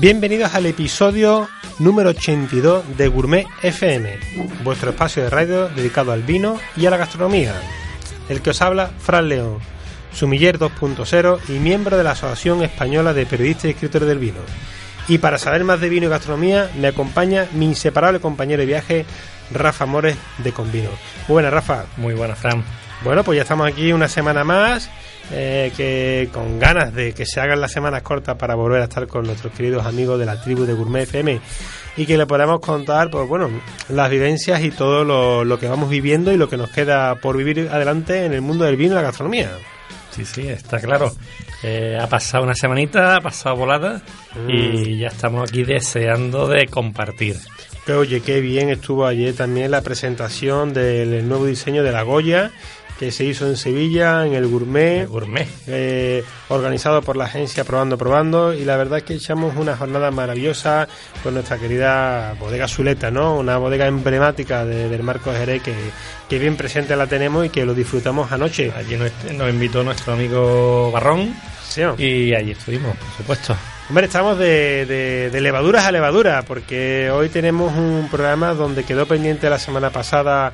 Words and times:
Bienvenidos 0.00 0.54
al 0.54 0.64
episodio 0.64 1.46
número 1.78 2.08
82 2.08 2.96
de 2.96 3.08
Gourmet 3.08 3.46
FM, 3.62 4.18
vuestro 4.64 4.92
espacio 4.92 5.22
de 5.22 5.28
radio 5.28 5.68
dedicado 5.68 6.12
al 6.12 6.22
vino 6.22 6.56
y 6.74 6.86
a 6.86 6.90
la 6.90 6.96
gastronomía. 6.96 7.52
El 8.30 8.40
que 8.40 8.48
os 8.48 8.62
habla, 8.62 8.92
Fran 8.98 9.28
León, 9.28 9.58
sumiller 10.14 10.58
2.0 10.58 11.40
y 11.50 11.58
miembro 11.58 11.98
de 11.98 12.04
la 12.04 12.12
Asociación 12.12 12.62
Española 12.62 13.12
de 13.12 13.26
Periodistas 13.26 13.66
y 13.66 13.70
Escritores 13.72 14.08
del 14.08 14.18
Vino. 14.18 14.40
Y 15.06 15.18
para 15.18 15.36
saber 15.36 15.64
más 15.64 15.82
de 15.82 15.90
vino 15.90 16.06
y 16.06 16.08
gastronomía, 16.08 16.70
me 16.78 16.88
acompaña 16.88 17.46
mi 17.52 17.66
inseparable 17.66 18.20
compañero 18.20 18.60
de 18.60 18.66
viaje, 18.66 19.04
Rafa 19.52 19.84
Mores 19.84 20.16
de 20.38 20.52
Convino. 20.52 20.88
Muy 21.28 21.34
buenas, 21.34 21.52
Rafa. 21.52 21.84
Muy 21.98 22.14
buenas, 22.14 22.38
Fran. 22.38 22.64
Bueno, 23.04 23.22
pues 23.22 23.36
ya 23.36 23.42
estamos 23.42 23.68
aquí 23.68 23.92
una 23.92 24.08
semana 24.08 24.44
más 24.44 24.88
eh, 25.32 25.72
que 25.76 26.28
con 26.32 26.58
ganas 26.58 26.92
de 26.92 27.12
que 27.12 27.24
se 27.24 27.40
hagan 27.40 27.60
las 27.60 27.72
semanas 27.72 28.02
cortas 28.02 28.36
para 28.36 28.54
volver 28.54 28.80
a 28.80 28.84
estar 28.84 29.06
con 29.06 29.26
nuestros 29.26 29.52
queridos 29.52 29.86
amigos 29.86 30.18
de 30.18 30.26
la 30.26 30.40
tribu 30.42 30.64
de 30.64 30.74
Gourmet 30.74 31.04
FM 31.04 31.40
y 31.96 32.06
que 32.06 32.16
le 32.16 32.26
podamos 32.26 32.60
contar, 32.60 33.10
pues 33.10 33.28
bueno, 33.28 33.50
las 33.88 34.10
vivencias 34.10 34.62
y 34.62 34.70
todo 34.70 35.04
lo, 35.44 35.58
que 35.58 35.68
vamos 35.68 35.88
viviendo 35.88 36.32
y 36.32 36.36
lo 36.36 36.48
que 36.48 36.56
nos 36.56 36.70
queda 36.70 37.14
por 37.16 37.36
vivir 37.36 37.68
adelante 37.70 38.24
en 38.24 38.32
el 38.32 38.40
mundo 38.40 38.64
del 38.64 38.76
vino 38.76 38.92
y 38.92 38.96
la 38.96 39.02
gastronomía. 39.02 39.50
Sí, 40.10 40.24
sí, 40.24 40.48
está 40.48 40.80
claro. 40.80 41.12
Eh, 41.62 41.96
ha 42.00 42.08
pasado 42.08 42.42
una 42.42 42.54
semanita, 42.54 43.16
ha 43.16 43.20
pasado 43.20 43.54
volada 43.54 44.02
y 44.48 44.96
mm. 44.96 44.98
ya 44.98 45.08
estamos 45.08 45.48
aquí 45.48 45.62
deseando 45.62 46.48
de 46.48 46.66
compartir. 46.66 47.36
Que 47.86 47.92
oye, 47.92 48.20
qué 48.20 48.40
bien 48.40 48.70
estuvo 48.70 49.06
ayer 49.06 49.34
también 49.34 49.70
la 49.70 49.82
presentación 49.82 50.72
del 50.72 51.28
nuevo 51.28 51.46
diseño 51.46 51.82
de 51.82 51.92
la 51.92 52.02
Goya 52.02 52.50
que 53.00 53.10
se 53.10 53.24
hizo 53.24 53.46
en 53.46 53.56
Sevilla, 53.56 54.26
en 54.26 54.34
el 54.34 54.46
Gourmet. 54.46 55.06
gourmet. 55.08 55.48
Eh, 55.66 56.22
organizado 56.50 57.00
por 57.00 57.16
la 57.16 57.24
agencia 57.24 57.64
Probando 57.64 57.96
Probando. 57.96 58.52
Y 58.52 58.66
la 58.66 58.76
verdad 58.76 58.98
es 58.98 59.04
que 59.04 59.14
echamos 59.14 59.56
una 59.56 59.74
jornada 59.74 60.10
maravillosa 60.10 60.86
con 61.22 61.32
nuestra 61.32 61.56
querida 61.56 62.34
bodega 62.38 62.68
Zuleta, 62.68 63.10
¿no? 63.10 63.38
Una 63.38 63.56
bodega 63.56 63.86
emblemática 63.86 64.66
del 64.66 65.02
Marco 65.02 65.32
Jerez 65.32 65.62
que, 65.62 65.74
que 66.28 66.38
bien 66.38 66.56
presente 66.56 66.94
la 66.94 67.06
tenemos 67.06 67.46
y 67.46 67.48
que 67.48 67.64
lo 67.64 67.72
disfrutamos 67.72 68.30
anoche. 68.32 68.70
Allí 68.76 68.98
nos, 68.98 69.48
invitó 69.48 69.82
nuestro 69.82 70.12
amigo 70.12 70.90
Barrón. 70.92 71.34
Sí, 71.66 71.80
Y 71.96 72.34
allí 72.34 72.50
estuvimos, 72.50 72.94
por 72.98 73.16
supuesto. 73.16 73.56
Hombre, 73.88 74.06
estamos 74.06 74.38
de, 74.38 75.30
de, 75.32 75.40
levaduras 75.40 75.86
a 75.86 75.90
levadura, 75.90 76.42
porque 76.42 77.10
hoy 77.10 77.30
tenemos 77.30 77.74
un 77.76 78.08
programa 78.10 78.52
donde 78.52 78.84
quedó 78.84 79.06
pendiente 79.06 79.48
la 79.48 79.58
semana 79.58 79.88
pasada 79.88 80.52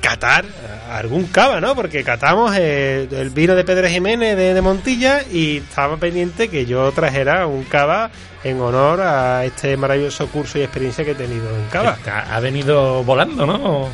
catar 0.00 0.44
algún 0.90 1.26
cava, 1.26 1.60
¿no? 1.60 1.74
Porque 1.74 2.04
catamos 2.04 2.54
eh, 2.56 3.08
el 3.10 3.30
vino 3.30 3.54
de 3.54 3.64
Pedro 3.64 3.88
Jiménez 3.88 4.36
de, 4.36 4.60
Montilla 4.60 5.22
y 5.30 5.58
estaba 5.58 5.96
pendiente 5.96 6.48
que 6.48 6.66
yo 6.66 6.90
trajera 6.92 7.46
un 7.46 7.64
cava 7.64 8.10
en 8.44 8.60
honor 8.60 9.00
a 9.00 9.44
este 9.44 9.76
maravilloso 9.76 10.28
curso 10.28 10.58
y 10.58 10.62
experiencia 10.62 11.04
que 11.04 11.12
he 11.12 11.14
tenido 11.14 11.48
en 11.56 11.66
cava. 11.66 11.98
Ha 12.30 12.40
venido 12.40 13.02
volando, 13.04 13.46
¿no? 13.46 13.88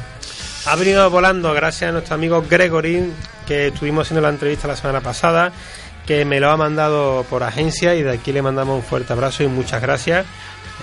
Ha 0.66 0.77
venido 0.77 1.09
volando 1.09 1.53
gracias 1.54 1.88
a 1.88 1.93
nuestro 1.93 2.15
amigo 2.15 2.44
Gregory, 2.48 3.12
que 3.47 3.69
estuvimos 3.69 4.06
haciendo 4.06 4.21
la 4.21 4.28
entrevista 4.28 4.69
la 4.69 4.77
semana 4.77 5.00
pasada, 5.00 5.53
que 6.06 6.25
me 6.25 6.41
lo 6.41 6.50
ha 6.50 6.56
mandado 6.56 7.25
por 7.31 7.43
agencia 7.43 7.94
y 7.94 8.03
de 8.03 8.12
aquí 8.12 8.32
le 8.32 8.43
mandamos 8.43 8.77
un 8.77 8.82
fuerte 8.82 9.12
abrazo 9.12 9.43
y 9.43 9.47
muchas 9.47 9.81
gracias 9.81 10.27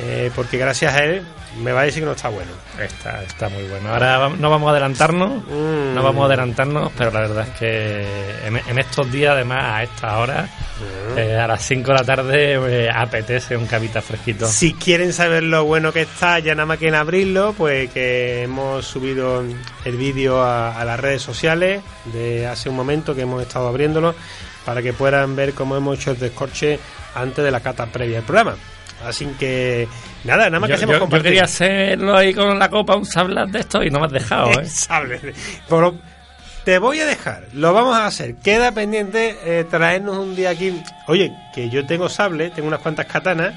eh, 0.02 0.32
porque 0.36 0.58
gracias 0.58 0.94
a 0.94 1.04
él 1.04 1.24
me 1.62 1.72
va 1.72 1.82
a 1.82 1.84
decir 1.86 2.02
que 2.02 2.08
no 2.08 2.12
está 2.12 2.30
bueno. 2.30 2.52
Está, 2.80 3.24
está 3.24 3.48
muy 3.48 3.64
bueno. 3.64 3.90
Ahora 3.90 4.30
no 4.30 4.50
vamos 4.50 4.68
a 4.68 4.72
adelantarnos, 4.72 5.48
no 5.48 6.04
vamos 6.04 6.24
a 6.24 6.26
adelantarnos, 6.26 6.92
pero 6.98 7.12
la 7.12 7.22
verdad 7.22 7.48
es 7.48 7.58
que 7.58 8.06
en, 8.46 8.78
estos 8.78 9.10
días, 9.10 9.34
además, 9.34 9.64
a 9.64 9.84
esta 9.84 10.18
hora, 10.18 10.44
mm. 10.44 11.18
eh, 11.18 11.38
a 11.38 11.48
las 11.48 11.66
5 11.66 11.88
de 11.88 11.94
la 11.94 12.04
tarde, 12.04 12.86
eh, 12.86 12.90
apetece 12.94 13.56
un 13.56 13.68
cavita 13.68 14.02
fresquito. 14.02 14.48
Si 14.48 14.74
quieren 14.74 15.14
saber 15.14 15.44
lo 15.44 15.64
bueno 15.64 15.94
que 15.94 16.02
está, 16.02 16.40
ya 16.40 16.56
nada 16.56 16.66
más 16.66 16.78
que 16.78 16.90
en 16.90 16.96
abrirlo, 16.96 17.54
pues 17.54 17.90
que 17.92 18.44
hemos 18.44 18.86
subido 18.86 19.42
el 19.86 19.98
vídeo 19.98 20.42
a, 20.42 20.78
a 20.78 20.84
las 20.84 21.00
redes 21.00 21.22
sociales 21.22 21.82
de 22.06 22.48
hace 22.48 22.68
un 22.68 22.76
momento 22.76 23.16
que 23.16 23.22
hemos 23.22 23.42
estado 23.42 23.70
abriéndolo 23.70 24.14
para 24.66 24.82
que 24.82 24.92
puedan 24.92 25.36
ver 25.36 25.54
cómo 25.54 25.78
hemos 25.78 26.00
hecho 26.00 26.12
el 26.12 26.20
descorche 26.20 26.80
antes 27.14 27.46
de 27.46 27.52
la 27.52 27.62
cata 27.62 27.86
previa 27.86 28.18
del 28.18 28.26
programa. 28.26 28.58
Así 29.06 29.26
que 29.40 29.88
nada, 30.24 30.46
nada 30.50 30.60
más 30.60 30.68
que 30.68 30.76
hacemos 30.76 31.00
yo, 31.00 31.08
yo 31.08 31.22
quería 31.22 31.44
hacerlo 31.44 32.18
ahí 32.18 32.34
con 32.34 32.58
la 32.58 32.70
copa, 32.70 32.96
un 32.96 33.06
sable 33.06 33.46
de 33.48 33.60
esto 33.60 33.84
y 33.84 33.90
no 33.90 34.00
me 34.00 34.08
has 34.08 34.12
dejado, 34.12 34.60
¿eh? 34.60 34.66
sable. 34.70 35.20
Pero 35.70 35.96
te 36.64 36.80
voy 36.80 37.00
a 37.00 37.06
dejar, 37.06 37.44
lo 37.54 37.74
vamos 37.74 37.96
a 37.96 38.08
hacer. 38.08 38.36
Queda 38.38 38.72
pendiente 38.72 39.38
eh, 39.46 39.66
traernos 39.70 40.18
un 40.18 40.36
día 40.36 40.50
aquí. 40.50 40.82
Oye, 41.08 41.32
que 41.54 41.70
yo 41.70 41.86
tengo 41.86 42.10
sable, 42.10 42.50
tengo 42.50 42.68
unas 42.68 42.80
cuantas 42.80 43.06
katanas. 43.06 43.54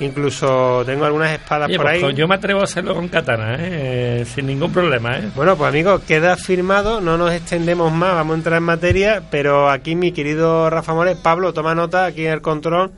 Incluso 0.00 0.82
tengo 0.84 1.06
algunas 1.06 1.32
espadas 1.32 1.68
por 1.70 1.86
pues 1.86 2.04
ahí. 2.04 2.14
Yo 2.14 2.28
me 2.28 2.34
atrevo 2.34 2.60
a 2.60 2.64
hacerlo 2.64 2.94
con 2.94 3.08
katana, 3.08 3.56
¿eh? 3.58 4.24
sin 4.26 4.46
ningún 4.46 4.70
problema. 4.70 5.18
¿eh? 5.18 5.30
Bueno, 5.34 5.56
pues 5.56 5.68
amigos, 5.68 6.02
queda 6.02 6.36
firmado, 6.36 7.00
no 7.00 7.16
nos 7.16 7.32
extendemos 7.32 7.90
más, 7.90 8.14
vamos 8.14 8.34
a 8.34 8.36
entrar 8.36 8.58
en 8.58 8.64
materia, 8.64 9.22
pero 9.30 9.70
aquí 9.70 9.94
mi 9.94 10.12
querido 10.12 10.68
Rafa 10.68 10.92
Mores, 10.92 11.16
Pablo, 11.16 11.54
toma 11.54 11.74
nota 11.74 12.04
aquí 12.04 12.26
en 12.26 12.32
el 12.32 12.42
control 12.42 12.92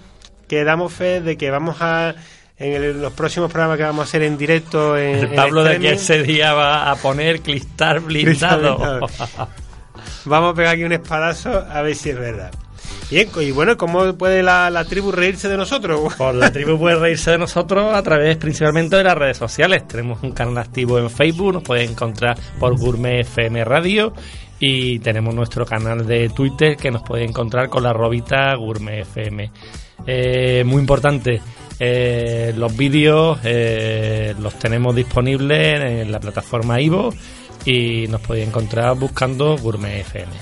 que 0.51 0.65
damos 0.65 0.93
fe 0.93 1.21
de 1.21 1.37
que 1.37 1.49
vamos 1.49 1.77
a 1.79 2.13
en 2.59 3.01
los 3.01 3.13
próximos 3.13 3.53
programas 3.53 3.79
que 3.79 3.85
vamos 3.85 4.01
a 4.01 4.03
hacer 4.03 4.25
en 4.25 4.37
directo 4.37 4.99
en 4.99 5.15
el 5.15 5.29
Pablo 5.29 5.63
de 5.63 5.79
que 5.79 5.93
ese 5.93 6.25
día 6.25 6.53
va 6.55 6.91
a 6.91 6.97
poner 6.97 7.41
cristal 7.41 8.01
blindado. 8.01 8.99
vamos 10.25 10.53
a 10.53 10.55
pegar 10.57 10.75
aquí 10.75 10.83
un 10.83 10.93
espadazo 10.93 11.65
a 11.71 11.83
ver 11.83 11.95
si 11.95 12.11
es 12.11 12.19
verdad. 12.19 12.51
Bien, 13.13 13.29
y 13.41 13.53
bueno, 13.53 13.77
¿cómo 13.77 14.13
puede 14.15 14.43
la, 14.43 14.85
tribu 14.89 15.13
reírse 15.13 15.49
de 15.49 15.57
nosotros? 15.57 16.15
Pues 16.19 16.35
la 16.35 16.51
tribu 16.51 16.77
puede 16.77 16.97
reírse 16.97 17.31
de 17.31 17.39
nosotros 17.39 17.95
a 17.95 18.03
través 18.03 18.37
principalmente 18.37 18.97
de 18.97 19.05
las 19.05 19.15
redes 19.17 19.37
sociales. 19.37 19.87
Tenemos 19.87 20.21
un 20.25 20.33
canal 20.33 20.59
activo 20.59 20.99
en 20.99 21.11
Facebook, 21.11 21.53
nos 21.53 21.63
pueden 21.63 21.93
encontrar 21.93 22.37
por 22.59 22.77
Gourmet 22.77 23.21
FM 23.21 23.65
Radio 23.65 24.13
y 24.59 24.99
tenemos 24.99 25.33
nuestro 25.33 25.65
canal 25.65 26.05
de 26.07 26.29
Twitter 26.29 26.77
que 26.77 26.91
nos 26.91 27.03
puede 27.03 27.25
encontrar 27.25 27.69
con 27.69 27.85
la 27.85 27.93
robita 27.93 28.53
Gourmet 28.57 29.03
FM. 29.03 29.51
Eh, 30.07 30.65
muy 30.67 30.81
importante, 30.81 31.41
eh, 31.79 32.53
los 32.57 32.77
vídeos 32.77 33.39
eh, 33.43 34.35
los 34.39 34.59
tenemos 34.59 34.95
disponibles 34.95 35.81
en 35.83 36.13
la 36.13 36.21
plataforma 36.21 36.81
Ivo 36.81 37.15
y 37.65 38.07
nos 38.09 38.21
podéis 38.21 38.49
encontrar 38.49 38.97
buscando 38.99 39.57
Gourmet 39.57 40.01
FM. 40.01 40.33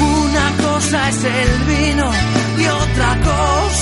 Una 0.00 0.56
cosa 0.62 1.08
es 1.08 1.24
el 1.24 1.64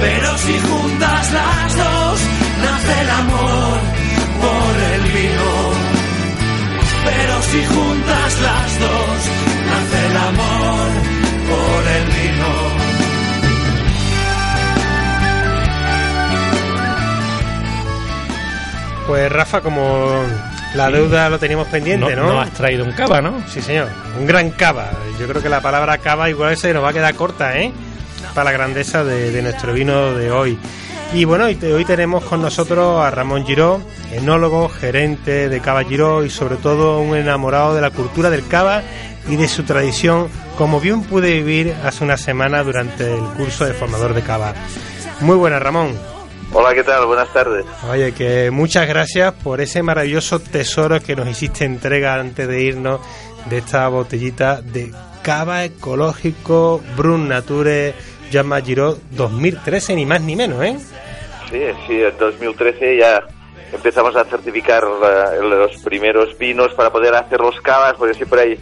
Pero 0.00 0.38
si 0.38 0.58
juntas 0.58 1.32
las 1.32 1.76
dos, 1.76 2.20
nace 2.62 3.00
el 3.00 3.10
amor 3.10 3.78
por 4.40 4.82
el 4.92 5.02
vino. 5.02 5.50
Pero 7.04 7.42
si 7.42 7.64
juntas 7.66 8.40
las 8.40 8.80
dos, 8.80 9.30
nace 9.70 10.06
el 10.06 10.16
amor 10.16 10.88
por 11.48 11.92
el 11.96 12.04
vino. 12.06 12.94
Pues 19.06 19.30
Rafa, 19.30 19.60
como 19.60 20.22
la 20.74 20.90
deuda 20.90 21.28
lo 21.28 21.38
teníamos 21.38 21.68
pendiente, 21.68 22.16
¿no? 22.16 22.32
No 22.32 22.40
has 22.40 22.50
traído 22.50 22.84
un 22.84 22.92
cava, 22.92 23.20
¿no? 23.20 23.42
Sí, 23.48 23.60
señor. 23.60 23.88
Un 24.18 24.26
gran 24.26 24.50
cava. 24.50 24.90
Yo 25.20 25.28
creo 25.28 25.42
que 25.42 25.48
la 25.48 25.60
palabra 25.60 25.98
cava 25.98 26.30
igual 26.30 26.56
se 26.56 26.72
nos 26.72 26.82
va 26.82 26.88
a 26.88 26.92
quedar 26.92 27.14
corta, 27.14 27.56
¿eh? 27.58 27.72
Para 28.34 28.50
la 28.50 28.52
grandeza 28.52 29.04
de, 29.04 29.30
de 29.30 29.42
nuestro 29.42 29.72
vino 29.72 30.12
de 30.14 30.30
hoy. 30.30 30.58
Y 31.12 31.24
bueno, 31.24 31.44
hoy, 31.44 31.56
hoy 31.62 31.84
tenemos 31.84 32.24
con 32.24 32.42
nosotros 32.42 33.00
a 33.00 33.10
Ramón 33.10 33.46
Giró, 33.46 33.80
enólogo, 34.10 34.68
gerente 34.68 35.48
de 35.48 35.60
Cava 35.60 35.84
Giró 35.84 36.24
y 36.24 36.30
sobre 36.30 36.56
todo 36.56 36.98
un 36.98 37.16
enamorado 37.16 37.74
de 37.74 37.80
la 37.80 37.90
cultura 37.90 38.30
del 38.30 38.46
cava 38.48 38.82
y 39.28 39.36
de 39.36 39.46
su 39.46 39.62
tradición, 39.62 40.28
como 40.58 40.80
bien 40.80 41.02
pude 41.02 41.32
vivir 41.32 41.74
hace 41.84 42.02
una 42.02 42.16
semana 42.16 42.64
durante 42.64 43.12
el 43.12 43.22
curso 43.36 43.64
de 43.64 43.74
formador 43.74 44.12
de 44.12 44.22
cava. 44.22 44.54
Muy 45.20 45.36
buenas, 45.36 45.62
Ramón. 45.62 45.96
Hola, 46.52 46.74
¿qué 46.74 46.84
tal? 46.84 47.06
Buenas 47.06 47.32
tardes. 47.32 47.64
Oye, 47.88 48.12
que 48.12 48.50
muchas 48.50 48.86
gracias 48.88 49.32
por 49.34 49.60
ese 49.60 49.82
maravilloso 49.82 50.40
tesoro 50.40 51.00
que 51.00 51.16
nos 51.16 51.28
hiciste 51.28 51.64
entrega 51.64 52.14
antes 52.14 52.46
de 52.46 52.62
irnos 52.62 53.00
de 53.48 53.58
esta 53.58 53.86
botellita 53.88 54.62
de 54.62 54.92
cava 55.22 55.64
ecológico 55.64 56.82
Brun 56.96 57.28
Nature 57.28 57.94
Llama 58.30 58.60
Giro 58.60 58.96
2013, 59.10 59.94
ni 59.94 60.06
más 60.06 60.20
ni 60.20 60.36
menos, 60.36 60.62
¿eh? 60.62 60.76
Sí, 61.50 61.60
sí, 61.86 62.02
en 62.02 62.16
2013 62.18 62.98
ya 62.98 63.22
empezamos 63.72 64.16
a 64.16 64.24
certificar 64.24 64.84
uh, 64.84 65.42
los 65.42 65.76
primeros 65.82 66.36
vinos 66.38 66.72
para 66.74 66.90
poder 66.90 67.14
hacer 67.14 67.40
los 67.40 67.60
cavas, 67.60 67.94
porque 67.98 68.14
siempre 68.14 68.40
hay 68.40 68.58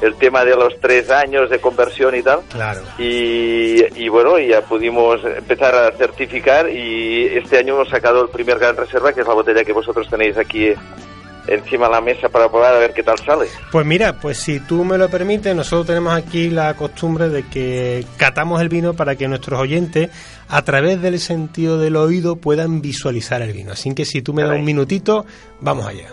el 0.00 0.14
tema 0.16 0.44
de 0.44 0.54
los 0.54 0.78
tres 0.80 1.10
años 1.10 1.48
de 1.48 1.58
conversión 1.58 2.14
y 2.14 2.22
tal. 2.22 2.40
Claro. 2.50 2.82
Y, 2.98 3.82
y, 4.02 4.08
bueno, 4.08 4.38
ya 4.38 4.60
pudimos 4.62 5.24
empezar 5.24 5.74
a 5.74 5.92
certificar 5.92 6.68
y 6.68 7.26
este 7.26 7.58
año 7.58 7.74
hemos 7.74 7.88
sacado 7.88 8.22
el 8.22 8.28
primer 8.28 8.58
gran 8.58 8.76
reserva, 8.76 9.12
que 9.12 9.22
es 9.22 9.26
la 9.26 9.34
botella 9.34 9.64
que 9.64 9.72
vosotros 9.72 10.08
tenéis 10.08 10.36
aquí 10.36 10.74
encima 11.48 11.86
de 11.86 11.92
la 11.92 12.00
mesa 12.00 12.28
para 12.28 12.48
probar 12.48 12.74
a 12.74 12.78
ver 12.78 12.92
qué 12.92 13.02
tal 13.02 13.18
sale. 13.18 13.46
Pues 13.70 13.86
mira, 13.86 14.20
pues 14.20 14.38
si 14.38 14.60
tú 14.60 14.84
me 14.84 14.98
lo 14.98 15.08
permites, 15.08 15.54
nosotros 15.54 15.86
tenemos 15.86 16.14
aquí 16.14 16.50
la 16.50 16.74
costumbre 16.74 17.28
de 17.28 17.44
que 17.44 18.04
catamos 18.16 18.60
el 18.60 18.68
vino 18.68 18.94
para 18.94 19.16
que 19.16 19.28
nuestros 19.28 19.60
oyentes, 19.60 20.10
a 20.48 20.62
través 20.62 21.00
del 21.00 21.18
sentido 21.18 21.78
del 21.78 21.96
oído, 21.96 22.36
puedan 22.36 22.80
visualizar 22.82 23.42
el 23.42 23.52
vino. 23.52 23.72
Así 23.72 23.94
que 23.94 24.04
si 24.04 24.22
tú 24.22 24.32
me 24.32 24.42
das 24.42 24.52
un 24.52 24.64
minutito, 24.64 25.24
vamos 25.60 25.86
allá. 25.86 26.08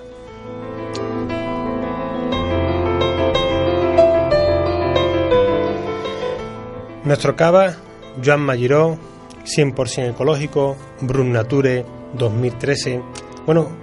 Nuestro 7.04 7.36
cava, 7.36 7.76
Joan 8.24 8.40
Magiró, 8.42 8.98
100% 9.44 10.12
ecológico, 10.12 10.78
Brun 11.02 11.34
Nature 11.34 11.86
2013. 12.14 13.02
Bueno, 13.46 13.83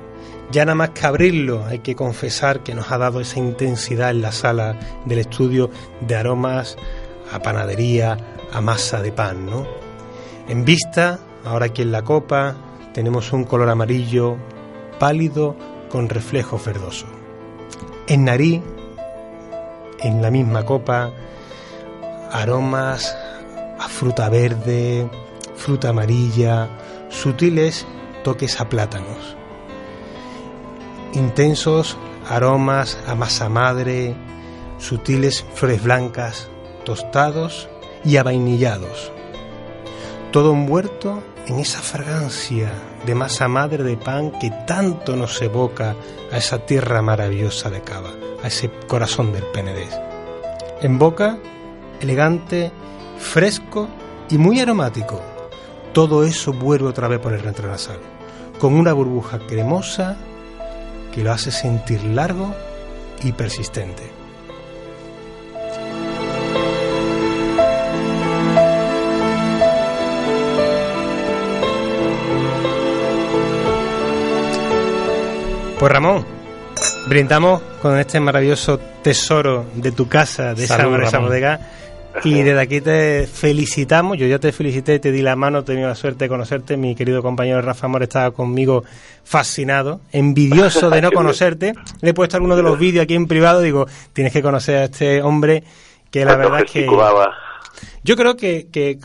ya 0.50 0.64
nada 0.64 0.75
más 0.75 0.91
que 0.91 1.06
abrirlo, 1.06 1.64
hay 1.67 1.79
que 1.79 1.94
confesar 1.94 2.61
que 2.61 2.75
nos 2.75 2.91
ha 2.91 2.99
dado 2.99 3.20
esa 3.20 3.38
intensidad 3.38 4.11
en 4.11 4.23
la 4.23 4.32
sala 4.32 4.76
del 5.05 5.20
estudio 5.20 5.70
de 6.00 6.17
aromas 6.17 6.76
a 7.32 7.41
panadería, 7.41 8.17
a 8.52 8.61
masa 8.61 9.00
de 9.00 9.12
pan, 9.12 9.47
¿no? 9.47 9.67
En 10.49 10.64
vista, 10.64 11.20
ahora 11.44 11.67
aquí 11.67 11.82
en 11.82 11.93
la 11.93 12.02
copa, 12.02 12.56
tenemos 12.93 13.32
un 13.32 13.44
color 13.44 13.69
amarillo 13.69 14.37
pálido 14.99 15.55
con 15.88 16.08
reflejo 16.08 16.61
verdoso. 16.64 17.06
En 18.08 18.25
nariz, 18.25 18.61
en 20.00 20.20
la 20.23 20.31
misma 20.31 20.64
copa, 20.64 21.12
aromas 22.32 23.17
a 23.79 23.88
fruta 23.88 24.29
verde, 24.29 25.08
fruta 25.55 25.91
amarilla, 25.91 26.69
sutiles 27.08 27.87
toques 28.25 28.61
a 28.61 28.69
plátanos, 28.69 29.37
intensos 31.15 31.97
aromas 32.29 32.99
a 33.07 33.15
masa 33.15 33.49
madre, 33.49 34.15
sutiles 34.79 35.45
flores 35.55 35.83
blancas, 35.83 36.49
tostados 36.85 37.69
y 38.05 38.17
avainillados, 38.17 39.12
todo 40.33 40.53
envuelto 40.53 41.23
en 41.47 41.59
esa 41.59 41.81
fragancia 41.81 42.73
de 43.05 43.15
masa 43.15 43.49
madre 43.49 43.83
de 43.83 43.97
pan 43.97 44.31
que 44.31 44.51
tanto 44.67 45.17
nos 45.17 45.41
evoca 45.43 45.97
a 46.31 46.37
esa 46.37 46.59
tierra 46.59 47.03
maravillosa 47.03 47.71
de 47.71 47.83
Cava, 47.83 48.11
a 48.43 48.47
ese 48.47 48.71
corazón 48.87 49.33
del 49.33 49.45
Penedés. 49.45 49.99
En 50.83 50.99
boca, 50.99 51.39
elegante, 52.01 52.71
fresco 53.19 53.89
y 54.31 54.39
muy 54.39 54.61
aromático. 54.61 55.21
Todo 55.93 56.25
eso 56.25 56.53
vuelve 56.53 56.89
otra 56.89 57.09
vez 57.09 57.19
por 57.19 57.33
el 57.33 57.43
retronasal, 57.43 57.99
con 58.59 58.75
una 58.75 58.93
burbuja 58.93 59.39
cremosa 59.41 60.17
que 61.12 61.23
lo 61.23 61.33
hace 61.33 61.51
sentir 61.51 62.03
largo 62.05 62.55
y 63.23 63.33
persistente. 63.33 64.03
Pues 75.79 75.93
Ramón, 75.93 76.27
brindamos 77.08 77.63
con 77.81 77.99
este 77.99 78.20
maravilloso 78.20 78.79
tesoro 79.03 79.65
de 79.75 79.93
tu 79.93 80.08
casa, 80.08 80.53
de 80.53 80.67
Salud, 80.67 80.94
esa, 80.96 81.08
esa 81.08 81.19
bodega. 81.20 81.61
Y 82.24 82.43
desde 82.43 82.60
aquí 82.60 82.81
te 82.81 83.26
felicitamos, 83.26 84.19
yo 84.19 84.26
ya 84.26 84.38
te 84.38 84.52
felicité, 84.52 84.98
te 84.98 85.12
di 85.12 85.22
la 85.22 85.36
mano, 85.36 85.60
he 85.60 85.62
tenido 85.62 85.88
la 85.88 85.94
suerte 85.94 86.24
de 86.24 86.29
conocerte, 86.29 86.76
mi 86.76 86.94
querido 86.94 87.22
compañero 87.22 87.62
Rafa 87.62 87.86
Amor 87.86 88.02
estaba 88.02 88.31
conmigo 88.32 88.84
fascinado, 89.24 90.00
envidioso 90.12 90.90
de 90.90 91.00
no 91.02 91.10
conocerte, 91.14 91.72
le 92.00 92.10
he 92.10 92.14
puesto 92.14 92.36
algunos 92.36 92.56
de 92.56 92.62
los 92.62 92.79
vídeos 92.79 93.05
aquí 93.05 93.14
en 93.14 93.26
privado, 93.26 93.60
digo, 93.60 93.86
tienes 94.12 94.32
que 94.32 94.43
conocer 94.43 94.76
a 94.76 94.84
este 94.84 95.22
hombre 95.22 95.62
que 96.10 96.24
la 96.24 96.36
verdad 96.36 96.62
es 96.64 96.70
que... 96.70 96.86
Yo 98.02 98.17
creo 98.17 98.34
que, 98.36 98.69
que 98.72 98.98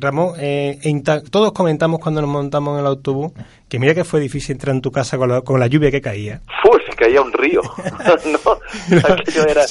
Ramón, 0.00 0.32
eh, 0.38 0.78
ta- 1.04 1.22
todos 1.22 1.52
comentamos 1.52 2.00
cuando 2.00 2.20
nos 2.22 2.30
montamos 2.30 2.74
en 2.74 2.80
el 2.80 2.86
autobús 2.86 3.32
que 3.68 3.78
mira 3.78 3.94
que 3.94 4.04
fue 4.04 4.18
difícil 4.20 4.52
entrar 4.52 4.74
en 4.74 4.80
tu 4.80 4.90
casa 4.90 5.18
con 5.18 5.28
la, 5.28 5.40
con 5.42 5.60
la 5.60 5.66
lluvia 5.66 5.90
que 5.90 6.00
caía. 6.00 6.40
¡Fu! 6.62 6.70
Se 6.88 6.96
caía 6.96 7.20
un 7.20 7.32
río. 7.32 7.60
no, 8.26 8.50
aquello 9.14 9.46
era... 9.46 9.62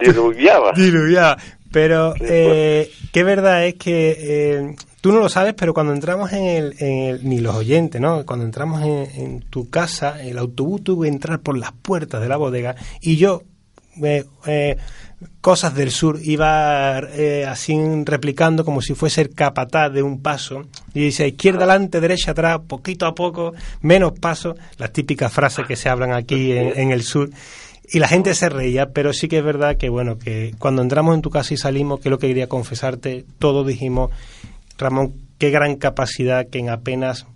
diluviaba. 0.00 0.72
Diluviaba. 0.72 1.36
Pero 1.72 2.14
eh, 2.20 2.90
qué 3.12 3.22
verdad 3.24 3.66
es 3.66 3.74
que 3.74 4.16
eh, 4.18 4.76
tú 5.00 5.12
no 5.12 5.20
lo 5.20 5.28
sabes, 5.28 5.54
pero 5.54 5.74
cuando 5.74 5.92
entramos 5.92 6.32
en 6.32 6.44
el, 6.44 6.74
en 6.78 6.98
el- 7.04 7.28
ni 7.28 7.40
los 7.40 7.54
oyentes, 7.56 8.00
¿no? 8.00 8.24
Cuando 8.24 8.44
entramos 8.44 8.82
en, 8.82 9.08
en 9.20 9.40
tu 9.40 9.68
casa, 9.70 10.22
el 10.22 10.38
autobús 10.38 10.84
tuvo 10.84 11.02
que 11.02 11.08
entrar 11.08 11.40
por 11.40 11.56
las 11.58 11.72
puertas 11.72 12.20
de 12.20 12.28
la 12.28 12.36
bodega 12.36 12.76
y 13.00 13.16
yo, 13.16 13.42
eh, 14.02 14.24
eh, 14.46 14.76
cosas 15.40 15.74
del 15.74 15.90
sur, 15.90 16.18
iba 16.22 16.98
eh, 16.98 17.44
así 17.46 17.76
replicando 18.04 18.64
como 18.64 18.80
si 18.80 18.94
fuese 18.94 19.20
el 19.20 19.34
capataz 19.34 19.92
de 19.92 20.02
un 20.02 20.20
paso 20.22 20.62
y 20.94 21.00
dice 21.04 21.28
izquierda 21.28 21.58
adelante, 21.64 22.00
derecha 22.00 22.30
atrás, 22.32 22.60
poquito 22.66 23.06
a 23.06 23.14
poco, 23.14 23.52
menos 23.82 24.12
paso, 24.18 24.56
las 24.78 24.92
típicas 24.92 25.32
frases 25.32 25.66
que 25.66 25.76
se 25.76 25.88
hablan 25.88 26.12
aquí 26.12 26.52
en, 26.52 26.78
en 26.78 26.90
el 26.90 27.02
sur. 27.02 27.30
Y 27.84 27.98
la 27.98 28.08
gente 28.08 28.34
se 28.34 28.48
reía, 28.48 28.90
pero 28.92 29.12
sí 29.12 29.28
que 29.28 29.38
es 29.38 29.44
verdad 29.44 29.76
que, 29.76 29.88
bueno, 29.88 30.18
que 30.18 30.52
cuando 30.58 30.82
entramos 30.82 31.14
en 31.14 31.22
tu 31.22 31.30
casa 31.30 31.52
y 31.54 31.56
salimos, 31.56 32.00
que 32.00 32.08
es 32.08 32.10
lo 32.10 32.18
que 32.18 32.28
quería 32.28 32.48
confesarte, 32.48 33.24
todos 33.38 33.66
dijimos, 33.66 34.10
Ramón, 34.78 35.14
qué 35.38 35.50
gran 35.50 35.76
capacidad 35.76 36.48
que 36.48 36.58
en 36.58 36.70
apenas 36.70 37.26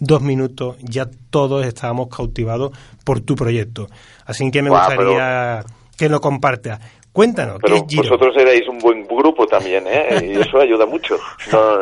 dos 0.00 0.20
minutos 0.20 0.76
ya 0.80 1.08
todos 1.30 1.64
estábamos 1.64 2.08
cautivados 2.08 2.72
por 3.04 3.20
tu 3.20 3.36
proyecto. 3.36 3.86
Así 4.26 4.50
que 4.50 4.62
me 4.62 4.70
gustaría 4.70 5.64
que 5.96 6.08
lo 6.08 6.20
compartas. 6.20 6.80
Cuéntanos, 7.12 7.56
¿qué 7.56 7.62
Pero 7.64 7.76
es 7.76 7.84
Giro? 7.88 8.02
vosotros 8.02 8.34
erais 8.36 8.66
un 8.68 8.78
buen 8.78 9.06
grupo 9.06 9.46
también, 9.46 9.84
¿eh? 9.86 10.34
Y 10.34 10.40
eso 10.40 10.58
ayuda 10.58 10.86
mucho. 10.86 11.16
No, 11.52 11.78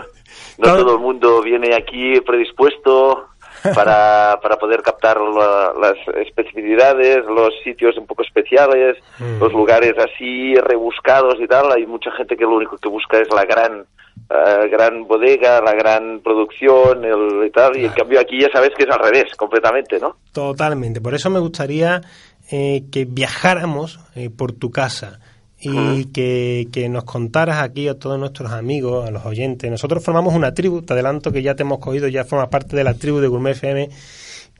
no 0.58 0.76
todo 0.76 0.94
el 0.94 1.00
mundo 1.00 1.40
viene 1.42 1.74
aquí 1.74 2.20
predispuesto 2.20 3.28
para, 3.74 4.38
para 4.42 4.56
poder 4.56 4.82
captar 4.82 5.18
las 5.20 5.96
especificidades, 6.26 7.24
los 7.26 7.50
sitios 7.64 7.96
un 7.96 8.06
poco 8.06 8.22
especiales, 8.22 8.96
Mm. 9.18 9.38
los 9.38 9.52
lugares 9.52 9.92
así 9.98 10.54
rebuscados 10.54 11.34
y 11.40 11.46
tal. 11.46 11.70
Hay 11.72 11.86
mucha 11.86 12.10
gente 12.12 12.36
que 12.36 12.44
lo 12.44 12.56
único 12.56 12.76
que 12.78 12.88
busca 12.88 13.18
es 13.18 13.28
la 13.34 13.44
gran 13.44 13.84
eh, 14.30 14.68
gran 14.70 15.06
bodega, 15.06 15.60
la 15.60 15.72
gran 15.74 16.20
producción 16.20 17.04
el, 17.04 17.46
y 17.46 17.50
tal. 17.50 17.76
Y 17.76 17.84
en 17.84 17.92
cambio 17.92 18.20
aquí 18.20 18.40
ya 18.40 18.48
sabes 18.52 18.70
que 18.76 18.84
es 18.84 18.90
al 18.90 19.00
revés, 19.00 19.34
completamente, 19.36 19.98
¿no? 19.98 20.16
Totalmente. 20.32 21.00
Por 21.00 21.14
eso 21.14 21.30
me 21.30 21.40
gustaría 21.40 22.00
eh, 22.50 22.84
que 22.92 23.04
viajáramos 23.06 23.98
eh, 24.14 24.30
por 24.30 24.52
tu 24.52 24.70
casa 24.70 25.20
y 25.60 26.06
que, 26.06 26.68
que 26.72 26.88
nos 26.88 27.04
contaras 27.04 27.62
aquí 27.62 27.88
a 27.88 27.98
todos 27.98 28.18
nuestros 28.18 28.52
amigos, 28.52 29.06
a 29.06 29.10
los 29.10 29.24
oyentes. 29.26 29.70
Nosotros 29.70 30.02
formamos 30.02 30.34
una 30.34 30.54
tribu, 30.54 30.82
te 30.82 30.94
adelanto 30.94 31.32
que 31.32 31.42
ya 31.42 31.54
te 31.54 31.62
hemos 31.62 31.78
cogido, 31.78 32.08
ya 32.08 32.24
formas 32.24 32.48
parte 32.48 32.76
de 32.76 32.84
la 32.84 32.94
tribu 32.94 33.18
de 33.20 33.28
Gourmet 33.28 33.52
FM, 33.52 33.90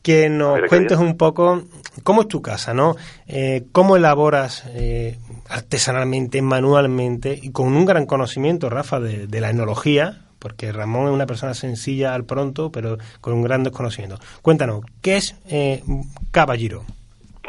que 0.02 0.28
nos 0.28 0.60
cuentes 0.68 0.98
un 0.98 1.16
poco 1.16 1.62
cómo 2.02 2.22
es 2.22 2.28
tu 2.28 2.42
casa, 2.42 2.74
¿no? 2.74 2.96
Eh, 3.26 3.64
cómo 3.72 3.96
elaboras 3.96 4.64
eh, 4.68 5.18
artesanalmente, 5.48 6.42
manualmente 6.42 7.38
y 7.40 7.50
con 7.50 7.74
un 7.74 7.84
gran 7.84 8.06
conocimiento, 8.06 8.70
Rafa, 8.70 9.00
de, 9.00 9.26
de 9.26 9.40
la 9.40 9.50
enología, 9.50 10.22
porque 10.38 10.72
Ramón 10.72 11.06
es 11.06 11.12
una 11.12 11.26
persona 11.26 11.54
sencilla 11.54 12.14
al 12.14 12.24
pronto, 12.24 12.72
pero 12.72 12.98
con 13.20 13.34
un 13.34 13.42
gran 13.42 13.62
desconocimiento. 13.62 14.18
Cuéntanos, 14.42 14.82
¿qué 15.00 15.18
es 15.18 15.36
eh, 15.48 15.82
Caballero? 16.30 16.84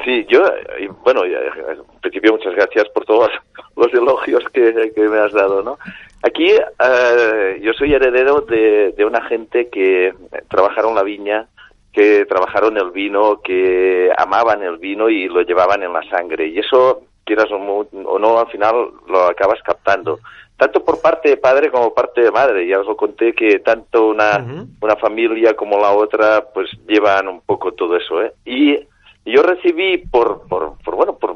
Sí, 0.04 0.26
yo, 0.30 0.46
eh, 0.48 0.90
bueno, 1.04 1.26
eh, 1.26 1.52
en 1.70 2.00
principio 2.02 2.34
muchas 2.34 2.56
gracias 2.56 2.90
por 2.90 3.06
todos 3.06 3.30
los 3.76 3.94
elogios 3.94 4.44
que, 4.54 4.92
que 4.96 5.02
me 5.02 5.20
has 5.20 5.34
dado, 5.34 5.62
¿no? 5.62 5.78
Aquí 6.24 6.50
eh, 6.50 7.60
yo 7.62 7.74
soy 7.74 7.94
heredero 7.94 8.42
de, 8.42 8.94
de 8.96 9.06
una 9.06 9.24
gente 9.26 9.70
que 9.70 10.14
trabajaron 10.50 10.96
la 10.96 11.04
viña, 11.04 11.48
que 11.92 12.26
trabajaron 12.26 12.78
el 12.78 12.92
vino, 12.92 13.42
que 13.42 14.12
amaban 14.18 14.64
el 14.64 14.78
vino 14.78 15.10
y 15.10 15.28
lo 15.28 15.42
llevaban 15.42 15.84
en 15.84 15.94
la 15.94 16.04
sangre. 16.10 16.48
Y 16.48 16.60
eso, 16.60 17.02
quieras 17.26 17.48
o 17.52 18.20
no, 18.20 18.40
al 18.40 18.48
final 18.48 18.92
lo 19.08 19.24
acabas 19.24 19.62
captando. 19.64 20.20
Tanto 20.58 20.86
por 20.86 21.02
parte 21.02 21.30
de 21.30 21.38
padre 21.38 21.72
como 21.72 21.94
parte 21.94 22.22
de 22.22 22.32
madre. 22.32 22.68
Ya 22.68 22.80
os 22.80 22.86
lo 22.86 22.96
conté 22.96 23.34
que 23.34 23.60
tanto 23.60 24.08
una, 24.08 24.46
una 24.80 24.96
familia 24.96 25.56
como 25.56 25.80
la 25.80 25.92
otra, 25.92 26.46
pues 26.54 26.70
llevan 26.88 27.28
un 27.28 27.42
poco 27.42 27.72
todo 27.74 27.98
eso, 27.98 28.22
¿eh? 28.22 28.32
Y 28.46 28.78
yo 29.26 29.44
recibí 29.44 30.00
por, 30.00 30.48
por, 30.48 30.78
por 30.84 30.96
bueno, 30.96 31.18
por 31.18 31.36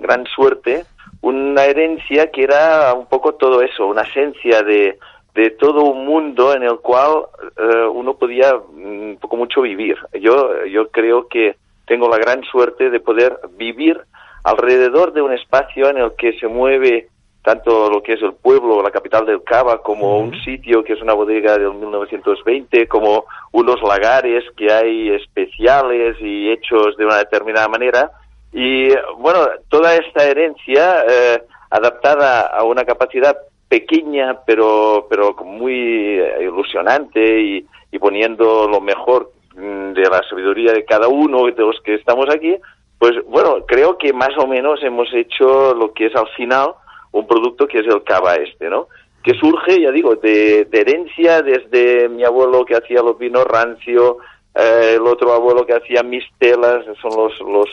gran 0.00 0.26
suerte, 0.26 0.84
una 1.20 1.64
herencia 1.64 2.30
que 2.30 2.42
era 2.42 2.92
un 2.94 3.06
poco 3.06 3.34
todo 3.34 3.62
eso, 3.62 3.86
una 3.86 4.02
esencia 4.02 4.62
de, 4.62 4.98
de 5.34 5.50
todo 5.50 5.84
un 5.84 6.06
mundo 6.06 6.54
en 6.54 6.62
el 6.62 6.78
cual 6.78 7.24
eh, 7.56 7.86
uno 7.92 8.14
podía 8.14 8.54
mm, 8.54 9.10
un 9.10 9.18
poco 9.20 9.36
mucho 9.36 9.62
vivir. 9.62 9.96
Yo, 10.20 10.64
yo 10.66 10.88
creo 10.90 11.28
que 11.28 11.56
tengo 11.86 12.08
la 12.08 12.18
gran 12.18 12.42
suerte 12.44 12.90
de 12.90 13.00
poder 13.00 13.38
vivir 13.56 14.00
alrededor 14.44 15.12
de 15.12 15.22
un 15.22 15.32
espacio 15.32 15.88
en 15.88 15.98
el 15.98 16.12
que 16.16 16.38
se 16.38 16.46
mueve 16.46 17.08
tanto 17.44 17.90
lo 17.90 18.02
que 18.02 18.14
es 18.14 18.22
el 18.22 18.32
pueblo, 18.32 18.82
la 18.82 18.90
capital 18.90 19.26
del 19.26 19.44
Cava, 19.44 19.82
como 19.82 20.18
un 20.18 20.34
sitio 20.44 20.82
que 20.82 20.94
es 20.94 21.02
una 21.02 21.12
bodega 21.12 21.58
del 21.58 21.74
1920, 21.74 22.88
como 22.88 23.26
unos 23.52 23.82
lagares 23.82 24.44
que 24.56 24.72
hay 24.72 25.10
especiales 25.10 26.16
y 26.22 26.50
hechos 26.50 26.96
de 26.96 27.04
una 27.04 27.18
determinada 27.18 27.68
manera. 27.68 28.10
Y 28.50 28.88
bueno, 29.18 29.40
toda 29.68 29.94
esta 29.94 30.24
herencia 30.24 31.04
eh, 31.06 31.42
adaptada 31.68 32.46
a 32.46 32.62
una 32.64 32.84
capacidad 32.84 33.36
pequeña, 33.68 34.38
pero, 34.46 35.06
pero 35.10 35.34
muy 35.44 36.18
eh, 36.18 36.38
ilusionante 36.40 37.42
y, 37.42 37.66
y 37.92 37.98
poniendo 37.98 38.66
lo 38.68 38.80
mejor 38.80 39.32
mm, 39.54 39.92
de 39.92 40.02
la 40.02 40.22
sabiduría 40.30 40.72
de 40.72 40.86
cada 40.86 41.08
uno 41.08 41.44
de 41.44 41.52
los 41.62 41.78
que 41.82 41.96
estamos 41.96 42.26
aquí, 42.34 42.56
pues 42.98 43.12
bueno, 43.26 43.66
creo 43.66 43.98
que 43.98 44.14
más 44.14 44.30
o 44.38 44.46
menos 44.46 44.82
hemos 44.82 45.12
hecho 45.12 45.74
lo 45.74 45.92
que 45.92 46.06
es 46.06 46.16
al 46.16 46.28
final 46.28 46.70
un 47.14 47.26
producto 47.26 47.66
que 47.66 47.78
es 47.78 47.86
el 47.86 48.02
cava 48.02 48.34
este, 48.36 48.68
¿no? 48.68 48.88
Que 49.22 49.32
surge, 49.34 49.80
ya 49.80 49.90
digo, 49.90 50.16
de, 50.16 50.66
de 50.66 50.80
herencia 50.80 51.40
desde 51.42 52.08
mi 52.08 52.24
abuelo 52.24 52.64
que 52.64 52.76
hacía 52.76 53.00
los 53.02 53.16
vinos 53.18 53.44
rancio, 53.44 54.18
eh, 54.54 54.94
el 54.96 55.06
otro 55.06 55.32
abuelo 55.32 55.64
que 55.64 55.74
hacía 55.74 56.02
mistelas, 56.02 56.84
son 57.00 57.12
los, 57.16 57.40
los, 57.40 57.68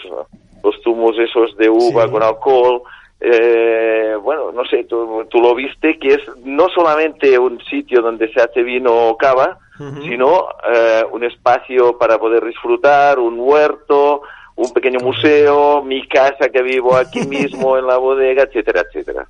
los 0.63 0.75
zumos 0.83 1.17
esos 1.19 1.55
de 1.57 1.69
uva 1.69 2.05
Sí. 2.05 2.11
con 2.11 2.23
alcohol. 2.23 2.81
Eh, 3.19 4.15
bueno, 4.21 4.51
no 4.51 4.63
sé, 4.65 4.83
tú, 4.85 5.25
tú 5.29 5.39
lo 5.41 5.53
viste, 5.53 5.99
que 5.99 6.07
es 6.15 6.21
no 6.43 6.69
solamente 6.69 7.37
un 7.37 7.59
sitio 7.65 8.01
donde 8.01 8.31
se 8.33 8.41
hace 8.41 8.63
vino 8.63 9.09
o 9.09 9.17
cava, 9.17 9.57
sino 10.03 10.47
eh, 10.71 11.03
un 11.11 11.23
espacio 11.23 11.97
para 11.97 12.19
poder 12.19 12.45
disfrutar, 12.45 13.17
un 13.17 13.35
huerto, 13.39 14.21
un 14.63 14.73
pequeño 14.73 14.99
museo, 14.99 15.83
mi 15.83 16.07
casa 16.07 16.49
que 16.51 16.61
vivo 16.61 16.95
aquí 16.95 17.21
mismo 17.27 17.77
en 17.77 17.87
la 17.87 17.97
bodega, 17.97 18.43
etcétera, 18.43 18.83
etcétera. 18.87 19.27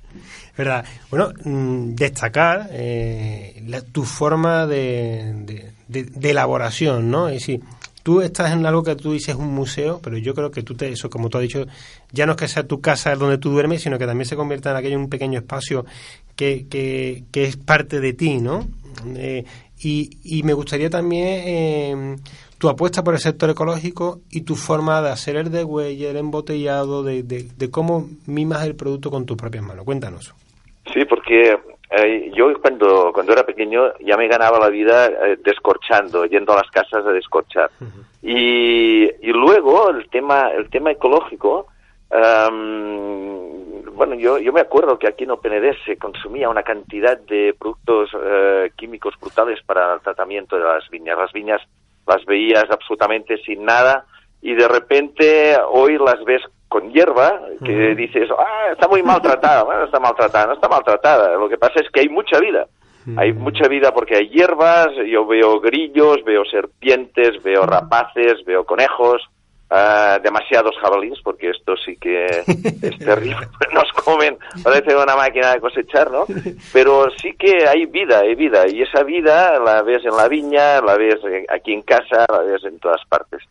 ¿Verdad? 0.56 0.84
Bueno, 1.10 1.30
mm, 1.44 1.94
destacar 1.94 2.68
eh, 2.72 3.62
la- 3.66 3.80
tu 3.82 4.04
forma 4.04 4.66
de, 4.66 5.32
de- 5.44 5.72
de- 5.88 6.04
de 6.04 6.30
elaboración, 6.30 7.10
¿no? 7.10 7.28
Es 7.28 7.34
decir, 7.40 7.60
tú 8.02 8.20
estás 8.20 8.52
en 8.52 8.66
algo 8.66 8.82
que 8.82 8.94
tú 8.96 9.12
dices 9.12 9.34
un 9.34 9.54
museo, 9.54 10.00
pero 10.02 10.18
yo 10.18 10.34
creo 10.34 10.50
que 10.50 10.62
tú 10.62 10.74
te, 10.74 10.88
eso, 10.90 11.08
como 11.08 11.28
tú 11.30 11.38
has 11.38 11.42
dicho, 11.42 11.64
ya 12.10 12.26
no 12.26 12.32
es 12.32 12.38
que 12.38 12.48
sea 12.48 12.64
tu 12.66 12.80
casa 12.80 13.14
donde 13.14 13.38
tú 13.38 13.50
duermes, 13.50 13.80
sino 13.82 13.98
que 13.98 14.06
también 14.06 14.26
se 14.26 14.36
convierta 14.36 14.70
en 14.72 14.76
aquello 14.76 14.98
un 14.98 15.08
pequeño 15.08 15.38
espacio 15.38 15.86
que, 16.36 16.66
que, 16.68 17.24
que 17.32 17.44
es 17.44 17.56
parte 17.56 18.00
de 18.00 18.12
ti, 18.12 18.38
¿no? 18.38 18.66
Eh, 19.16 19.44
y, 19.80 20.10
y 20.22 20.42
me 20.42 20.52
gustaría 20.52 20.90
también 20.90 21.26
eh, 21.44 22.16
tu 22.62 22.68
apuesta 22.68 23.02
por 23.02 23.14
el 23.14 23.18
sector 23.18 23.50
ecológico 23.50 24.20
y 24.30 24.42
tu 24.42 24.54
forma 24.54 25.02
de 25.02 25.10
hacer 25.10 25.34
el 25.34 25.50
degüelle, 25.50 26.10
el 26.10 26.16
embotellado, 26.16 27.02
de, 27.02 27.24
de, 27.24 27.48
de 27.56 27.70
cómo 27.72 28.06
mimas 28.28 28.64
el 28.64 28.76
producto 28.76 29.10
con 29.10 29.26
tus 29.26 29.36
propias 29.36 29.64
manos. 29.64 29.84
Cuéntanos. 29.84 30.32
Sí, 30.94 31.04
porque 31.04 31.58
eh, 31.90 32.30
yo 32.32 32.52
cuando, 32.60 33.10
cuando 33.12 33.32
era 33.32 33.44
pequeño 33.44 33.92
ya 33.98 34.16
me 34.16 34.28
ganaba 34.28 34.60
la 34.60 34.68
vida 34.68 35.06
eh, 35.06 35.38
descorchando, 35.44 36.24
yendo 36.26 36.52
a 36.52 36.58
las 36.58 36.70
casas 36.70 37.04
a 37.04 37.10
descorchar. 37.10 37.68
y, 38.22 39.06
y 39.06 39.32
luego 39.32 39.90
el 39.90 40.08
tema, 40.08 40.52
el 40.56 40.70
tema 40.70 40.92
ecológico, 40.92 41.66
am, 42.10 43.82
bueno, 43.96 44.14
yo, 44.14 44.38
yo 44.38 44.52
me 44.52 44.60
acuerdo 44.60 45.00
que 45.00 45.08
aquí 45.08 45.24
en 45.24 45.32
OpenED 45.32 45.74
se 45.84 45.96
consumía 45.96 46.48
una 46.48 46.62
cantidad 46.62 47.18
de 47.18 47.56
productos 47.58 48.10
eh, 48.24 48.70
químicos 48.76 49.14
brutales 49.20 49.58
para 49.66 49.94
el 49.94 50.00
tratamiento 50.00 50.56
de 50.56 50.62
las 50.62 50.88
viñas. 50.90 51.18
Las 51.18 51.32
viñas 51.32 51.60
las 52.06 52.24
veías 52.24 52.64
absolutamente 52.70 53.36
sin 53.38 53.64
nada 53.64 54.04
y 54.40 54.54
de 54.54 54.68
repente 54.68 55.56
hoy 55.70 55.98
las 55.98 56.22
ves 56.24 56.42
con 56.68 56.90
hierba 56.90 57.38
que 57.64 57.94
dices, 57.94 58.28
ah, 58.36 58.70
está 58.72 58.88
muy 58.88 59.02
maltratada, 59.02 59.62
bueno, 59.64 59.84
está 59.84 60.00
maltratada, 60.00 60.46
no 60.46 60.54
está 60.54 60.68
maltratada. 60.68 61.36
Lo 61.36 61.48
que 61.48 61.58
pasa 61.58 61.74
es 61.76 61.90
que 61.90 62.00
hay 62.00 62.08
mucha 62.08 62.38
vida. 62.40 62.66
Hay 63.16 63.32
mucha 63.32 63.66
vida 63.66 63.92
porque 63.92 64.16
hay 64.16 64.28
hierbas, 64.28 64.90
yo 65.08 65.26
veo 65.26 65.58
grillos, 65.60 66.22
veo 66.24 66.44
serpientes, 66.44 67.42
veo 67.42 67.66
rapaces, 67.66 68.44
veo 68.46 68.64
conejos, 68.64 69.20
ah, 69.72 70.18
demasiados 70.22 70.76
jabalíes, 70.80 71.18
porque 71.22 71.50
esto 71.50 71.74
sí 71.76 71.96
que 71.96 72.26
es 72.82 72.98
terrible, 72.98 73.48
nos 73.72 73.90
comen, 73.92 74.38
parece 74.62 74.94
una 74.94 75.16
máquina 75.16 75.52
de 75.52 75.60
cosechar, 75.60 76.10
¿no? 76.10 76.26
Pero 76.72 77.10
sí 77.16 77.34
que 77.34 77.66
hay 77.66 77.86
vida, 77.86 78.20
hay 78.20 78.34
vida, 78.34 78.68
y 78.68 78.82
esa 78.82 79.02
vida 79.02 79.58
la 79.58 79.82
ves 79.82 80.04
en 80.04 80.16
la 80.16 80.28
viña, 80.28 80.80
la 80.80 80.96
ves 80.96 81.18
aquí 81.48 81.72
en 81.72 81.82
casa, 81.82 82.26
la 82.28 82.40
ves 82.40 82.62
en 82.64 82.78
todas 82.78 83.04
partes. 83.06 83.42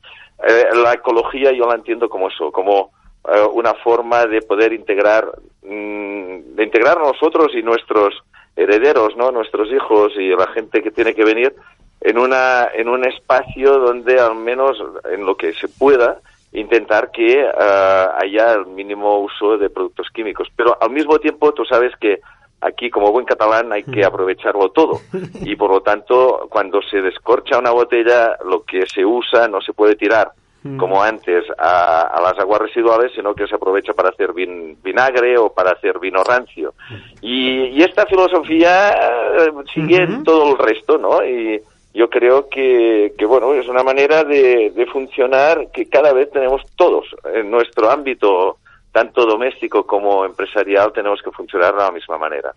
Eh, 0.48 0.76
la 0.76 0.94
ecología 0.94 1.52
yo 1.52 1.68
la 1.68 1.76
entiendo 1.76 2.10
como 2.10 2.28
eso, 2.30 2.52
como 2.52 2.92
eh, 3.28 3.44
una 3.54 3.74
forma 3.76 4.26
de 4.26 4.42
poder 4.42 4.74
integrar, 4.74 5.26
mm, 5.64 6.56
de 6.56 6.64
integrar 6.64 7.00
nosotros 7.00 7.52
y 7.54 7.62
nuestros 7.62 8.16
herederos, 8.56 9.16
¿no? 9.16 9.32
Nuestros 9.32 9.72
hijos 9.72 10.14
y 10.18 10.30
la 10.30 10.48
gente 10.48 10.82
que 10.82 10.92
tiene 10.92 11.14
que 11.14 11.24
venir 11.24 11.56
en 12.02 12.18
una 12.18 12.70
en 12.74 12.90
un 12.90 13.06
espacio 13.06 13.78
donde 13.80 14.20
al 14.20 14.36
menos 14.36 14.78
en 15.12 15.26
lo 15.26 15.36
que 15.36 15.54
se 15.54 15.68
pueda 15.68 16.20
intentar 16.54 17.12
que 17.12 17.42
eh, 17.42 18.06
haya 18.18 18.54
el 18.54 18.66
mínimo 18.66 19.20
uso 19.20 19.58
de 19.58 19.70
productos 19.70 20.08
químicos, 20.14 20.50
pero 20.56 20.78
al 20.82 20.90
mismo 20.90 21.18
tiempo 21.20 21.54
tú 21.54 21.64
sabes 21.64 21.94
que 22.02 22.20
aquí 22.60 22.90
como 22.90 23.12
buen 23.12 23.26
catalán 23.26 23.72
hay 23.72 23.84
que 23.84 24.04
aprovecharlo 24.04 24.70
todo. 24.72 25.00
Y 25.46 25.56
por 25.56 25.72
lo 25.72 25.82
tanto 25.82 26.48
cuando 26.50 26.82
se 26.82 27.02
descorcha 27.02 27.58
una 27.58 27.72
botella 27.72 28.38
lo 28.46 28.64
que 28.64 28.86
se 28.86 29.06
usa 29.06 29.48
no 29.48 29.62
se 29.62 29.74
puede 29.74 29.96
tirar 29.96 30.32
como 30.78 31.02
antes 31.02 31.44
a, 31.58 32.02
a 32.02 32.22
las 32.22 32.38
aguas 32.38 32.62
residuales, 32.62 33.12
sino 33.16 33.34
que 33.34 33.48
se 33.48 33.56
aprovecha 33.56 33.94
para 33.94 34.10
hacer 34.10 34.32
vin- 34.32 34.78
vinagre 34.84 35.36
o 35.36 35.52
para 35.52 35.72
hacer 35.72 35.98
vino 35.98 36.24
rancio. 36.24 36.76
Y, 37.20 37.64
y 37.70 37.82
esta 37.82 38.06
filosofía 38.06 38.92
eh, 38.92 39.52
sigue 39.74 40.06
todo 40.24 40.52
el 40.52 40.58
resto, 40.60 41.00
¿no? 41.00 41.26
Y 41.26 41.60
yo 41.94 42.10
creo 42.10 42.48
que, 42.50 43.14
que 43.18 43.26
bueno, 43.26 43.54
es 43.54 43.68
una 43.68 43.84
manera 43.84 44.24
de, 44.24 44.72
de 44.72 44.86
funcionar 44.86 45.72
que 45.72 45.88
cada 45.90 46.14
vez 46.14 46.32
tenemos 46.32 46.62
todos 46.76 47.06
en 47.34 47.52
nuestro 47.52 47.90
ámbito, 47.90 48.58
tanto 48.92 49.26
doméstico 49.26 49.86
como 49.86 50.26
empresarial, 50.26 50.94
tenemos 50.94 51.22
que 51.22 51.32
funcionar 51.32 51.74
de 51.76 51.84
la 51.84 51.92
misma 51.92 52.18
manera. 52.18 52.54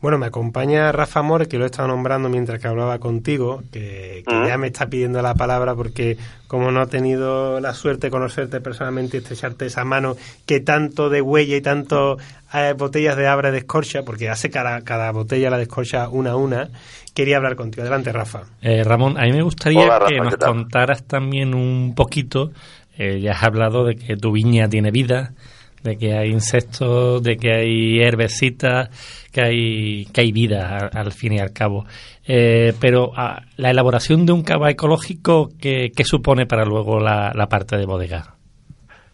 Bueno, 0.00 0.18
me 0.18 0.26
acompaña 0.26 0.90
Rafa 0.92 1.22
More, 1.22 1.46
que 1.46 1.58
lo 1.58 1.64
he 1.64 1.66
estado 1.66 1.88
nombrando 1.88 2.28
mientras 2.28 2.60
que 2.60 2.68
hablaba 2.68 2.98
contigo, 2.98 3.62
que, 3.72 4.22
que 4.26 4.34
Mm. 4.34 4.46
ya 4.46 4.58
me 4.58 4.66
está 4.68 4.86
pidiendo 4.86 5.20
la 5.22 5.34
palabra 5.34 5.74
porque 5.74 6.16
como 6.46 6.70
no 6.70 6.82
he 6.82 6.86
tenido 6.86 7.60
la 7.60 7.74
suerte 7.74 8.06
de 8.06 8.10
conocerte 8.10 8.60
personalmente 8.60 9.16
y 9.16 9.20
estrecharte 9.20 9.66
esa 9.66 9.84
mano 9.84 10.16
que 10.46 10.60
tanto 10.60 11.10
de 11.10 11.20
huella 11.20 11.56
y 11.56 11.60
tanto 11.60 12.16
eh, 12.54 12.74
botellas 12.76 13.16
de 13.16 13.26
abre 13.26 13.50
de 13.52 13.58
escorcha, 13.58 14.02
porque 14.04 14.28
hace 14.30 14.50
cada, 14.50 14.80
cada 14.82 15.10
botella 15.12 15.50
la 15.50 15.58
descorcha 15.58 16.08
una 16.08 16.30
a 16.30 16.36
una, 16.36 16.68
quería 17.14 17.36
hablar 17.36 17.56
contigo. 17.56 17.82
Adelante, 17.82 18.12
Rafa. 18.12 18.44
Eh, 18.62 18.82
Ramón, 18.84 19.18
a 19.18 19.24
mí 19.24 19.32
me 19.32 19.42
gustaría 19.42 19.80
Hola, 19.80 19.98
Rafa, 19.98 20.08
que 20.08 20.14
¿qué 20.14 20.20
nos 20.22 20.36
contaras 20.36 21.04
también 21.04 21.54
un 21.54 21.94
poquito, 21.94 22.50
eh, 22.96 23.20
ya 23.20 23.32
has 23.32 23.42
hablado 23.42 23.84
de 23.84 23.96
que 23.96 24.16
tu 24.16 24.32
viña 24.32 24.68
tiene 24.68 24.90
vida, 24.90 25.32
de 25.82 25.96
que 25.96 26.14
hay 26.16 26.30
insectos, 26.30 27.22
de 27.22 27.36
que 27.36 27.52
hay 27.52 28.00
herbecitas, 28.00 28.88
que 29.32 29.40
hay, 29.40 30.04
que 30.06 30.20
hay 30.20 30.32
vida 30.32 30.90
al, 30.92 31.12
fin 31.12 31.34
y 31.34 31.38
al 31.38 31.52
cabo. 31.52 31.84
Eh, 32.26 32.72
pero 32.80 33.12
ah, 33.16 33.42
la 33.56 33.70
elaboración 33.70 34.26
de 34.26 34.32
un 34.32 34.42
cava 34.42 34.70
ecológico, 34.70 35.50
¿qué, 35.60 35.90
qué 35.94 36.04
supone 36.04 36.46
para 36.46 36.64
luego 36.64 36.98
la, 36.98 37.32
la 37.34 37.46
parte 37.46 37.76
de 37.76 37.86
bodega? 37.86 38.38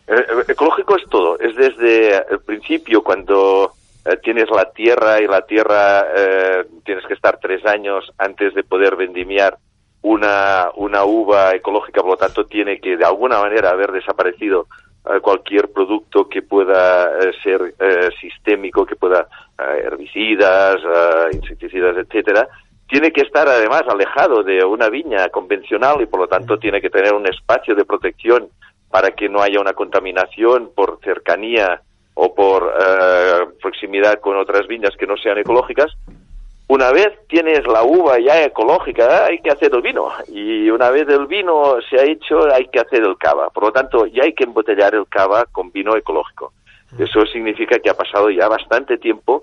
Eh, 0.06 0.14
eh, 0.14 0.44
ecológico 0.48 0.96
es 0.96 1.04
todo, 1.08 1.38
es 1.38 1.56
desde 1.56 2.16
el 2.30 2.40
principio 2.40 3.02
cuando 3.02 3.72
eh, 4.04 4.18
tienes 4.22 4.50
la 4.50 4.70
tierra 4.70 5.20
y 5.20 5.26
la 5.26 5.42
tierra 5.42 6.04
tienes 6.84 7.06
que 7.06 7.14
estar 7.14 7.38
tres 7.40 7.64
años 7.64 8.12
antes 8.18 8.54
de 8.54 8.64
poder 8.64 8.96
vendimiar 8.96 9.56
una, 10.02 10.68
una 10.76 11.04
uva 11.04 11.54
ecológica, 11.54 12.02
por 12.02 12.10
lo 12.10 12.16
tanto 12.18 12.44
tiene 12.44 12.78
que 12.78 12.98
de 12.98 13.06
alguna 13.06 13.40
manera 13.40 13.70
haber 13.70 13.92
desaparecido 13.92 14.66
cualquier 15.20 15.70
producto 15.70 16.28
que 16.28 16.42
pueda 16.42 17.18
eh, 17.18 17.32
ser 17.42 17.74
eh, 17.78 18.08
sistémico, 18.20 18.86
que 18.86 18.96
pueda 18.96 19.28
eh, 19.58 19.82
herbicidas, 19.84 20.76
insecticidas, 21.32 21.96
etcétera, 21.98 22.48
tiene 22.88 23.12
que 23.12 23.22
estar 23.22 23.46
además 23.48 23.82
alejado 23.88 24.42
de 24.42 24.64
una 24.64 24.88
viña 24.88 25.28
convencional 25.28 26.00
y 26.00 26.06
por 26.06 26.20
lo 26.20 26.28
tanto 26.28 26.58
tiene 26.58 26.80
que 26.80 26.90
tener 26.90 27.12
un 27.12 27.26
espacio 27.26 27.74
de 27.74 27.84
protección 27.84 28.48
para 28.90 29.10
que 29.10 29.28
no 29.28 29.42
haya 29.42 29.60
una 29.60 29.72
contaminación 29.72 30.70
por 30.74 31.00
cercanía 31.02 31.82
o 32.14 32.34
por 32.34 32.72
proximidad 33.60 34.20
con 34.20 34.36
otras 34.36 34.68
viñas 34.68 34.96
que 34.96 35.06
no 35.06 35.16
sean 35.16 35.38
ecológicas. 35.38 35.90
Una 36.66 36.90
vez 36.92 37.12
tienes 37.28 37.66
la 37.66 37.82
uva 37.82 38.18
ya 38.18 38.42
ecológica, 38.42 39.26
hay 39.26 39.38
que 39.40 39.50
hacer 39.50 39.74
el 39.74 39.82
vino. 39.82 40.08
Y 40.28 40.70
una 40.70 40.90
vez 40.90 41.06
el 41.08 41.26
vino 41.26 41.76
se 41.90 42.00
ha 42.00 42.04
hecho, 42.04 42.50
hay 42.50 42.68
que 42.68 42.80
hacer 42.80 43.02
el 43.02 43.18
cava. 43.18 43.50
Por 43.50 43.64
lo 43.64 43.72
tanto, 43.72 44.06
ya 44.06 44.24
hay 44.24 44.32
que 44.32 44.44
embotellar 44.44 44.94
el 44.94 45.06
cava 45.06 45.44
con 45.52 45.70
vino 45.70 45.94
ecológico. 45.94 46.52
Eso 46.98 47.26
significa 47.26 47.78
que 47.78 47.90
ha 47.90 47.94
pasado 47.94 48.30
ya 48.30 48.48
bastante 48.48 48.96
tiempo, 48.96 49.42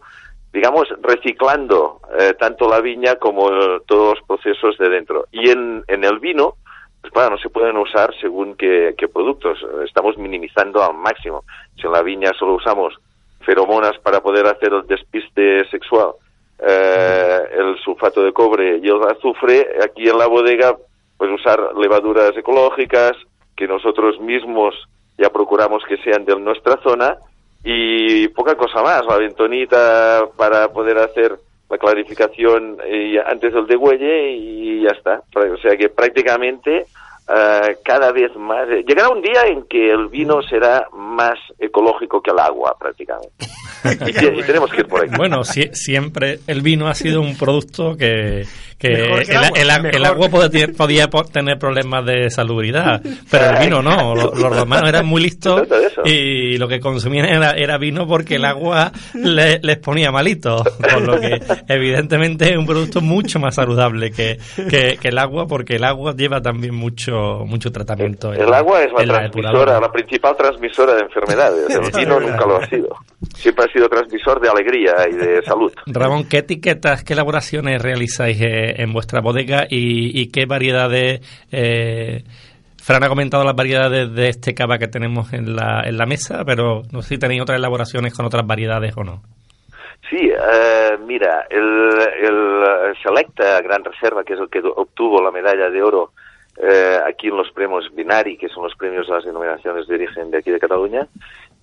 digamos, 0.52 0.88
reciclando 1.02 2.00
eh, 2.18 2.34
tanto 2.40 2.68
la 2.68 2.82
viña 2.82 3.16
como 3.16 3.52
eh, 3.52 3.82
todos 3.86 4.16
los 4.18 4.28
procesos 4.28 4.78
de 4.80 4.90
dentro. 4.90 5.28
Y 5.32 5.52
en, 5.52 5.84
en 5.88 6.04
el 6.04 6.18
vino, 6.18 6.56
pues 7.02 7.14
claro, 7.14 7.32
no 7.32 7.38
se 7.38 7.50
pueden 7.50 7.78
usar 7.78 8.16
según 8.20 8.56
qué, 8.56 8.96
qué 8.98 9.08
productos. 9.08 9.60
Estamos 9.86 10.18
minimizando 10.18 10.84
al 10.84 10.96
máximo. 10.96 11.44
Si 11.76 11.86
en 11.86 11.94
la 11.94 12.02
viña 12.02 12.32
solo 12.40 12.56
usamos 12.56 12.96
feromonas 13.42 13.98
para 14.00 14.22
poder 14.22 14.48
hacer 14.48 14.74
el 14.74 14.88
despiste 14.88 15.70
sexual, 15.70 16.14
eh, 16.62 17.40
el 17.58 17.78
sulfato 17.84 18.24
de 18.24 18.34
cobre 18.34 18.78
y 18.78 18.88
el 18.88 19.02
azufre, 19.04 19.68
aquí 19.84 20.08
en 20.08 20.18
la 20.18 20.28
bodega, 20.28 20.76
pues 21.18 21.32
usar 21.32 21.76
levaduras 21.76 22.36
ecológicas 22.38 23.14
que 23.56 23.68
nosotros 23.68 24.20
mismos 24.20 24.76
ya 25.18 25.30
procuramos 25.30 25.84
que 25.88 25.98
sean 25.98 26.26
de 26.26 26.36
nuestra 26.40 26.78
zona 26.82 27.18
y 27.64 28.28
poca 28.30 28.56
cosa 28.56 28.82
más, 28.82 29.06
la 29.06 29.18
bentonita 29.18 30.24
para 30.36 30.70
poder 30.70 30.98
hacer 30.98 31.38
la 31.70 31.78
clarificación 31.78 32.78
eh, 32.86 33.20
antes 33.26 33.54
del 33.54 33.68
degüelle 33.68 34.32
y 34.32 34.84
ya 34.84 34.92
está. 34.92 35.22
O 35.36 35.58
sea 35.58 35.78
que 35.78 35.90
prácticamente 35.90 36.86
eh, 37.34 37.78
cada 37.84 38.12
vez 38.12 38.36
más. 38.36 38.68
eh, 38.70 38.84
llegará 38.88 39.10
un 39.10 39.22
día 39.22 39.44
en 39.48 39.64
que 39.70 39.92
el 39.92 40.08
vino 40.08 40.42
será 40.50 40.88
más 40.94 41.36
ecológico 41.60 42.22
que 42.22 42.32
el 42.32 42.40
agua, 42.40 42.76
prácticamente. 42.80 43.46
y, 43.86 44.40
y 44.40 44.44
tenemos 44.44 44.70
que 44.72 44.82
ir 44.82 44.88
por 44.88 45.02
ahí. 45.04 45.10
Bueno, 45.16 45.40
sie- 45.44 45.74
siempre 45.74 46.40
el 46.48 46.62
vino 46.62 46.88
ha 46.88 46.94
sido 46.94 47.22
un 47.22 47.36
producto 47.38 47.96
que, 47.98 48.46
que 48.78 48.88
el, 48.90 49.70
agua, 49.70 49.90
el- 49.92 50.06
agua 50.06 50.30
podía, 50.30 50.68
podía 50.68 51.08
po- 51.10 51.24
tener 51.24 51.58
problemas 51.58 52.06
de 52.06 52.30
salubridad, 52.30 53.02
pero 53.30 53.52
el 53.52 53.58
vino 53.66 53.82
no. 53.82 54.14
Lo- 54.16 54.34
Los, 54.36 54.56
romanos 54.58 54.90
eran 54.90 55.06
muy 55.06 55.22
listos 55.22 55.68
y 56.06 56.58
lo 56.58 56.68
que 56.68 56.80
consumían 56.80 57.26
era, 57.28 57.52
era 57.52 57.78
vino 57.78 58.06
porque 58.08 58.36
el 58.36 58.46
agua 58.46 58.92
le- 59.14 59.60
les 59.64 59.78
ponía 59.78 60.12
malito, 60.12 60.64
por 60.64 61.02
lo 61.02 61.20
que 61.20 61.40
evidentemente 61.68 62.52
es 62.52 62.58
un 62.58 62.66
producto 62.66 63.02
mucho 63.02 63.40
más 63.40 63.56
saludable 63.56 64.12
que, 64.12 64.38
que, 64.70 64.98
que 65.02 65.08
el 65.08 65.18
agua 65.18 65.48
porque 65.48 65.76
el 65.78 65.84
agua 65.84 66.14
lleva 66.16 66.42
también 66.42 66.76
mucho 66.76 67.12
mucho 67.46 67.72
tratamiento. 67.72 68.34
en 68.34 68.42
El 68.42 68.54
agua 68.54 68.84
es 68.84 68.92
la 68.94 69.30
transmisora, 69.30 69.80
la 69.80 69.92
principal 69.92 70.36
transmisora 70.36 70.96
de 70.96 71.02
enfermedades. 71.02 71.70
El 71.70 72.00
vino 72.00 72.20
nunca 72.20 72.46
lo 72.46 72.58
ha 72.58 72.66
sido. 72.68 72.90
Siempre 73.36 73.66
ha 73.66 73.74
sido 73.74 73.88
transmisor 73.88 74.40
de 74.42 74.50
alegría 74.50 74.94
y 75.10 75.16
de 75.16 75.42
salud. 75.44 75.72
Ramón, 75.88 76.28
¿qué 76.30 76.40
etiquetas, 76.40 77.04
qué 77.04 77.14
elaboraciones 77.14 77.82
realizáis 77.82 78.42
eh, 78.42 78.82
en 78.82 78.94
vuestra 78.94 79.22
bodega 79.22 79.66
y, 79.70 80.20
y 80.20 80.32
qué 80.32 80.46
variedades? 80.46 81.22
Eh, 81.52 82.24
Fran 82.82 83.04
ha 83.04 83.10
comentado 83.10 83.44
las 83.44 83.56
variedades 83.56 84.12
de 84.14 84.30
este 84.30 84.56
cava 84.56 84.80
que 84.80 84.88
tenemos 84.88 85.34
en 85.34 85.56
la, 85.56 85.84
en 85.86 85.98
la 85.98 86.08
mesa, 86.08 86.44
pero 86.46 86.82
no 86.92 87.04
sé 87.04 87.10
si 87.10 87.20
tenéis 87.20 87.44
otras 87.44 87.60
elaboraciones 87.60 88.14
con 88.14 88.26
otras 88.26 88.46
variedades 88.46 88.94
o 88.98 89.04
no. 89.04 89.22
Sí, 90.10 90.18
eh, 90.18 90.98
mira, 91.06 91.46
el, 91.50 91.90
el 92.24 92.98
Selecta 93.02 93.62
Gran 93.62 93.84
Reserva, 93.84 94.24
que 94.24 94.34
es 94.34 94.40
el 94.40 94.50
que 94.50 94.60
obtuvo 94.60 95.22
la 95.22 95.32
medalla 95.32 95.70
de 95.70 95.82
oro 95.82 96.12
eh, 96.62 97.00
aquí 97.08 97.28
en 97.28 97.38
los 97.38 97.52
premios 97.52 97.90
Binari, 97.94 98.38
que 98.38 98.48
son 98.48 98.64
los 98.64 98.76
premios 98.76 99.08
de 99.08 99.14
las 99.14 99.26
denominaciones 99.26 99.88
de 99.88 99.96
origen 99.96 100.30
de 100.30 100.38
aquí 100.38 100.52
de 100.52 100.60
Cataluña, 100.60 101.08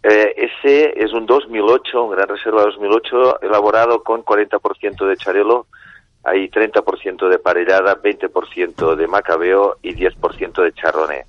eh, 0.02 0.34
ese 0.36 0.92
es 0.96 1.12
un 1.12 1.26
2008, 1.26 2.04
un 2.04 2.10
Gran 2.10 2.28
Reserva 2.28 2.62
2008, 2.62 3.42
elaborado 3.42 4.02
con 4.02 4.24
40% 4.24 5.06
de 5.06 5.16
charelo, 5.16 5.66
hay 6.24 6.48
30% 6.48 7.28
de 7.28 7.38
parellada, 7.38 8.00
20% 8.02 8.96
de 8.96 9.06
macabeo 9.06 9.76
y 9.82 9.94
10% 9.94 10.62
de 10.62 10.72
charroné. 10.72 11.24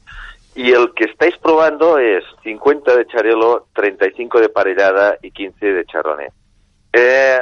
Y 0.56 0.72
el 0.72 0.94
que 0.94 1.06
estáis 1.06 1.38
probando 1.38 2.00
es 2.00 2.24
50 2.44 2.96
de 2.96 3.06
charelo, 3.06 3.68
35 3.74 4.42
de 4.42 4.50
parellada 4.50 5.18
y 5.22 5.32
15 5.32 5.74
de 5.74 5.86
charroné. 5.86 6.30
Eh, 6.92 7.40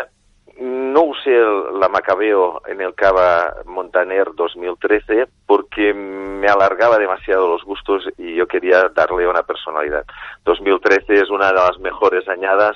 no 0.60 1.04
usé 1.04 1.36
el- 1.36 1.80
la 1.80 1.88
Macabeo 1.90 2.62
en 2.68 2.82
el 2.82 2.94
Cava 2.96 3.54
Montaner 3.66 4.28
2013 4.36 5.28
porque 5.46 5.94
me 5.94 6.48
alargaba 6.48 6.98
demasiado 6.98 7.48
los 7.48 7.64
gustos 7.64 8.04
y 8.18 8.36
yo 8.36 8.48
quería 8.48 8.90
darle 8.94 9.28
una 9.28 9.44
personalidad. 9.44 10.04
2013 10.46 11.14
es 11.14 11.30
una 11.30 11.48
de 11.48 11.54
las 11.54 11.78
mejores 11.80 12.28
añadas 12.28 12.76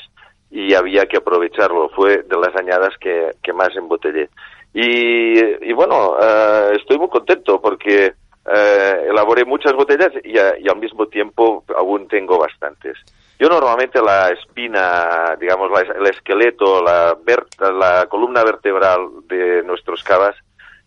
y 0.50 0.74
había 0.74 1.06
que 1.06 1.17
aprovecharlo. 1.17 1.89
Fue 1.89 2.24
de 2.24 2.38
las 2.38 2.56
añadas 2.56 2.89
que, 3.00 3.32
que 3.41 3.54
más 3.54 3.76
embotellé. 3.76 4.30
Y, 4.74 5.39
y 5.70 5.74
bueno, 5.74 6.15
eh, 6.22 6.74
estoy 6.80 6.98
muy 6.98 7.10
contento 7.10 7.60
porque 7.62 8.13
eh, 8.54 9.06
elaboré 9.10 9.44
muchas 9.46 9.74
botellas 9.74 10.12
y, 10.24 10.34
y 10.36 10.70
al 10.70 10.78
mismo 10.80 11.08
tiempo 11.08 11.63
aún 11.76 12.08
tengo 12.08 12.38
bastantes. 12.38 12.98
Yo 13.41 13.49
normalmente 13.49 13.99
la 14.04 14.30
espina, 14.30 15.36
digamos, 15.39 15.71
la- 15.71 15.82
el 15.95 16.06
esqueleto, 16.06 16.84
la, 16.84 17.17
ver- 17.23 17.47
la 17.73 18.06
columna 18.08 18.43
vertebral 18.43 18.99
de 19.27 19.63
nuestros 19.63 20.04
cavas 20.04 20.36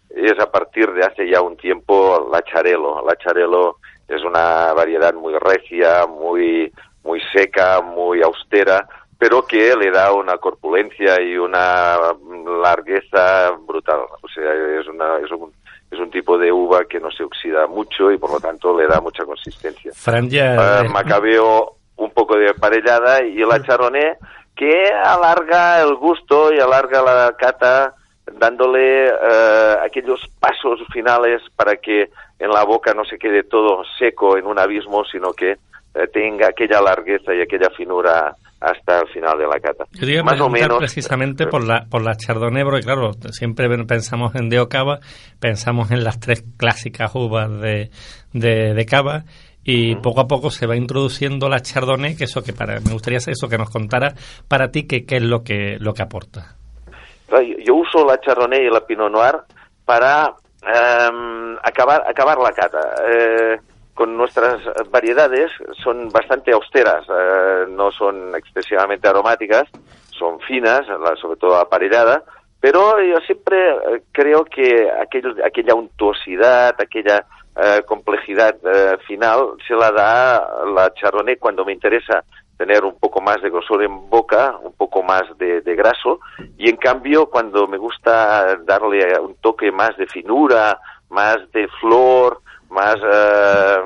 es 0.08 0.38
a 0.38 0.48
partir 0.52 0.92
de 0.92 1.04
hace 1.04 1.28
ya 1.28 1.40
un 1.40 1.56
tiempo 1.56 2.28
la 2.32 2.42
charelo. 2.42 3.04
La 3.04 3.16
charelo 3.16 3.78
es 4.06 4.22
una 4.22 4.72
variedad 4.72 5.12
muy 5.14 5.34
recia, 5.36 6.06
muy, 6.06 6.72
muy 7.02 7.20
seca, 7.32 7.80
muy 7.80 8.22
austera, 8.22 8.86
pero 9.18 9.44
que 9.44 9.74
le 9.74 9.90
da 9.90 10.12
una 10.12 10.38
corpulencia 10.38 11.20
y 11.20 11.36
una 11.36 11.96
largueza 12.62 13.50
brutal. 13.66 14.00
O 14.22 14.28
sea, 14.28 14.52
es, 14.80 14.86
una, 14.86 15.18
es, 15.18 15.30
un, 15.32 15.52
es 15.90 15.98
un 15.98 16.10
tipo 16.10 16.38
de 16.38 16.52
uva 16.52 16.84
que 16.84 17.00
no 17.00 17.10
se 17.10 17.24
oxida 17.24 17.66
mucho 17.66 18.12
y 18.12 18.18
por 18.18 18.30
lo 18.30 18.38
tanto 18.38 18.78
le 18.78 18.86
da 18.86 19.00
mucha 19.00 19.24
consistencia. 19.24 19.90
Fran 19.92 20.28
ya... 20.30 20.54
Eh, 20.82 20.88
macabeo 20.88 21.76
un 21.96 22.10
poco 22.10 22.36
de 22.36 22.54
parellada 22.54 23.24
y 23.24 23.40
el 23.40 23.50
acharoné 23.52 24.18
que 24.56 24.86
alarga 24.92 25.80
el 25.80 25.94
gusto 25.96 26.52
y 26.52 26.60
alarga 26.60 27.02
la 27.02 27.34
cata 27.36 27.94
dándole 28.32 29.06
eh, 29.06 29.76
aquellos 29.84 30.20
pasos 30.40 30.80
finales 30.92 31.42
para 31.56 31.76
que 31.76 32.10
en 32.38 32.50
la 32.50 32.64
boca 32.64 32.94
no 32.94 33.04
se 33.04 33.18
quede 33.18 33.44
todo 33.44 33.82
seco 33.98 34.36
en 34.36 34.46
un 34.46 34.58
abismo, 34.58 35.04
sino 35.04 35.32
que 35.32 35.52
eh, 35.52 36.06
tenga 36.12 36.48
aquella 36.48 36.80
largueza 36.80 37.34
y 37.34 37.42
aquella 37.42 37.70
finura 37.76 38.34
hasta 38.60 39.00
el 39.00 39.08
final 39.08 39.38
de 39.38 39.46
la 39.46 39.60
cata. 39.60 39.84
Yo 39.92 40.20
a 40.20 40.24
Más 40.24 40.40
o 40.40 40.48
menos. 40.48 40.78
precisamente 40.78 41.46
por 41.46 41.64
la, 41.64 41.84
por 41.88 42.02
la 42.02 42.16
Chardonnay, 42.16 42.64
porque 42.64 42.80
claro, 42.80 43.12
siempre 43.30 43.68
pensamos 43.84 44.34
en 44.34 44.48
Deo 44.48 44.68
Cava, 44.68 45.00
pensamos 45.38 45.90
en 45.90 46.02
las 46.02 46.18
tres 46.18 46.42
clásicas 46.56 47.14
uvas 47.14 47.50
de, 47.60 47.90
de, 48.32 48.72
de 48.72 48.86
cava, 48.86 49.24
y 49.64 49.96
poco 49.96 50.20
a 50.20 50.26
poco 50.26 50.50
se 50.50 50.66
va 50.66 50.76
introduciendo 50.76 51.48
la 51.48 51.60
Chardonnay, 51.60 52.16
que 52.16 52.24
eso 52.24 52.42
que 52.42 52.52
para, 52.52 52.80
me 52.80 52.92
gustaría 52.92 53.18
eso 53.18 53.48
que 53.48 53.58
nos 53.58 53.70
contara 53.70 54.14
para 54.48 54.68
ti, 54.68 54.86
qué 54.86 55.04
es 55.08 55.22
lo 55.22 55.42
que, 55.42 55.76
lo 55.80 55.94
que 55.94 56.02
aporta. 56.02 56.56
Yo 57.64 57.74
uso 57.74 58.04
la 58.06 58.20
Chardonnay 58.20 58.66
y 58.66 58.70
la 58.70 58.86
Pinot 58.86 59.10
Noir 59.10 59.36
para 59.84 60.34
em, 60.62 61.56
acabar, 61.62 62.04
acabar 62.06 62.38
la 62.38 62.52
cata. 62.52 62.94
Eh, 63.08 63.56
con 63.94 64.16
nuestras 64.16 64.60
variedades 64.90 65.52
son 65.82 66.08
bastante 66.08 66.52
austeras, 66.52 67.06
eh, 67.08 67.64
no 67.70 67.92
son 67.92 68.34
excesivamente 68.34 69.06
aromáticas, 69.06 69.64
son 70.10 70.40
finas, 70.40 70.82
sobre 71.20 71.38
todo 71.38 71.56
aparellada, 71.56 72.24
pero 72.60 73.00
yo 73.00 73.18
siempre 73.26 73.70
eh, 73.70 74.02
creo 74.10 74.44
que 74.44 74.90
aquella 74.90 75.74
untuosidad, 75.74 76.74
aquella 76.78 77.24
eh, 77.56 77.82
complejidad 77.86 78.56
final 79.06 79.56
se 79.66 79.74
la 79.74 79.92
da 79.92 80.64
la 80.74 80.92
Chardonnay 80.94 81.36
cuando 81.36 81.64
me 81.64 81.72
interesa 81.72 82.24
tener 82.56 82.84
un 82.84 82.98
poco 82.98 83.20
más 83.20 83.40
de 83.42 83.50
grosor 83.50 83.82
en 83.82 84.08
boca, 84.08 84.56
un 84.62 84.72
poco 84.72 85.02
más 85.02 85.22
de, 85.38 85.60
de 85.60 85.74
graso, 85.74 86.20
y 86.56 86.70
en 86.70 86.76
cambio 86.76 87.26
cuando 87.26 87.66
me 87.66 87.78
gusta 87.78 88.56
darle 88.64 89.18
un 89.20 89.34
toque 89.36 89.72
más 89.72 89.96
de 89.96 90.06
finura, 90.06 90.78
más 91.10 91.38
de 91.52 91.68
flor, 91.80 92.40
más, 92.70 92.96
eh, 92.96 93.76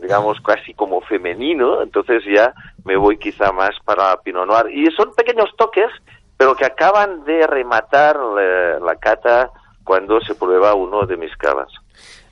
digamos, 0.00 0.40
casi 0.40 0.74
como 0.74 1.00
femenino, 1.02 1.82
entonces 1.82 2.22
ya 2.24 2.52
me 2.84 2.96
voy 2.96 3.18
quizá 3.18 3.52
más 3.52 3.70
para 3.84 4.16
Pinot 4.18 4.46
Noir. 4.46 4.70
Y 4.70 4.90
son 4.92 5.14
pequeños 5.14 5.50
toques, 5.56 5.90
pero 6.36 6.54
que 6.54 6.66
acaban 6.66 7.24
de 7.24 7.46
rematar 7.46 8.16
la, 8.16 8.78
la 8.80 8.96
cata 8.96 9.50
cuando 9.84 10.20
se 10.20 10.34
prueba 10.34 10.74
uno 10.74 11.06
de 11.06 11.16
mis 11.16 11.34
cavas. 11.36 11.68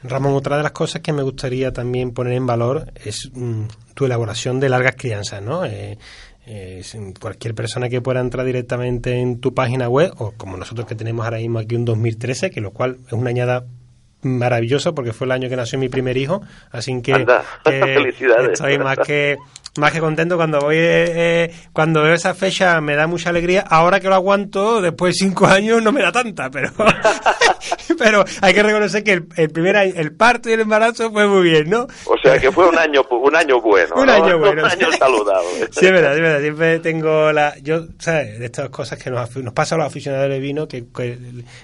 Ramón, 0.04 0.34
otra 0.34 0.56
de 0.56 0.62
las 0.62 0.72
cosas 0.72 1.00
que 1.00 1.12
me 1.12 1.22
gustaría 1.22 1.72
también 1.72 2.12
poner 2.12 2.34
en 2.34 2.46
valor 2.46 2.92
es 3.04 3.30
mm, 3.32 3.64
tu 3.94 4.04
elaboración 4.04 4.58
de 4.60 4.68
largas 4.68 4.96
crianzas, 4.96 5.42
¿no? 5.42 5.64
Eh, 5.64 5.98
eh, 6.46 6.82
cualquier 7.20 7.54
persona 7.54 7.88
que 7.88 8.00
pueda 8.00 8.20
entrar 8.20 8.44
directamente 8.44 9.20
en 9.20 9.40
tu 9.40 9.54
página 9.54 9.88
web, 9.88 10.12
o 10.18 10.32
como 10.32 10.56
nosotros 10.56 10.86
que 10.86 10.96
tenemos 10.96 11.24
ahora 11.24 11.38
mismo 11.38 11.60
aquí 11.60 11.76
un 11.76 11.84
2013, 11.84 12.50
que 12.50 12.60
lo 12.60 12.72
cual 12.72 12.98
es 13.06 13.12
una 13.12 13.30
añada 13.30 13.64
maravilloso 14.22 14.94
porque 14.94 15.12
fue 15.12 15.26
el 15.26 15.32
año 15.32 15.48
que 15.48 15.56
nació 15.56 15.78
mi 15.78 15.88
primer 15.88 16.16
hijo, 16.16 16.42
así 16.70 17.00
que, 17.02 17.12
Felicidades. 17.64 18.52
estoy 18.52 18.78
más 18.78 18.98
que 18.98 19.37
más 19.78 19.90
que 19.90 20.00
contento 20.00 20.37
cuando 20.37 20.61
voy 20.61 20.76
eh, 20.76 21.06
eh, 21.44 21.54
cuando 21.72 22.02
veo 22.02 22.12
esa 22.12 22.35
fecha 22.35 22.78
me 22.82 22.94
da 22.94 23.06
mucha 23.06 23.30
alegría. 23.30 23.64
Ahora 23.66 24.00
que 24.00 24.08
lo 24.08 24.14
aguanto 24.14 24.82
después 24.82 25.14
de 25.14 25.26
cinco 25.26 25.46
años 25.46 25.82
no 25.82 25.92
me 25.92 26.02
da 26.02 26.12
tanta 26.12 26.50
pero 26.50 26.70
pero 27.98 28.24
hay 28.42 28.52
que 28.52 28.62
reconocer 28.62 29.02
que 29.02 29.22
el, 29.37 29.50
primer 29.50 29.76
año, 29.76 29.94
el 29.96 30.14
parto 30.14 30.50
y 30.50 30.52
el 30.52 30.61
embarazo 30.61 31.11
fue 31.11 31.26
muy 31.26 31.42
bien 31.44 31.70
no 31.70 31.87
o 32.04 32.18
sea 32.22 32.38
que 32.38 32.52
fue 32.52 32.68
un 32.68 32.78
año 32.78 33.02
un 33.08 33.35
año 33.35 33.61
bueno 33.62 33.94
un 33.96 34.11
año 34.11 34.38
bueno 34.38 34.62
un 34.62 34.70
año 34.70 34.92
saludable. 34.92 35.68
Sí 35.70 35.87
es 35.87 35.92
verdad, 35.92 36.16
es 36.16 36.20
verdad 36.20 36.40
siempre 36.40 36.78
tengo 36.80 37.32
la 37.32 37.56
yo 37.62 37.87
sabes 37.98 38.38
de 38.40 38.46
estas 38.46 38.68
cosas 38.68 39.02
que 39.02 39.11
nos, 39.11 39.35
nos 39.37 39.54
pasa 39.54 39.76
a 39.76 39.78
los 39.78 39.87
aficionados 39.87 40.28
de 40.28 40.38
vino 40.38 40.68
que, 40.68 40.85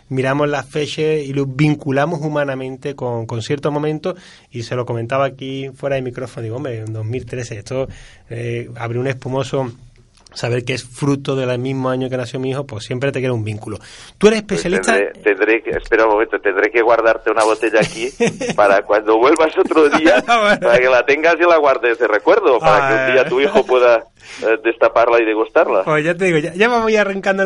miramos 0.09 0.49
las 0.49 0.67
fechas 0.67 1.21
y 1.25 1.35
lo 1.35 1.45
vinculamos 1.45 2.21
humanamente 2.23 2.48
con, 2.95 3.27
con 3.27 3.43
ciertos 3.43 3.73
momentos 3.73 4.15
y 4.51 4.63
se 4.63 4.75
lo 4.75 4.87
comentaba 4.87 5.27
aquí 5.27 5.71
fuera 5.75 5.97
de 5.97 6.03
micrófono 6.03 6.43
digo 6.43 6.57
hombre 6.57 6.79
en 6.79 6.93
2013 6.93 7.59
esto 7.59 7.89
eh, 8.31 8.69
abrir 8.77 8.99
un 8.99 9.07
espumoso 9.07 9.73
saber 10.33 10.65
que 10.65 10.75
es 10.75 10.85
fruto 10.85 11.35
del 11.37 11.59
mismo 11.59 11.91
año 11.91 12.09
que 12.09 12.17
nació 12.17 12.39
mi 12.39 12.51
hijo, 12.51 12.67
pues 12.67 12.85
siempre 12.85 13.13
te 13.13 13.21
queda 13.21 13.33
un 13.33 13.45
vínculo. 13.45 13.79
Tú 14.19 14.29
eres 14.29 14.43
pues 14.43 14.65
especialista. 14.65 14.93
tendré, 15.23 15.63
que, 15.63 15.71
espera 15.71 16.05
un 16.05 16.13
momento, 16.13 16.39
tendré 16.39 16.71
que 16.71 16.83
guardarte 16.83 17.31
una 17.31 17.45
botella 17.45 17.81
aquí 17.81 18.11
para 18.57 18.83
cuando 18.83 19.17
vuelvas 19.19 19.57
otro 19.59 19.89
día, 19.89 20.23
para 20.27 20.79
que 20.79 20.89
la 20.89 21.05
tengas 21.05 21.37
y 21.41 21.49
la 21.49 21.57
guardes 21.57 21.99
de 21.99 22.07
recuerdo, 22.07 22.59
para 22.59 22.89
que 22.89 22.95
un 22.95 23.13
día 23.13 23.25
tu 23.29 23.41
hijo 23.41 23.65
pueda 23.65 24.05
destaparla 24.63 25.21
y 25.21 25.25
degustarla. 25.25 25.85
Pues 25.85 26.05
ya 26.05 26.15
te 26.15 26.27
digo, 26.27 26.39
ya, 26.39 26.69
vamos 26.69 26.93
ya 26.93 27.01
arrancando, 27.01 27.45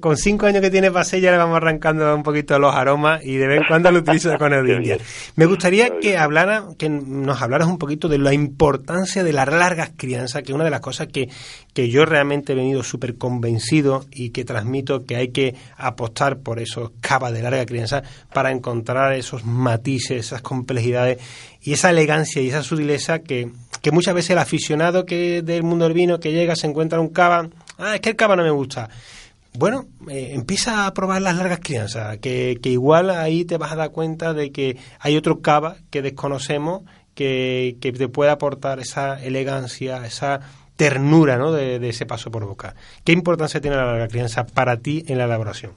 con 0.00 0.16
cinco 0.16 0.46
años 0.46 0.62
que 0.62 0.70
tiene 0.70 0.90
pasé 0.90 1.20
ya 1.20 1.30
le 1.30 1.38
vamos 1.38 1.56
arrancando 1.56 2.14
un 2.14 2.22
poquito 2.22 2.58
los 2.58 2.74
aromas 2.74 3.24
y 3.24 3.36
de 3.36 3.46
vez 3.46 3.60
en 3.60 3.66
cuando 3.66 3.90
lo 3.90 3.98
utilizo 3.98 4.36
con 4.38 4.52
el 4.52 4.68
India. 4.76 4.98
Me 5.36 5.46
gustaría 5.46 5.98
que 5.98 6.16
hablara, 6.16 6.64
que 6.78 6.88
nos 6.88 7.42
hablaras 7.42 7.68
un 7.68 7.78
poquito 7.78 8.08
de 8.08 8.18
la 8.18 8.32
importancia 8.32 9.24
de 9.24 9.32
las 9.32 9.48
largas 9.48 9.92
crianzas, 9.96 10.42
que 10.42 10.52
es 10.52 10.54
una 10.54 10.64
de 10.64 10.70
las 10.70 10.80
cosas 10.80 11.08
que, 11.08 11.28
que 11.74 11.88
yo 11.88 12.04
realmente 12.04 12.52
he 12.52 12.56
venido 12.56 12.82
súper 12.82 13.16
convencido 13.16 14.04
y 14.10 14.30
que 14.30 14.44
transmito 14.44 15.04
que 15.04 15.16
hay 15.16 15.28
que 15.28 15.54
apostar 15.76 16.38
por 16.38 16.60
esos 16.60 16.92
cavas 17.00 17.32
de 17.32 17.42
larga 17.42 17.66
crianza 17.66 18.02
para 18.32 18.50
encontrar 18.50 19.14
esos 19.14 19.44
matices, 19.44 20.26
esas 20.26 20.42
complejidades 20.42 21.18
y 21.62 21.72
esa 21.72 21.90
elegancia 21.90 22.40
y 22.42 22.48
esa 22.48 22.62
sutileza 22.62 23.20
que, 23.20 23.50
que 23.82 23.90
muchas 23.90 24.14
veces 24.14 24.30
el 24.30 24.38
aficionado 24.38 25.04
que 25.04 25.42
del 25.42 25.62
mundo 25.62 25.84
del 25.84 25.94
vino 25.94 26.20
que 26.20 26.32
llega 26.32 26.56
se 26.56 26.66
encuentra 26.66 27.00
un 27.00 27.08
cava, 27.08 27.48
ah, 27.78 27.94
es 27.94 28.00
que 28.00 28.10
el 28.10 28.16
cava 28.16 28.36
no 28.36 28.42
me 28.42 28.50
gusta. 28.50 28.88
Bueno, 29.58 29.86
eh, 30.08 30.30
empieza 30.34 30.86
a 30.86 30.94
probar 30.94 31.22
las 31.22 31.36
largas 31.36 31.60
crianzas, 31.60 32.18
que, 32.18 32.58
que 32.62 32.68
igual 32.68 33.10
ahí 33.10 33.44
te 33.44 33.56
vas 33.56 33.72
a 33.72 33.76
dar 33.76 33.90
cuenta 33.90 34.32
de 34.32 34.52
que 34.52 34.76
hay 35.00 35.16
otro 35.16 35.40
cava 35.40 35.76
que 35.90 36.02
desconocemos 36.02 36.82
que, 37.14 37.76
que 37.80 37.92
te 37.92 38.08
puede 38.08 38.30
aportar 38.30 38.78
esa 38.78 39.20
elegancia, 39.20 40.06
esa 40.06 40.40
ternura 40.78 41.36
¿no? 41.36 41.50
de, 41.50 41.76
ese 41.88 42.06
paso 42.06 42.30
por 42.30 42.46
boca. 42.46 42.74
¿Qué 43.04 43.10
importancia 43.12 43.60
tiene 43.60 43.76
la 43.76 43.84
larga 43.84 44.06
crianza 44.06 44.46
para 44.46 44.76
ti 44.76 45.02
en 45.08 45.18
la 45.18 45.24
elaboración? 45.24 45.72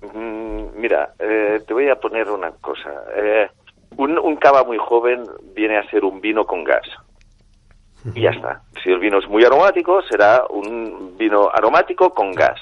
Mm, 0.00 0.80
mira, 0.80 1.12
eh, 1.18 1.60
te 1.66 1.74
voy 1.74 1.88
a 1.88 1.96
poner 1.96 2.30
una 2.30 2.52
cosa. 2.52 3.02
Eh, 3.16 3.48
un, 3.96 4.18
un 4.18 4.36
cava 4.36 4.64
muy 4.64 4.78
joven 4.78 5.24
viene 5.54 5.78
a 5.78 5.88
ser 5.90 6.04
un 6.04 6.20
vino 6.20 6.44
con 6.44 6.64
gas. 6.64 6.86
Y 8.14 8.22
ya 8.22 8.30
está. 8.30 8.62
Si 8.82 8.90
el 8.90 8.98
vino 8.98 9.18
es 9.18 9.28
muy 9.28 9.44
aromático, 9.44 10.02
será 10.02 10.44
un 10.50 11.16
vino 11.16 11.48
aromático 11.52 12.12
con 12.12 12.32
gas. 12.32 12.60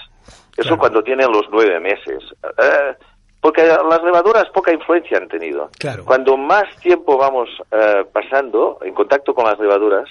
Eso 0.56 0.76
cuando 0.76 1.02
tienen 1.02 1.30
los 1.32 1.46
nueve 1.50 1.80
meses. 1.80 2.22
Eh, 2.42 2.94
porque 3.40 3.62
las 3.62 4.02
levaduras 4.02 4.50
poca 4.50 4.72
influencia 4.72 5.16
han 5.16 5.28
tenido. 5.28 5.70
Cuando 6.04 6.36
más 6.36 6.64
tiempo 6.76 7.16
vamos 7.16 7.48
eh, 7.70 8.04
pasando 8.12 8.78
en 8.82 8.92
contacto 8.92 9.34
con 9.34 9.46
las 9.46 9.58
levaduras, 9.58 10.10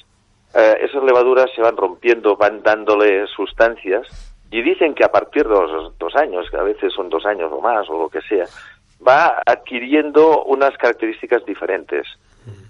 eh, 0.56 0.78
esas 0.82 1.04
levaduras 1.04 1.46
se 1.56 1.62
van 1.62 1.78
rompiendo, 1.78 2.36
van 2.36 2.64
dándole 2.64 3.28
sustancias 3.28 4.08
y 4.50 4.64
dicen 4.64 4.96
que 4.96 5.06
a 5.06 5.12
partir 5.12 5.44
de 5.44 5.54
los 5.54 5.96
dos 6.00 6.16
años, 6.16 6.48
que 6.50 6.58
a 6.58 6.64
veces 6.64 6.92
son 6.92 7.10
dos 7.10 7.24
años 7.28 7.52
o 7.54 7.62
más 7.62 7.88
o 7.88 8.02
lo 8.02 8.10
que 8.10 8.22
sea, 8.22 8.46
va 9.06 9.42
adquiriendo 9.46 10.44
unas 10.46 10.76
características 10.78 11.46
diferentes. 11.46 12.08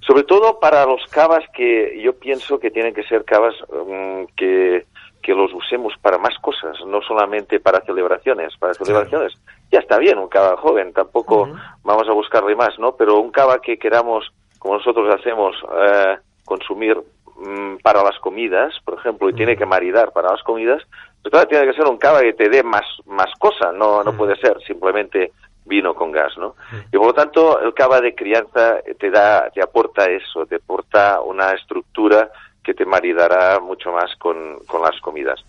Sobre 0.02 0.24
todo 0.24 0.60
para 0.60 0.86
los 0.86 1.06
cavas 1.08 1.44
que 1.54 2.02
yo 2.02 2.14
pienso 2.14 2.60
que 2.60 2.72
tienen 2.72 2.94
que 2.94 3.04
ser 3.04 3.24
cavas 3.24 3.56
mm, 3.72 4.24
que, 4.36 4.86
que 5.22 5.34
los 5.34 5.54
usemos 5.54 5.94
para 6.02 6.18
más 6.18 6.38
cosas, 6.40 6.76
no 6.86 7.02
solamente 7.02 7.60
para 7.60 7.82
celebraciones. 7.82 8.56
Para 8.58 8.74
celebraciones 8.74 9.34
ya 9.72 9.80
está 9.80 9.98
bien, 9.98 10.18
un 10.18 10.28
cava 10.28 10.58
joven, 10.58 10.94
tampoco 10.94 11.50
vamos 11.84 12.08
a 12.08 12.14
buscarle 12.14 12.56
más, 12.56 12.78
¿no? 12.80 12.96
Pero 12.96 13.20
un 13.20 13.32
cava 13.32 13.62
que 13.62 13.78
queramos, 13.78 14.32
como 14.58 14.76
nosotros 14.76 15.14
hacemos, 15.14 15.56
eh, 15.80 16.18
consumir 16.44 16.98
mm, 17.38 17.78
para 17.84 18.04
las 18.04 18.18
comidas, 18.20 18.74
por 18.84 18.96
ejemplo, 18.98 19.30
y 19.30 19.34
tiene 19.34 19.56
que 19.56 19.66
maridar 19.66 20.12
para 20.12 20.32
las 20.32 20.42
comidas, 20.42 20.82
pues 21.22 21.48
tiene 21.48 21.68
que 21.68 21.74
ser 21.74 21.86
un 21.86 21.98
cava 21.98 22.22
que 22.22 22.34
te 22.34 22.50
dé 22.50 22.64
más, 22.64 22.86
más 23.06 23.32
cosas, 23.38 23.74
no, 23.76 24.04
no 24.04 24.14
puede 24.14 24.36
ser 24.38 24.60
simplemente 24.66 25.32
vino 25.70 25.94
con 25.94 26.12
gas, 26.12 26.38
¿no? 26.38 26.56
Y 26.92 26.98
por 26.98 27.08
lo 27.08 27.14
tanto, 27.14 27.62
el 27.62 27.74
cava 27.74 28.02
de 28.02 28.14
crianza 28.14 28.82
te 29.00 29.10
da, 29.10 29.50
te 29.52 29.62
aporta 29.62 30.06
eso, 30.06 30.46
te 30.46 30.56
aporta 30.56 31.22
una 31.22 31.52
estructura 31.52 32.30
que 32.62 32.74
te 32.74 32.86
maridará 32.86 33.60
mucho 33.62 33.92
más 33.92 34.14
con, 34.18 34.60
con 34.68 34.82
las 34.82 35.00
comidas. 35.00 35.40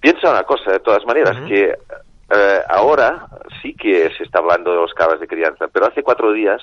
Piensa 0.00 0.30
una 0.30 0.42
cosa, 0.42 0.72
de 0.72 0.80
todas 0.80 1.06
maneras, 1.06 1.36
que 1.48 1.74
eh, 2.30 2.60
ahora 2.68 3.26
sí 3.62 3.74
que 3.74 4.10
se 4.16 4.24
está 4.24 4.40
hablando 4.40 4.70
de 4.70 4.76
los 4.76 4.92
cavas 4.92 5.20
de 5.20 5.26
crianza, 5.26 5.68
pero 5.68 5.86
hace 5.86 6.02
cuatro 6.02 6.32
días 6.32 6.60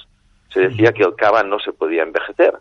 se 0.50 0.62
decía 0.62 0.94
que 0.94 1.04
el 1.04 1.16
cava 1.16 1.44
no 1.44 1.60
se 1.60 1.74
podía 1.74 2.04
envejecer. 2.04 2.54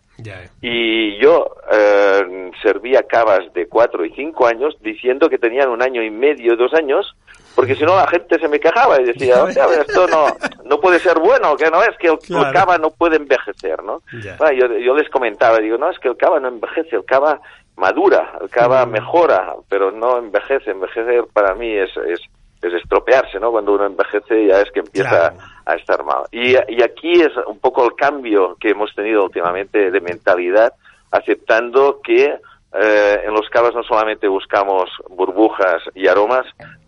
Y 0.61 1.17
yo 1.19 1.57
eh, 1.71 2.51
servía 2.63 3.05
cavas 3.05 3.53
de 3.55 3.69
cuatro 3.69 4.05
y 4.05 4.13
cinco 4.13 4.47
años 4.47 4.77
diciendo 4.81 5.29
que 5.29 5.39
tenían 5.39 5.69
un 5.69 5.83
año 5.83 6.03
y 6.03 6.11
medio, 6.11 6.57
dos 6.57 6.75
años, 6.75 7.15
porque 7.57 7.75
si 7.75 7.85
no 7.85 7.97
la 7.97 8.07
gente 8.07 8.39
se 8.39 8.49
me 8.49 8.61
quejaba 8.61 9.01
y 9.01 9.07
decía, 9.07 9.43
esto 9.49 10.07
no, 10.09 10.27
no 10.65 10.79
puede 10.79 11.01
ser 11.01 11.19
bueno, 11.19 11.57
que 11.57 11.71
no 11.71 11.83
es 11.83 11.97
que 11.99 12.09
el, 12.09 12.53
cava 12.53 12.77
no 12.77 12.91
puede 12.91 13.17
envejecer, 13.17 13.83
¿no? 13.83 14.03
yo, 14.13 14.79
yo, 14.79 14.95
les 14.95 15.09
comentaba, 15.09 15.57
digo, 15.59 15.79
no, 15.79 15.91
es 15.91 15.99
que 15.99 16.09
el 16.09 16.19
cava 16.19 16.39
no 16.39 16.49
envejece, 16.49 16.97
el 16.97 17.07
cava 17.07 17.41
madura, 17.77 18.35
el 18.43 18.51
cava 18.51 18.85
mm. 18.85 18.91
mejora, 18.91 19.55
pero 19.71 19.91
no 19.91 20.19
envejece, 20.19 20.71
envejecer 20.71 21.25
para 21.33 21.55
mí 21.55 21.73
es, 21.73 21.91
es, 21.97 22.21
es 22.61 22.75
estropearse, 22.75 23.41
¿no? 23.41 23.51
Cuando 23.51 23.73
uno 23.73 23.87
envejece 23.87 24.47
ya 24.47 24.61
es 24.61 24.71
que 24.71 24.81
empieza 24.81 25.33
a 25.65 25.75
estar 25.75 26.05
mal. 26.05 26.25
Y, 26.31 26.53
y 26.53 26.83
aquí 26.83 27.21
es 27.23 27.33
un 27.47 27.59
poco 27.59 27.87
el 27.87 27.95
cambio 27.95 28.57
que 28.61 28.71
hemos 28.71 28.95
tenido 28.95 29.25
últimamente 29.25 29.91
de 29.91 30.01
mentalidad, 30.03 30.75
aceptando 31.11 32.01
que 32.03 32.39
eh, 32.79 33.23
en 33.25 33.33
los 33.33 33.49
cavas 33.49 33.75
no 33.75 33.83
solamente 33.83 34.29
buscamos 34.29 34.91
burbujas 35.09 35.83
y 35.95 36.09
aromas, 36.09 36.47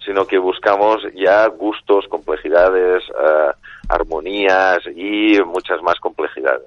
sino 0.08 0.26
que 0.26 0.38
buscamos 0.38 1.02
ya 1.14 1.46
gustos, 1.48 2.06
complejidades, 2.08 3.02
eh, 3.10 3.52
armonías 3.90 4.78
y 4.96 5.38
muchas 5.44 5.82
más 5.82 5.96
complejidades. 6.00 6.66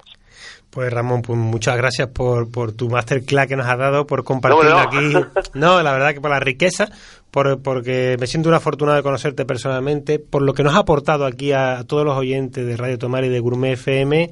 Pues 0.69 0.93
Ramón, 0.93 1.23
pues 1.23 1.37
muchas 1.39 1.75
gracias 1.75 2.07
por, 2.09 2.51
por 2.51 2.71
tu 2.71 2.87
masterclass 2.87 3.47
que 3.47 3.55
nos 3.55 3.65
has 3.65 3.79
dado, 3.79 4.05
por 4.05 4.23
compartirlo 4.23 4.77
aquí. 4.77 5.13
No, 5.55 5.81
la 5.81 5.91
verdad 5.91 6.13
que 6.13 6.21
por 6.21 6.29
la 6.29 6.39
riqueza, 6.39 6.89
por, 7.31 7.61
porque 7.61 8.17
me 8.19 8.27
siento 8.27 8.49
un 8.49 8.55
afortunado 8.55 8.97
de 8.97 9.03
conocerte 9.03 9.45
personalmente, 9.45 10.19
por 10.19 10.41
lo 10.41 10.53
que 10.53 10.63
nos 10.63 10.75
ha 10.75 10.79
aportado 10.79 11.25
aquí 11.25 11.53
a, 11.53 11.83
todos 11.87 12.05
los 12.05 12.17
oyentes 12.17 12.65
de 12.65 12.77
Radio 12.77 12.99
Tomar 12.99 13.23
y 13.23 13.29
de 13.29 13.39
Gourmet 13.39 13.73
FM 13.73 14.31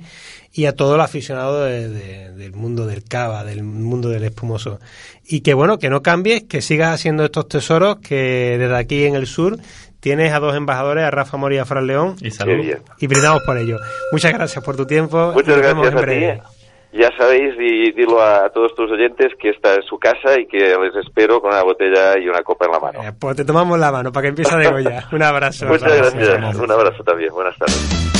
y 0.51 0.65
a 0.65 0.75
todo 0.75 0.95
el 0.95 1.01
aficionado 1.01 1.63
del 1.63 2.53
mundo 2.53 2.85
del 2.85 3.03
cava, 3.03 3.43
del 3.45 3.63
mundo 3.63 4.09
del 4.09 4.25
espumoso. 4.25 4.79
Y 5.25 5.41
que 5.41 5.53
bueno, 5.53 5.79
que 5.79 5.89
no 5.89 6.01
cambies, 6.01 6.43
que 6.43 6.62
sigas 6.62 6.93
haciendo 6.93 7.23
estos 7.23 7.47
tesoros 7.47 7.99
que 7.99 8.57
desde 8.59 8.75
aquí 8.75 9.05
en 9.05 9.15
el 9.15 9.27
sur 9.27 9.57
tienes 10.01 10.33
a 10.33 10.39
dos 10.39 10.55
embajadores, 10.55 11.03
a 11.05 11.12
Rafa 11.12 11.38
Mori 11.38 11.55
y 11.55 11.59
a 11.59 11.65
Fran 11.65 11.88
León. 11.88 12.15
Y 12.21 12.31
salud. 12.31 12.65
Y 12.99 13.07
brindamos 13.07 13.43
por 13.45 13.57
ello. 13.57 13.77
Muchas 14.12 14.33
gracias 14.33 14.63
por 14.63 14.75
tu 14.75 14.85
tiempo. 14.85 15.31
Muchas 15.33 15.57
gracias 15.57 15.95
a 15.95 16.05
ti. 16.05 16.59
Ya 16.91 17.10
sabéis, 17.17 17.54
y 17.60 17.91
dilo 17.91 18.19
a 18.21 18.49
todos 18.49 18.73
tus 18.73 18.91
oyentes 18.91 19.34
que 19.39 19.49
esta 19.49 19.75
es 19.75 19.86
su 19.86 19.99
casa 19.99 20.39
y 20.39 20.47
que 20.47 20.58
les 20.58 20.95
espero 21.06 21.39
con 21.39 21.52
una 21.52 21.62
botella 21.62 22.17
y 22.17 22.28
una 22.28 22.41
copa 22.41 22.65
en 22.65 22.71
la 22.71 22.80
mano. 22.80 23.04
Eh, 23.04 23.13
pues 23.19 23.36
te 23.36 23.45
tomamos 23.45 23.78
la 23.78 23.91
mano 23.91 24.12
para 24.12 24.23
que 24.23 24.30
empiece 24.30 24.54
a 24.56 24.58
degollar. 24.58 25.04
Un 25.12 25.21
abrazo. 25.21 25.67
Muchas 25.67 25.95
gracias. 25.95 26.56
Un 26.56 26.71
abrazo 26.71 27.04
también. 27.04 27.32
Buenas 27.32 27.56
tardes. 27.58 28.18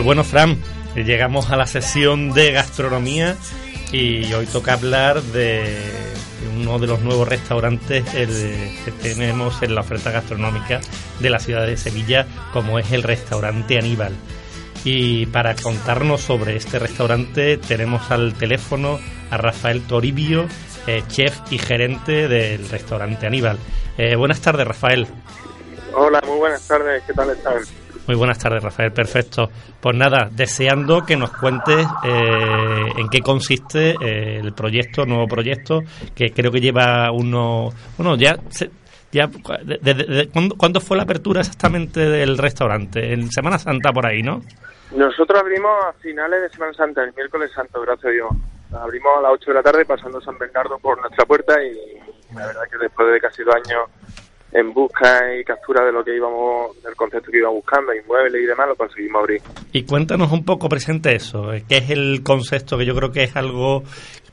Pues 0.00 0.06
bueno, 0.06 0.24
Fran, 0.24 0.56
llegamos 0.94 1.50
a 1.50 1.56
la 1.56 1.66
sesión 1.66 2.32
de 2.32 2.52
gastronomía 2.52 3.36
y 3.92 4.32
hoy 4.32 4.46
toca 4.46 4.72
hablar 4.72 5.20
de 5.20 5.76
uno 6.56 6.78
de 6.78 6.86
los 6.86 7.02
nuevos 7.02 7.28
restaurantes 7.28 8.04
que 8.06 8.92
tenemos 9.02 9.62
en 9.62 9.74
la 9.74 9.82
oferta 9.82 10.10
gastronómica 10.10 10.80
de 11.18 11.28
la 11.28 11.38
ciudad 11.38 11.66
de 11.66 11.76
Sevilla, 11.76 12.26
como 12.50 12.78
es 12.78 12.92
el 12.92 13.02
restaurante 13.02 13.76
Aníbal. 13.76 14.14
Y 14.84 15.26
para 15.26 15.54
contarnos 15.54 16.22
sobre 16.22 16.56
este 16.56 16.78
restaurante 16.78 17.58
tenemos 17.58 18.10
al 18.10 18.32
teléfono 18.32 18.98
a 19.30 19.36
Rafael 19.36 19.82
Toribio, 19.82 20.46
eh, 20.86 21.02
chef 21.08 21.36
y 21.50 21.58
gerente 21.58 22.26
del 22.26 22.70
restaurante 22.70 23.26
Aníbal. 23.26 23.58
Eh, 23.98 24.16
buenas 24.16 24.40
tardes, 24.40 24.66
Rafael. 24.66 25.06
Hola, 25.92 26.22
muy 26.26 26.38
buenas 26.38 26.66
tardes, 26.66 27.02
¿qué 27.06 27.12
tal 27.12 27.28
están? 27.28 27.79
Muy 28.06 28.16
buenas 28.16 28.38
tardes, 28.38 28.62
Rafael. 28.62 28.92
Perfecto. 28.92 29.50
Pues 29.80 29.96
nada, 29.96 30.28
deseando 30.30 31.04
que 31.04 31.16
nos 31.16 31.30
cuentes 31.36 31.86
eh, 32.04 32.92
en 32.96 33.08
qué 33.08 33.20
consiste 33.20 33.94
eh, 34.00 34.38
el 34.40 34.52
proyecto, 34.52 35.06
nuevo 35.06 35.26
proyecto, 35.26 35.80
que 36.14 36.32
creo 36.32 36.50
que 36.50 36.60
lleva 36.60 37.10
uno. 37.12 37.70
Bueno, 37.96 38.16
ya. 38.16 38.36
ya 39.12 39.28
¿cuándo, 40.56 40.80
fue 40.80 40.96
la 40.96 41.04
apertura 41.04 41.40
exactamente 41.40 42.00
del 42.00 42.36
restaurante? 42.36 43.12
En 43.12 43.30
Semana 43.30 43.58
Santa 43.58 43.92
por 43.92 44.06
ahí, 44.06 44.22
¿no? 44.22 44.42
Nosotros 44.92 45.40
abrimos 45.40 45.72
a 45.84 45.92
finales 45.94 46.42
de 46.42 46.48
Semana 46.50 46.72
Santa, 46.74 47.04
el 47.04 47.14
miércoles 47.14 47.52
santo, 47.54 47.80
gracias 47.80 48.06
a 48.06 48.10
Dios. 48.10 48.30
Abrimos 48.72 49.18
a 49.18 49.22
las 49.22 49.32
8 49.32 49.50
de 49.50 49.54
la 49.54 49.62
tarde 49.62 49.84
pasando 49.84 50.20
San 50.20 50.38
Bernardo 50.38 50.78
por 50.78 51.00
nuestra 51.00 51.24
puerta 51.24 51.54
y 51.62 52.34
la 52.34 52.46
verdad 52.46 52.62
que 52.70 52.78
después 52.78 53.12
de 53.12 53.20
casi 53.20 53.42
dos 53.42 53.54
años 53.54 53.88
en 54.52 54.72
busca 54.72 55.34
y 55.34 55.44
captura 55.44 55.84
de 55.84 55.92
lo 55.92 56.04
que 56.04 56.16
íbamos, 56.16 56.82
del 56.82 56.96
concepto 56.96 57.30
que 57.30 57.38
íbamos 57.38 57.56
buscando, 57.56 57.94
inmuebles 57.94 58.42
y 58.42 58.46
demás, 58.46 58.68
lo 58.68 58.76
conseguimos 58.76 59.20
abrir. 59.20 59.40
Y 59.72 59.84
cuéntanos 59.84 60.32
un 60.32 60.44
poco, 60.44 60.68
presente 60.68 61.14
eso, 61.14 61.50
¿qué 61.68 61.78
es 61.78 61.90
el 61.90 62.22
concepto 62.24 62.76
que 62.76 62.86
yo 62.86 62.94
creo 62.94 63.12
que 63.12 63.24
es 63.24 63.36
algo 63.36 63.82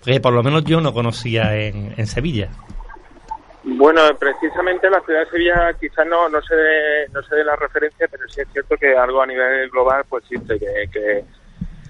que 0.04 0.20
por 0.20 0.34
lo 0.34 0.42
menos 0.42 0.64
yo 0.64 0.82
no 0.82 0.94
conocía 0.94 1.56
en, 1.56 1.94
en 1.98 2.08
Sevilla? 2.08 2.50
Bueno, 3.70 4.02
precisamente 4.18 4.90
la 4.90 5.02
ciudad 5.02 5.26
de 5.26 5.30
Sevilla 5.30 5.74
quizás 5.80 6.08
no, 6.08 6.30
no, 6.30 6.42
se 6.42 6.56
dé, 6.56 7.08
no 7.14 7.22
se 7.22 7.36
dé 7.36 7.44
la 7.44 7.56
referencia, 7.58 8.08
pero 8.10 8.24
sí 8.30 8.40
es 8.40 8.48
cierto 8.54 8.76
que 8.78 8.96
algo 8.96 9.22
a 9.22 9.28
nivel 9.28 9.70
global 9.70 10.06
pues 10.08 10.24
existe, 10.24 10.58
que, 10.58 10.90
que, 10.90 11.26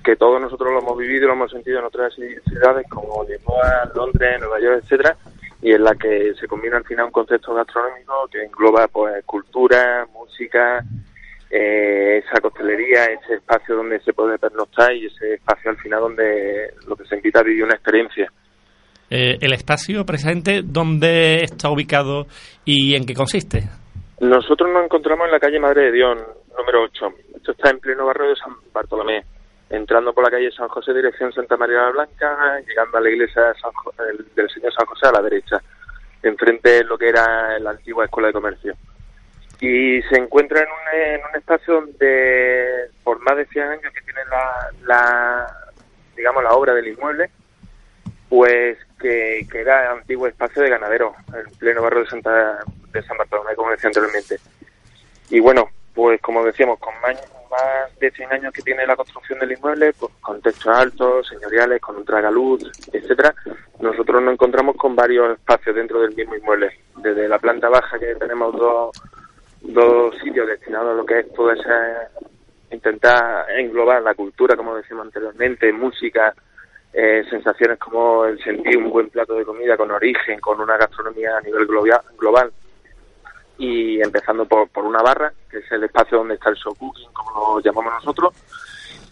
que 0.04 0.16
todos 0.16 0.42
nosotros 0.42 0.72
lo 0.74 0.80
hemos 0.80 0.98
vivido 0.98 1.26
y 1.26 1.28
lo 1.28 1.34
hemos 1.34 1.52
sentido 1.52 1.78
en 1.78 1.86
otras 1.86 2.16
ciudades 2.16 2.88
como 2.90 3.24
Lisboa, 3.24 3.92
Londres, 3.94 4.40
Nueva 4.40 4.60
York, 4.60 4.80
etcétera, 4.84 5.16
y 5.62 5.72
en 5.72 5.84
la 5.84 5.96
que 5.96 6.34
se 6.40 6.48
combina 6.48 6.78
al 6.78 6.86
final 6.86 7.06
un 7.06 7.12
concepto 7.12 7.54
gastronómico 7.54 8.28
que 8.32 8.44
engloba 8.44 8.88
pues 8.88 9.24
cultura, 9.26 10.08
música, 10.14 10.84
eh, 11.50 12.22
esa 12.24 12.42
costelería, 12.42 13.06
ese 13.06 13.36
espacio 13.36 13.76
donde 13.76 14.00
se 14.02 14.14
puede 14.14 14.38
pernoctar 14.38 14.94
y 14.94 15.06
ese 15.06 15.36
espacio 15.36 15.72
al 15.72 15.78
final 15.78 16.02
donde 16.02 16.74
lo 16.88 16.96
que 16.96 17.06
se 17.06 17.16
invita 17.16 17.40
a 17.40 17.44
vivir 17.44 17.64
una 17.64 17.76
experiencia. 17.76 18.32
Eh, 19.10 19.38
el 19.40 19.54
espacio, 19.54 20.06
precisamente, 20.06 20.62
¿dónde 20.64 21.44
está 21.44 21.70
ubicado 21.70 22.28
y 22.66 22.96
en 22.96 23.06
qué 23.06 23.14
consiste? 23.14 23.64
Nosotros 24.20 24.70
nos 24.74 24.84
encontramos 24.84 25.28
en 25.28 25.32
la 25.32 25.40
calle 25.40 25.60
Madre 25.60 25.86
de 25.86 25.92
Dios, 25.94 26.18
número 26.58 26.84
8. 26.84 27.06
Esto 27.36 27.52
está 27.52 27.70
en 27.70 27.80
pleno 27.80 28.06
barrio 28.06 28.30
de 28.30 28.36
San 28.36 28.54
Bartolomé, 28.74 29.24
entrando 29.70 30.14
por 30.14 30.24
la 30.24 30.32
calle 30.32 30.52
San 30.52 30.68
José, 30.68 30.94
dirección 30.94 31.34
Santa 31.34 31.58
María 31.58 31.82
la 31.82 31.90
Blanca, 31.90 32.60
llegando 32.66 32.98
a 32.98 33.02
la 33.02 33.10
iglesia 33.10 33.54
del 34.36 34.50
Señor 34.50 34.74
San 34.74 34.86
José 34.86 35.08
a 35.08 35.12
la 35.12 35.22
derecha, 35.22 35.62
enfrente 36.24 36.70
de 36.70 36.84
lo 36.84 36.98
que 36.98 37.10
era 37.10 37.60
la 37.60 37.72
antigua 37.72 38.06
Escuela 38.06 38.28
de 38.28 38.34
Comercio. 38.34 38.76
Y 39.60 40.02
se 40.04 40.18
encuentra 40.18 40.62
en 40.62 40.68
un, 40.68 41.36
espacio 41.36 41.74
donde, 41.76 42.90
por 43.04 43.20
más 43.22 43.38
de 43.38 43.46
100 43.48 43.68
años 43.68 43.94
que 43.94 44.02
tiene 44.02 44.22
la, 44.86 45.48
digamos, 46.16 46.44
la 46.44 46.52
obra 46.52 46.74
del 46.74 46.90
inmueble, 46.90 47.30
pues 48.30 48.78
que, 49.00 49.48
que 49.52 49.62
era 49.62 49.92
antiguo 49.92 50.28
espacio 50.28 50.62
de 50.62 50.70
ganadero, 50.70 51.16
en 51.34 51.52
pleno 51.58 51.82
barrio 51.82 52.04
de, 52.04 52.10
Santa, 52.10 52.60
de 52.92 53.02
San 53.04 53.18
Bartolomé, 53.18 53.56
como 53.56 53.72
decía 53.72 53.88
anteriormente. 53.88 54.38
Y 55.30 55.40
bueno, 55.40 55.70
pues 55.98 56.22
como 56.22 56.46
decíamos, 56.46 56.78
con 56.78 56.94
más, 57.02 57.16
más 57.50 58.00
de 58.00 58.12
100 58.12 58.32
años 58.32 58.54
que 58.54 58.62
tiene 58.62 58.86
la 58.86 58.96
construcción 58.96 59.40
del 59.40 59.54
inmueble, 59.54 59.92
pues 59.94 60.14
con 60.22 60.40
techos 60.44 60.68
altos, 60.68 61.28
señoriales, 61.28 61.82
con 61.82 61.96
un 61.96 62.06
tragaluz, 62.06 62.62
etcétera, 62.94 63.34
nosotros 63.80 64.22
nos 64.22 64.36
encontramos 64.36 64.76
con 64.76 64.96
varios 64.96 65.32
espacios 65.32 65.76
dentro 65.76 66.00
del 66.00 66.16
mismo 66.16 66.36
inmueble. 66.36 66.70
Desde 66.98 67.28
la 67.28 67.40
planta 67.40 67.68
baja, 67.70 67.98
que 67.98 68.14
tenemos 68.14 68.56
dos, 68.56 68.92
dos 69.62 70.16
sitios 70.20 70.48
destinados 70.48 70.94
a 70.94 70.98
lo 70.98 71.04
que 71.04 71.22
es 71.22 71.34
toda 71.34 71.56
esa 71.56 72.12
intentar 72.70 73.50
englobar 73.58 74.04
la 74.04 74.14
cultura, 74.14 74.56
como 74.56 74.76
decíamos 74.76 75.08
anteriormente, 75.08 75.74
música, 75.74 76.36
eh, 76.94 77.24
sensaciones 77.28 77.80
como 77.80 78.26
el 78.26 78.38
sentir 78.44 78.78
un 78.78 78.92
buen 78.92 79.10
plato 79.10 79.34
de 79.34 79.46
comida 79.46 79.76
con 79.76 79.90
origen, 79.90 80.40
con 80.42 80.62
una 80.62 80.78
gastronomía 80.78 81.38
a 81.38 81.42
nivel 81.42 81.66
global, 81.66 82.52
y 83.58 84.02
empezando 84.02 84.46
por, 84.46 84.70
por 84.70 84.86
una 84.86 85.02
barra, 85.02 85.32
que 85.50 85.58
es 85.60 85.72
el 85.72 85.84
espacio 85.84 86.20
donde 86.20 86.36
está 86.36 86.50
el 86.50 86.56
show 86.56 86.74
cooking, 86.76 87.10
como 87.14 87.56
lo 87.56 87.60
llamamos 87.62 87.94
nosotros, 87.94 88.34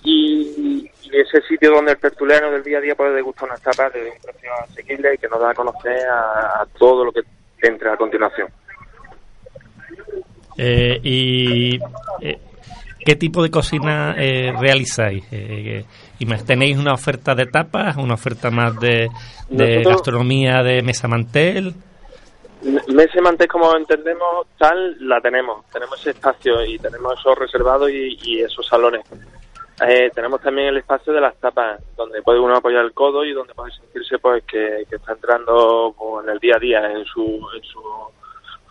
y, 0.03 0.89
ese 1.11 1.41
sitio 1.47 1.71
donde 1.71 1.93
el 1.93 1.97
tertuliano 1.97 2.51
del 2.51 2.61
día 2.61 2.79
a 2.79 2.81
día 2.81 2.93
puede 2.93 3.13
degustar 3.13 3.47
unas 3.47 3.61
tapas 3.61 3.93
de 3.93 4.01
un 4.01 4.21
precio 4.21 4.49
asequible 4.63 5.13
y 5.13 5.17
que 5.17 5.29
nos 5.29 5.39
da 5.39 5.51
a 5.51 5.53
conocer 5.53 5.97
a, 6.09 6.65
todo 6.77 7.05
lo 7.05 7.11
que 7.13 7.21
entra 7.61 7.93
a 7.93 7.97
continuación. 7.97 8.49
Eh, 10.57 10.99
y 11.01 11.79
eh, 12.19 12.39
¿Qué 13.05 13.15
tipo 13.15 13.43
de 13.43 13.51
cocina 13.51 14.15
eh, 14.17 14.51
realizáis? 14.59 15.23
Eh, 15.31 15.85
¿Tenéis 16.47 16.75
una 16.75 16.93
oferta 16.93 17.35
de 17.35 17.45
tapas, 17.45 17.97
una 17.97 18.15
oferta 18.15 18.49
más 18.49 18.79
de, 18.79 19.09
gastronomía 19.47 20.63
de 20.63 20.81
mesa 20.81 21.07
mantel? 21.07 21.75
Mesa 22.87 23.21
mantel, 23.21 23.47
como 23.47 23.75
entendemos, 23.75 24.47
tal, 24.57 24.97
la 25.07 25.21
tenemos. 25.21 25.69
Tenemos 25.69 25.99
ese 25.99 26.11
espacio 26.11 26.65
y 26.65 26.79
tenemos 26.79 27.19
eso 27.19 27.35
reservado 27.35 27.87
y, 27.87 28.41
esos 28.41 28.65
salones. 28.65 29.05
Eh, 29.87 30.09
tenemos 30.15 30.41
también 30.41 30.69
el 30.69 30.77
espacio 30.77 31.13
de 31.13 31.21
las 31.21 31.35
tapas, 31.35 31.79
donde 31.95 32.23
puede 32.23 32.39
uno 32.39 32.55
apoyar 32.55 32.83
el 32.83 32.93
codo 32.93 33.23
y 33.23 33.33
donde 33.33 33.53
puede 33.53 33.71
sentirse 33.71 34.17
pues 34.17 34.43
que, 34.45 34.81
está 34.89 35.11
entrando 35.11 35.93
pues, 35.95 36.25
en 36.25 36.31
el 36.31 36.39
día 36.39 36.55
a 36.55 36.59
día, 36.59 36.91
en 36.91 37.05
su, 37.05 37.47
en 37.55 37.63
su 37.63 37.83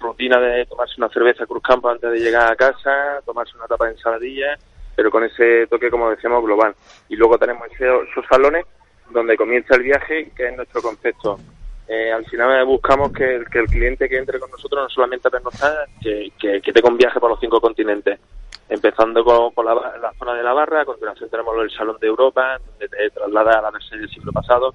rutina 0.01 0.41
de 0.41 0.67
tomarse 0.67 0.95
una 0.99 1.09
cerveza 1.11 1.47
Cruz 1.47 1.63
Campo 1.63 1.89
antes 1.89 2.11
de 2.11 2.19
llegar 2.19 2.51
a 2.51 2.57
casa, 2.57 3.21
tomarse 3.25 3.57
una 3.57 3.69
tapa 3.69 3.85
de 3.85 3.93
ensaladilla, 3.93 4.59
pero 4.97 5.09
con 5.09 5.23
ese 5.23 5.69
toque, 5.69 5.89
como 5.89 6.11
decíamos, 6.11 6.43
global. 6.43 6.75
Y 7.09 7.15
luego 7.15 7.39
tenemos 7.39 7.69
esos 7.71 8.27
salones 8.29 8.67
donde 9.11 9.37
comienza 9.37 9.77
el 9.77 9.83
viaje, 9.83 10.33
que 10.35 10.49
es 10.49 10.57
nuestro 10.57 10.83
concepto. 10.83 11.39
Eh, 11.87 12.11
al 12.11 12.25
final 12.27 12.65
buscamos 12.65 13.13
que 13.13 13.37
el, 13.37 13.45
cliente 13.47 14.09
que 14.09 14.17
entre 14.17 14.41
con 14.41 14.51
nosotros 14.51 14.85
no 14.85 14.89
solamente 14.89 15.29
a 15.29 15.87
que, 16.01 16.33
que, 16.39 16.61
que 16.63 16.73
tenga 16.73 16.89
un 16.89 16.97
viaje 16.97 17.21
por 17.21 17.31
los 17.31 17.41
cinco 17.41 17.61
continentes. 17.61 18.19
Empezando 18.67 19.23
con, 19.23 19.53
por 19.53 19.65
la, 19.67 20.13
zona 20.19 20.35
de 20.35 20.43
la 20.43 20.55
barra, 20.55 20.81
a 20.81 20.85
continuación 20.87 21.29
tenemos 21.29 21.55
el 21.61 21.71
Salón 21.71 21.99
de 22.01 22.07
Europa, 22.07 22.59
donde 22.67 22.89
te 22.89 23.11
traslada 23.11 23.59
a 23.59 23.63
la 23.63 23.71
versión 23.71 24.01
del 24.01 24.09
siglo 24.09 24.33
pasado. 24.33 24.73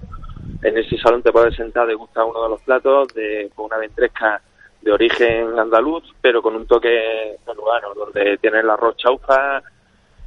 En 0.62 0.78
ese 0.78 0.96
salón 0.98 1.22
te 1.22 1.32
puedes 1.32 1.56
sentar, 1.56 1.86
de 1.86 1.94
gusta 1.94 2.24
uno 2.24 2.42
de 2.44 2.48
los 2.50 2.60
platos, 2.62 3.08
de, 3.14 3.50
con 3.54 3.66
una 3.66 3.78
ventresca 3.78 4.40
de 4.82 4.92
origen 4.92 5.58
andaluz, 5.58 6.04
pero 6.20 6.40
con 6.40 6.54
un 6.54 6.66
toque 6.66 7.36
peruano, 7.44 7.94
donde 7.94 8.38
tiene 8.38 8.60
el 8.60 8.70
arroz 8.70 8.96
chaufa, 8.96 9.62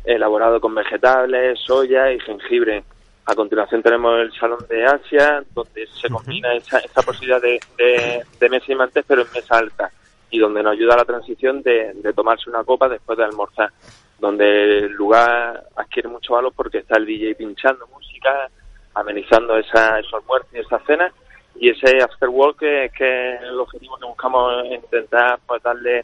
elaborado 0.04 0.60
con 0.60 0.76
vegetales, 0.76 1.60
soya 1.60 2.12
y 2.12 2.19
jengibre. 2.19 2.84
A 3.25 3.36
continuación 3.36 3.81
tenemos 3.81 4.19
el 4.19 4.33
Salón 4.33 4.59
de 4.69 4.86
Asia, 4.86 5.43
donde 5.53 5.88
se 5.88 6.09
combina 6.09 6.53
esa, 6.55 6.79
esa 6.79 7.01
posibilidad 7.01 7.41
de, 7.41 7.59
de, 8.39 8.49
mesa 8.49 8.65
y 8.67 8.75
mantés, 8.75 9.05
pero 9.07 9.21
en 9.21 9.31
mesa 9.33 9.57
alta, 9.57 9.91
y 10.29 10.39
donde 10.39 10.62
nos 10.62 10.73
ayuda 10.73 10.95
a 10.95 10.97
la 10.97 11.05
transición 11.05 11.62
de, 11.62 11.93
de 11.93 12.13
tomarse 12.13 12.49
una 12.49 12.65
copa 12.65 12.89
después 12.89 13.17
de 13.17 13.23
almorzar, 13.23 13.71
donde 14.19 14.79
el 14.79 14.91
lugar 14.91 15.63
adquiere 15.75 16.09
mucho 16.09 16.33
valor 16.33 16.51
porque 16.53 16.79
está 16.79 16.97
el 16.97 17.05
DJ 17.05 17.36
pinchando 17.36 17.88
música, 17.88 18.49
amenizando 18.93 19.57
esa, 19.57 19.99
esos 19.99 20.15
almuerzos 20.15 20.53
y 20.53 20.59
esas 20.59 20.83
cenas, 20.86 21.13
y 21.55 21.69
ese 21.69 22.03
afterwork 22.03 22.59
que, 22.59 22.91
que 22.97 23.36
es 23.36 23.41
el 23.41 23.59
objetivo 23.59 23.97
que 23.97 24.05
buscamos 24.05 24.65
intentar 24.65 25.39
pues 25.47 25.63
darle 25.63 26.03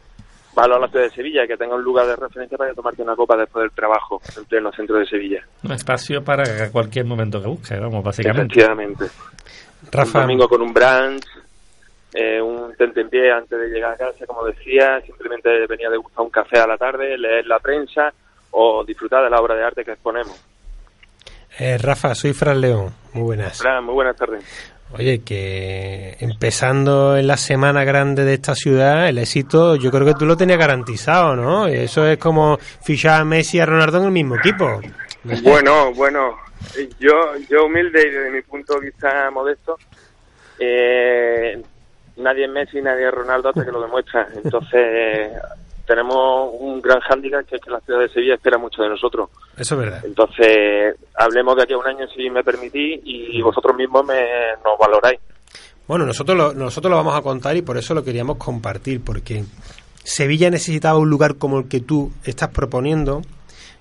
valor 0.54 0.78
a 0.78 0.80
la 0.80 0.88
ciudad 0.88 1.04
de 1.04 1.10
Sevilla, 1.10 1.46
que 1.46 1.56
tenga 1.56 1.74
un 1.74 1.82
lugar 1.82 2.06
de 2.06 2.16
referencia 2.16 2.58
para 2.58 2.74
tomarte 2.74 3.02
una 3.02 3.16
copa 3.16 3.36
después 3.36 3.64
del 3.64 3.72
trabajo 3.72 4.20
en 4.36 4.44
pleno 4.44 4.72
centro 4.72 4.98
de 4.98 5.06
Sevilla. 5.06 5.44
Un 5.62 5.72
espacio 5.72 6.22
para 6.22 6.70
cualquier 6.70 7.04
momento 7.04 7.40
que 7.40 7.48
busques, 7.48 7.80
vamos, 7.80 8.02
básicamente. 8.02 8.54
Efectivamente. 8.54 9.06
Rafa. 9.90 10.18
Un 10.18 10.26
domingo 10.26 10.48
con 10.48 10.62
un 10.62 10.72
brunch, 10.72 11.26
eh, 12.12 12.40
un 12.40 12.74
tente 12.76 13.00
en 13.00 13.08
pie 13.08 13.30
antes 13.32 13.58
de 13.58 13.68
llegar 13.68 13.92
a 13.92 13.96
casa, 13.96 14.26
como 14.26 14.44
decía, 14.44 15.00
simplemente 15.02 15.48
venía 15.68 15.88
de 15.88 15.96
gustar 15.96 16.24
un 16.24 16.30
café 16.30 16.58
a 16.58 16.66
la 16.66 16.76
tarde, 16.76 17.16
leer 17.16 17.46
la 17.46 17.58
prensa 17.58 18.12
o 18.50 18.84
disfrutar 18.84 19.22
de 19.24 19.30
la 19.30 19.40
obra 19.40 19.54
de 19.54 19.64
arte 19.64 19.84
que 19.84 19.92
exponemos. 19.92 20.44
Eh, 21.58 21.78
Rafa, 21.78 22.14
soy 22.14 22.32
Fran 22.32 22.60
León. 22.60 22.92
Muy 23.12 23.24
buenas. 23.24 23.58
Fran, 23.58 23.84
muy 23.84 23.94
buenas 23.94 24.16
tardes. 24.16 24.44
Oye, 24.92 25.20
que 25.20 26.16
empezando 26.18 27.16
en 27.16 27.28
la 27.28 27.36
semana 27.36 27.84
grande 27.84 28.24
de 28.24 28.34
esta 28.34 28.54
ciudad, 28.54 29.08
el 29.08 29.18
éxito 29.18 29.76
yo 29.76 29.90
creo 29.90 30.04
que 30.04 30.14
tú 30.14 30.26
lo 30.26 30.36
tenías 30.36 30.58
garantizado, 30.58 31.36
¿no? 31.36 31.68
Eso 31.68 32.06
es 32.06 32.18
como 32.18 32.58
fichar 32.58 33.20
a 33.20 33.24
Messi 33.24 33.58
y 33.58 33.60
a 33.60 33.66
Ronaldo 33.66 33.98
en 33.98 34.04
el 34.04 34.10
mismo 34.10 34.36
equipo. 34.36 34.80
Bueno, 35.42 35.92
bueno, 35.94 36.36
yo, 36.98 37.36
yo 37.48 37.66
humilde 37.66 38.02
y 38.06 38.10
desde 38.10 38.30
mi 38.30 38.42
punto 38.42 38.74
de 38.74 38.86
vista 38.86 39.30
modesto, 39.30 39.76
eh, 40.58 41.62
nadie 42.16 42.46
es 42.46 42.50
Messi, 42.50 42.82
nadie 42.82 43.06
es 43.06 43.14
Ronaldo 43.14 43.50
hasta 43.50 43.64
que 43.64 43.72
lo 43.72 43.82
demuestra. 43.82 44.26
Entonces, 44.42 45.30
tenemos 45.90 46.50
un 46.60 46.80
gran 46.80 47.00
hándicap 47.00 47.44
que 47.46 47.56
es 47.56 47.62
que 47.62 47.70
la 47.70 47.80
ciudad 47.80 47.98
de 47.98 48.08
Sevilla 48.10 48.34
espera 48.34 48.58
mucho 48.58 48.80
de 48.80 48.90
nosotros. 48.90 49.28
Eso 49.56 49.74
es 49.74 49.80
verdad. 49.80 50.04
Entonces, 50.04 50.94
hablemos 51.16 51.56
de 51.56 51.64
aquí 51.64 51.72
a 51.72 51.78
un 51.78 51.86
año 51.86 52.06
si 52.14 52.30
me 52.30 52.44
permitís 52.44 53.00
y 53.02 53.42
vosotros 53.42 53.76
mismos 53.76 54.06
me, 54.06 54.22
nos 54.64 54.78
valoráis. 54.78 55.18
Bueno, 55.90 56.06
nosotros 56.06 56.38
lo, 56.38 56.54
nosotros 56.54 56.88
lo 56.88 56.96
vamos 56.98 57.18
a 57.18 57.20
contar 57.20 57.56
y 57.56 57.62
por 57.62 57.76
eso 57.76 57.94
lo 57.94 58.04
queríamos 58.04 58.36
compartir, 58.36 59.02
porque 59.02 59.42
Sevilla 60.04 60.48
necesitaba 60.48 61.00
un 61.00 61.10
lugar 61.10 61.34
como 61.34 61.58
el 61.58 61.68
que 61.68 61.80
tú 61.80 62.12
estás 62.22 62.50
proponiendo. 62.50 63.22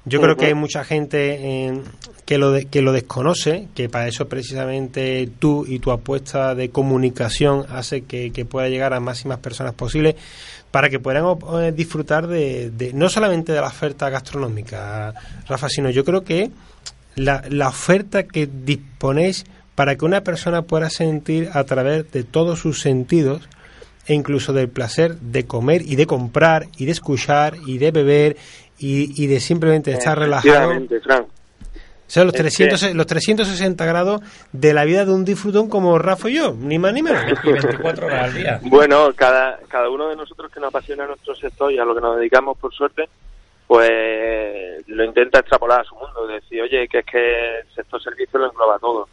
Yo 0.06 0.20
creo 0.20 0.36
que 0.36 0.48
hay 0.48 0.56
mucha 0.56 0.84
gente 0.84 1.68
eh, 1.68 1.84
que, 2.26 2.40
lo 2.40 2.56
que 2.72 2.82
lo 2.82 2.94
desconoce, 2.94 3.68
que 3.76 3.90
para 3.90 4.08
eso 4.08 4.28
precisamente 4.28 5.30
tú 5.38 5.66
y 5.68 5.78
tu 5.78 5.92
apuesta 5.92 6.56
de 6.56 6.72
comunicación 6.72 7.66
hace 7.70 8.02
que, 8.02 8.32
que 8.32 8.44
pueda 8.44 8.70
llegar 8.70 8.96
a 8.96 9.00
máximas 9.00 9.38
personas 9.38 9.76
posibles 9.76 10.16
para 10.72 10.90
que 10.90 11.00
puedan 11.00 11.26
eh, 11.62 11.72
disfrutar 11.72 12.28
de, 12.28 12.92
no 12.94 13.10
solamente 13.10 13.52
de 13.52 13.62
la 13.62 13.68
oferta 13.68 14.10
gastronómica, 14.10 15.14
Rafa, 15.48 15.70
sino 15.70 15.90
yo 15.90 16.06
creo 16.06 16.24
que 16.24 16.52
la, 17.16 17.44
la 17.50 17.70
oferta 17.70 18.24
que 18.24 18.48
disponéis 18.48 19.46
para 19.76 19.96
que 19.96 20.06
una 20.06 20.22
persona 20.22 20.64
pueda 20.64 20.90
sentir 20.90 21.50
a 21.54 21.64
través 21.64 22.12
de 22.12 22.24
todos 22.24 22.60
sus 22.60 22.82
sentidos 22.82 23.48
e 24.08 24.14
incluso 24.14 24.54
del 24.54 24.70
placer 24.70 25.18
de 25.20 25.46
comer 25.46 25.82
y 25.84 25.96
de 25.96 26.06
comprar 26.06 26.68
y 26.78 26.86
de 26.86 26.92
escuchar 26.92 27.56
y 27.66 27.78
de 27.78 27.92
beber 27.92 28.38
y, 28.78 29.24
y 29.24 29.28
de 29.28 29.40
simplemente 29.40 29.92
estar 29.92 30.18
relajado 30.18 30.72
sea, 32.12 32.24
los, 32.24 32.34
300, 32.34 32.96
los 32.96 33.06
360 33.06 33.86
grados 33.86 34.22
de 34.52 34.74
la 34.74 34.86
vida 34.86 35.06
de 35.06 35.14
un 35.14 35.26
disfrutón 35.26 35.70
como 35.70 35.98
Rafa 36.00 36.30
y 36.30 36.36
yo, 36.36 36.54
ni 36.54 36.80
más 36.80 36.94
ni 36.94 37.04
menos. 37.04 37.24
24 37.44 38.08
horas 38.08 38.24
al 38.24 38.34
día. 38.34 38.60
Bueno, 38.64 39.14
cada, 39.16 39.60
cada 39.68 39.90
uno 39.90 40.10
de 40.10 40.16
nosotros 40.16 40.52
que 40.52 40.60
nos 40.60 40.70
apasiona 40.70 41.06
nuestro 41.06 41.36
sector 41.36 41.72
y 41.72 41.78
a 41.78 41.86
lo 41.86 41.94
que 41.94 42.02
nos 42.02 42.18
dedicamos, 42.18 42.58
por 42.58 42.74
suerte, 42.74 43.08
pues 43.68 44.88
lo 44.88 45.04
intenta 45.04 45.40
extrapolar 45.40 45.82
a 45.82 45.84
su 45.84 45.94
mundo, 45.94 46.26
decir, 46.26 46.62
oye, 46.62 46.88
que 46.88 47.00
es 47.00 47.06
que 47.06 47.60
el 47.60 47.70
sector 47.76 48.02
servicio 48.02 48.40
lo 48.40 48.48
engloba 48.48 48.80
todo. 48.80 49.08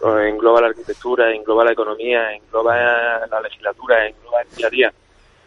Lo 0.00 0.20
engloba 0.20 0.60
la 0.60 0.68
arquitectura, 0.68 1.34
engloba 1.34 1.64
la 1.64 1.72
economía, 1.72 2.32
engloba 2.32 3.26
la 3.26 3.40
legislatura, 3.40 4.06
engloba 4.06 4.42
el 4.42 4.56
día 4.56 4.66
a 4.68 4.70
día, 4.70 4.92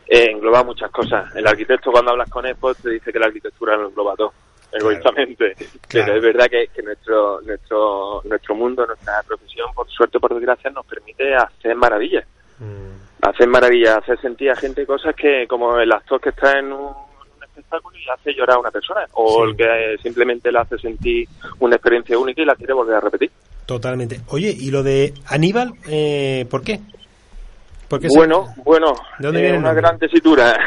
eh, 0.06 0.32
engloba 0.32 0.66
muchas 0.66 0.92
cosas. 0.92 1.34
El 1.34 1.48
arquitecto 1.48 1.89
cuando 1.89 2.12
hablas 2.12 2.30
con 2.30 2.46
él, 2.46 2.56
pues 2.60 2.78
te 2.80 2.89
dice 2.89 3.14
que 3.14 3.20
la 3.20 3.28
arquitectura 3.28 3.78
lo 3.78 3.88
engloba 3.88 4.18
todo, 4.18 4.34
egoístamente. 4.72 5.56
Pero 5.92 6.16
es 6.16 6.22
verdad 6.22 6.46
que, 6.50 6.68
que 6.74 6.82
nuestro, 6.82 7.42
nuestro, 7.42 8.22
nuestro 8.26 8.56
mundo, 8.56 8.86
nuestra 8.86 9.22
profesión, 9.28 9.68
por 9.74 9.90
suerte 9.90 10.18
o 10.18 10.22
por 10.22 10.34
desgracia, 10.34 10.70
nos 10.72 10.86
permite 10.86 11.34
hacer 11.36 11.76
maravillas. 11.76 12.26
Hacer 13.22 13.48
maravillas, 13.48 13.98
hacer 13.98 14.20
sentir 14.22 14.52
a 14.52 14.56
gente 14.56 14.86
cosas 14.86 15.16
que, 15.16 15.46
como 15.48 15.78
el 15.80 15.92
actor 15.92 16.20
que 16.22 16.30
está 16.30 16.58
en 16.60 16.72
un 16.72 16.94
espectáculo 17.44 17.96
y 17.98 18.10
hace 18.10 18.34
llorar 18.34 18.58
a 18.58 18.60
una 18.60 18.72
persona, 18.72 19.02
o 19.14 19.44
el 19.46 19.56
que 19.56 19.98
simplemente 20.02 20.52
le 20.52 20.60
hace 20.60 20.78
sentir 20.78 21.28
una 21.60 21.76
experiencia 21.76 22.18
única 22.18 22.42
y 22.42 22.46
la 22.46 22.56
quiere 22.56 22.74
volver 22.74 22.96
a 22.96 23.00
repetir. 23.00 23.32
Totalmente. 23.66 24.22
Oye, 24.28 24.56
¿y 24.58 24.72
lo 24.72 24.84
de 24.84 25.14
Aníbal, 25.28 25.74
eh, 25.88 26.46
por 26.50 26.64
qué? 26.64 26.80
¿Por 27.88 28.00
qué 28.00 28.10
se- 28.10 28.18
Bueno, 28.18 28.48
bueno, 28.64 28.94
¿De 29.20 29.28
dónde 29.28 29.40
eh, 29.40 29.44
viene 29.44 29.58
el 29.58 29.64
una 29.64 29.74
gran 29.74 30.00
tesitura. 30.00 30.58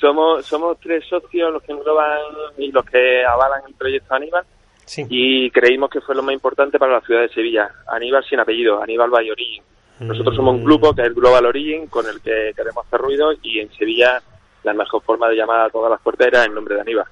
Somos 0.00 0.44
somos 0.46 0.78
tres 0.80 1.04
socios 1.08 1.52
los 1.52 1.62
que 1.62 1.72
engloban 1.72 2.18
y 2.58 2.72
los 2.72 2.84
que 2.84 3.24
avalan 3.24 3.62
el 3.68 3.74
proyecto 3.74 4.14
Aníbal 4.14 4.44
Sí. 4.84 5.04
y 5.08 5.50
creímos 5.52 5.88
que 5.90 6.00
fue 6.00 6.16
lo 6.16 6.22
más 6.22 6.34
importante 6.34 6.78
para 6.78 6.94
la 6.94 7.00
ciudad 7.02 7.20
de 7.20 7.28
Sevilla. 7.28 7.70
Aníbal 7.86 8.24
sin 8.24 8.40
apellido, 8.40 8.82
Aníbal 8.82 9.08
by 9.10 9.30
Origin. 9.30 9.62
Nosotros 10.00 10.34
somos 10.34 10.54
Mm. 10.54 10.58
un 10.58 10.64
grupo 10.64 10.94
que 10.94 11.02
es 11.02 11.08
el 11.08 11.14
Global 11.14 11.46
Origin 11.46 11.86
con 11.86 12.06
el 12.06 12.20
que 12.20 12.52
queremos 12.56 12.86
hacer 12.86 12.98
ruido 13.00 13.32
y 13.42 13.60
en 13.60 13.70
Sevilla 13.74 14.20
la 14.64 14.72
mejor 14.72 15.02
forma 15.02 15.28
de 15.28 15.36
llamar 15.36 15.60
a 15.60 15.70
todas 15.70 15.90
las 15.90 16.00
puertas 16.00 16.26
era 16.26 16.44
el 16.44 16.54
nombre 16.54 16.74
de 16.74 16.80
Aníbal. 16.80 17.04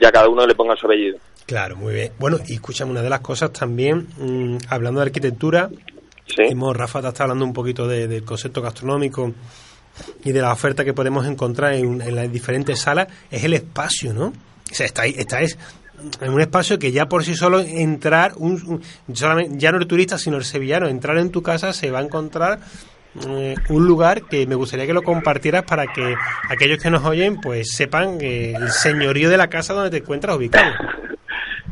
Ya 0.00 0.10
cada 0.10 0.28
uno 0.28 0.46
le 0.46 0.54
ponga 0.54 0.74
su 0.74 0.86
apellido. 0.86 1.18
Claro, 1.46 1.76
muy 1.76 1.92
bien. 1.94 2.12
Bueno, 2.18 2.38
y 2.48 2.54
escúchame, 2.54 2.90
una 2.92 3.02
de 3.02 3.10
las 3.10 3.20
cosas 3.20 3.52
también, 3.52 4.06
mm, 4.16 4.56
hablando 4.70 5.00
de 5.00 5.06
arquitectura, 5.06 5.68
Sí. 6.26 6.42
hemos, 6.48 6.74
Rafa 6.76 7.02
te 7.02 7.08
está 7.08 7.24
hablando 7.24 7.44
un 7.44 7.52
poquito 7.52 7.86
de- 7.86 8.08
del 8.08 8.24
concepto 8.24 8.62
gastronómico 8.62 9.32
y 10.24 10.32
de 10.32 10.40
la 10.40 10.52
oferta 10.52 10.84
que 10.84 10.92
podemos 10.94 11.26
encontrar 11.26 11.74
en, 11.74 12.00
en 12.00 12.16
las 12.16 12.30
diferentes 12.32 12.80
salas, 12.80 13.08
es 13.30 13.44
el 13.44 13.54
espacio, 13.54 14.12
¿no? 14.14 14.26
O 14.26 14.74
sea, 14.74 14.86
está, 14.86 15.02
ahí- 15.02 15.14
está 15.16 15.40
es 15.42 15.58
en 16.20 16.32
un 16.32 16.40
espacio 16.40 16.78
que 16.78 16.90
ya 16.92 17.06
por 17.06 17.24
sí 17.24 17.34
solo 17.36 17.60
entrar, 17.60 18.32
un, 18.36 18.52
un- 18.66 18.82
ya 19.08 19.70
no 19.70 19.78
el 19.78 19.86
turista, 19.86 20.18
sino 20.18 20.36
el 20.36 20.44
sevillano, 20.44 20.88
entrar 20.88 21.18
en 21.18 21.30
tu 21.30 21.42
casa 21.42 21.72
se 21.72 21.90
va 21.90 22.00
a 22.00 22.02
encontrar 22.02 22.58
eh, 23.28 23.54
un 23.68 23.86
lugar 23.86 24.22
que 24.22 24.46
me 24.46 24.54
gustaría 24.54 24.86
que 24.86 24.94
lo 24.94 25.02
compartieras 25.02 25.64
para 25.64 25.86
que 25.86 26.14
aquellos 26.48 26.82
que 26.82 26.90
nos 26.90 27.04
oyen 27.04 27.40
pues 27.40 27.70
sepan 27.74 28.16
eh, 28.22 28.54
el 28.56 28.70
señorío 28.70 29.28
de 29.28 29.36
la 29.36 29.48
casa 29.48 29.74
donde 29.74 29.90
te 29.90 29.98
encuentras 29.98 30.34
ubicado. 30.36 30.72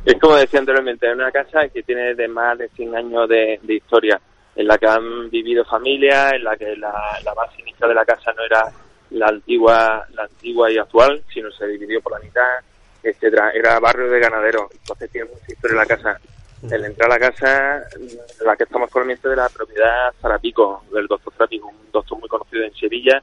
Es 0.04 0.14
como 0.20 0.36
decía 0.36 0.60
anteriormente, 0.60 1.08
es 1.08 1.14
una 1.14 1.30
casa 1.30 1.60
que 1.72 1.82
tiene 1.82 2.14
de 2.14 2.28
más 2.28 2.56
de 2.58 2.68
100 2.76 2.94
años 2.96 3.28
de, 3.28 3.58
de 3.62 3.74
historia, 3.74 4.20
en 4.56 4.66
la 4.66 4.78
que 4.78 4.86
han 4.86 5.30
vivido 5.30 5.64
familias, 5.64 6.32
en 6.34 6.44
la 6.44 6.56
que 6.56 6.76
la, 6.76 7.18
la 7.24 7.34
base 7.34 7.60
inicial 7.60 7.88
de 7.88 7.94
la 7.94 8.04
casa 8.04 8.32
no 8.32 8.42
era 8.44 8.64
la 9.10 9.26
antigua, 9.26 10.06
la 10.14 10.22
antigua 10.24 10.70
y 10.70 10.78
actual, 10.78 11.22
sino 11.32 11.50
se 11.52 11.66
dividió 11.66 12.00
por 12.00 12.12
la 12.12 12.18
mitad, 12.24 12.58
etcétera. 13.02 13.50
Era 13.52 13.78
barrio 13.80 14.08
de 14.08 14.20
ganaderos, 14.20 14.70
entonces 14.72 15.10
tiene 15.10 15.28
mucha 15.28 15.52
historia 15.52 15.76
la 15.76 15.86
casa. 15.86 16.20
El 16.70 16.84
entrar 16.84 17.10
a 17.10 17.14
la 17.14 17.18
casa, 17.18 17.82
la 18.44 18.54
que 18.54 18.64
estamos 18.64 18.86
actualmente 18.86 19.28
de 19.28 19.36
la 19.36 19.48
propiedad 19.48 20.12
Zarapico, 20.20 20.84
del 20.92 21.06
doctor 21.06 21.32
Zarapico, 21.32 21.68
un 21.68 21.90
doctor 21.90 22.18
muy 22.18 22.28
conocido 22.28 22.64
en 22.64 22.74
Sevilla, 22.74 23.22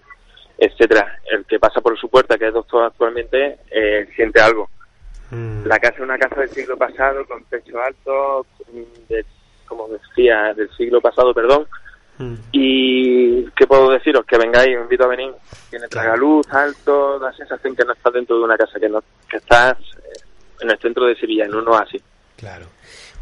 etcétera. 0.57 1.19
El 1.31 1.45
que 1.45 1.59
pasa 1.59 1.79
por 1.79 1.95
su 1.99 2.09
puerta, 2.09 2.37
que 2.37 2.47
es 2.47 2.53
doctor 2.53 2.85
actualmente, 2.85 3.59
eh, 3.69 4.07
siente 4.15 4.41
algo. 4.41 4.67
Mm. 5.29 5.65
La 5.67 5.77
casa 5.77 5.95
es 5.97 5.99
una 6.01 6.17
casa 6.17 6.39
del 6.41 6.49
siglo 6.49 6.77
pasado, 6.77 7.25
con 7.27 7.43
techo 7.43 7.79
alto, 7.79 8.45
de- 9.07 9.23
como 9.67 9.87
decía, 9.87 10.53
del 10.53 10.69
siglo 10.75 11.01
pasado, 11.01 11.33
perdón. 11.33 11.67
Mm. 12.17 12.35
Y, 12.51 13.45
¿qué 13.51 13.67
puedo 13.67 13.91
deciros? 13.91 14.25
Que 14.25 14.37
vengáis, 14.37 14.75
os 14.75 14.83
invito 14.83 15.03
a 15.03 15.07
venir. 15.07 15.31
Tiene 15.69 15.87
tragaluz, 15.87 16.47
alto, 16.51 17.19
da 17.19 17.31
sensación 17.33 17.75
que 17.75 17.85
no 17.85 17.93
estás 17.93 18.13
dentro 18.13 18.37
de 18.37 18.43
una 18.43 18.57
casa, 18.57 18.79
que, 18.79 18.89
no, 18.89 19.03
que 19.29 19.37
estás 19.37 19.77
eh, 19.77 20.19
en 20.61 20.71
el 20.71 20.79
centro 20.79 21.05
de 21.05 21.15
Sevilla, 21.15 21.45
en 21.45 21.55
un 21.55 21.67
oasis. 21.67 22.01
Claro. 22.37 22.65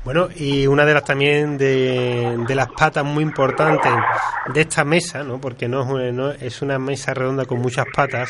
Bueno, 0.06 0.30
y 0.36 0.68
una 0.68 0.86
de 0.86 0.93
las 0.93 1.03
también 1.03 1.58
de, 1.58 2.38
de 2.47 2.56
las 2.56 2.68
patas 2.72 3.03
muy 3.03 3.24
importantes 3.24 3.91
de 4.53 4.62
esta 4.62 4.86
mesa, 4.86 5.24
¿no? 5.24 5.41
Porque 5.41 5.68
no 5.68 5.82
es, 5.82 5.89
una, 5.89 6.12
no 6.12 6.32
es 6.32 6.62
una 6.62 6.78
mesa 6.78 7.16
redonda 7.16 7.45
con 7.45 7.60
muchas 7.60 7.88
patas, 7.91 8.30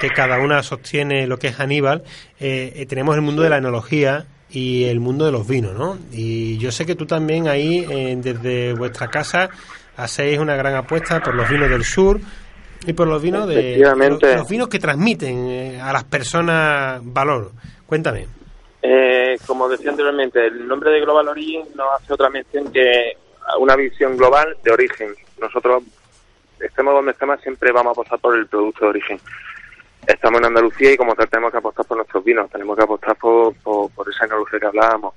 que 0.00 0.08
cada 0.08 0.38
una 0.38 0.62
sostiene 0.62 1.26
lo 1.26 1.38
que 1.38 1.48
es 1.48 1.60
Aníbal. 1.60 2.02
eh, 2.40 2.72
eh, 2.74 2.86
tenemos 2.86 3.14
el 3.16 3.20
mundo 3.20 3.42
de 3.42 3.50
la 3.50 3.58
enología 3.58 4.24
y 4.48 4.84
el 4.84 4.98
mundo 4.98 5.26
de 5.26 5.32
los 5.32 5.46
vinos, 5.46 5.74
¿no? 5.74 5.98
Y 6.10 6.56
yo 6.56 6.72
sé 6.72 6.86
que 6.86 6.94
tú 6.94 7.04
también 7.04 7.48
ahí, 7.48 7.86
eh, 7.90 8.16
desde 8.18 8.72
vuestra 8.72 9.08
casa, 9.08 9.50
hacéis 9.98 10.38
una 10.38 10.56
gran 10.56 10.74
apuesta 10.74 11.20
por 11.20 11.34
los 11.34 11.48
vinos 11.50 11.68
del 11.68 11.84
sur 11.84 12.18
y 12.86 12.94
por 12.94 13.06
los 13.06 13.20
vinos 13.20 13.46
de 13.46 13.76
los 13.78 14.48
vinos 14.48 14.68
que 14.68 14.78
transmiten 14.78 15.46
eh, 15.48 15.80
a 15.80 15.92
las 15.92 16.04
personas 16.04 17.00
valor. 17.04 17.52
Cuéntame. 17.86 18.39
Eh, 18.82 19.36
como 19.46 19.68
decía 19.68 19.90
anteriormente, 19.90 20.46
el 20.46 20.66
nombre 20.66 20.90
de 20.90 21.00
Global 21.00 21.28
Origin 21.28 21.64
no 21.74 21.90
hace 21.92 22.12
otra 22.12 22.30
mención 22.30 22.72
que 22.72 23.16
una 23.58 23.76
visión 23.76 24.16
global 24.16 24.56
de 24.62 24.70
origen. 24.70 25.14
Nosotros, 25.40 25.82
estemos 26.58 26.94
donde 26.94 27.12
estemos, 27.12 27.40
siempre 27.40 27.72
vamos 27.72 27.90
a 27.90 27.92
apostar 27.92 28.18
por 28.18 28.36
el 28.36 28.46
producto 28.46 28.84
de 28.84 28.90
origen. 28.90 29.20
Estamos 30.06 30.40
en 30.40 30.46
Andalucía 30.46 30.92
y 30.92 30.96
como 30.96 31.14
tal 31.14 31.28
tenemos 31.28 31.52
que 31.52 31.58
apostar 31.58 31.84
por 31.84 31.96
nuestros 31.96 32.24
vinos, 32.24 32.50
tenemos 32.50 32.76
que 32.76 32.84
apostar 32.84 33.16
por, 33.16 33.54
por, 33.56 34.08
esa 34.08 34.24
enología 34.24 34.58
que 34.58 34.66
hablábamos. 34.66 35.14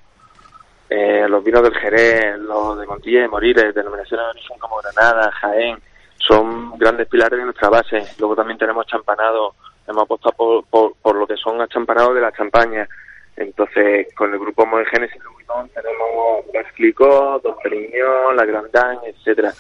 Eh, 0.90 1.26
los 1.28 1.44
vinos 1.44 1.64
del 1.64 1.74
Jerez, 1.76 2.38
los 2.40 2.78
de 2.78 2.86
Montilla 2.86 3.26
y 3.26 3.28
Moriles, 3.28 3.74
denominaciones 3.74 4.26
de 4.26 4.32
origen 4.32 4.60
como 4.60 4.78
Granada, 4.82 5.32
Jaén, 5.32 5.78
son 6.18 6.78
grandes 6.78 7.08
pilares 7.08 7.40
de 7.40 7.46
nuestra 7.46 7.70
base. 7.70 8.06
Luego 8.20 8.36
también 8.36 8.58
tenemos 8.58 8.86
champanado, 8.86 9.56
hemos 9.88 10.04
apostado 10.04 10.34
por, 10.36 10.66
por, 10.66 10.94
por 11.02 11.16
lo 11.16 11.26
que 11.26 11.38
son 11.38 11.62
achampanados 11.62 12.14
de 12.14 12.22
la 12.22 12.32
champaña. 12.32 12.88
Entonces, 13.36 14.08
con 14.16 14.32
el 14.34 14.40
grupo 14.40 14.66
Moe 14.66 14.86
Génesis 14.86 15.22
Louis 15.24 15.44
tenemos 15.74 16.46
Dos 16.54 16.72
Clicquot, 16.76 17.42
Dos 17.42 17.58
Perignon, 17.64 18.36
La 18.36 18.46
Grandin, 18.46 19.00
etcétera. 19.06 19.54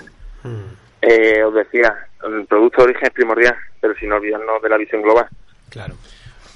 Eh, 1.01 1.43
os 1.43 1.53
decía, 1.53 2.07
el 2.23 2.45
producto 2.45 2.77
de 2.77 2.91
origen 2.91 3.07
es 3.07 3.13
primordial, 3.13 3.55
pero 3.81 3.93
sin 3.95 4.11
olvidarnos 4.11 4.61
de 4.61 4.69
la 4.69 4.77
visión 4.77 5.01
global. 5.01 5.27
Claro. 5.69 5.95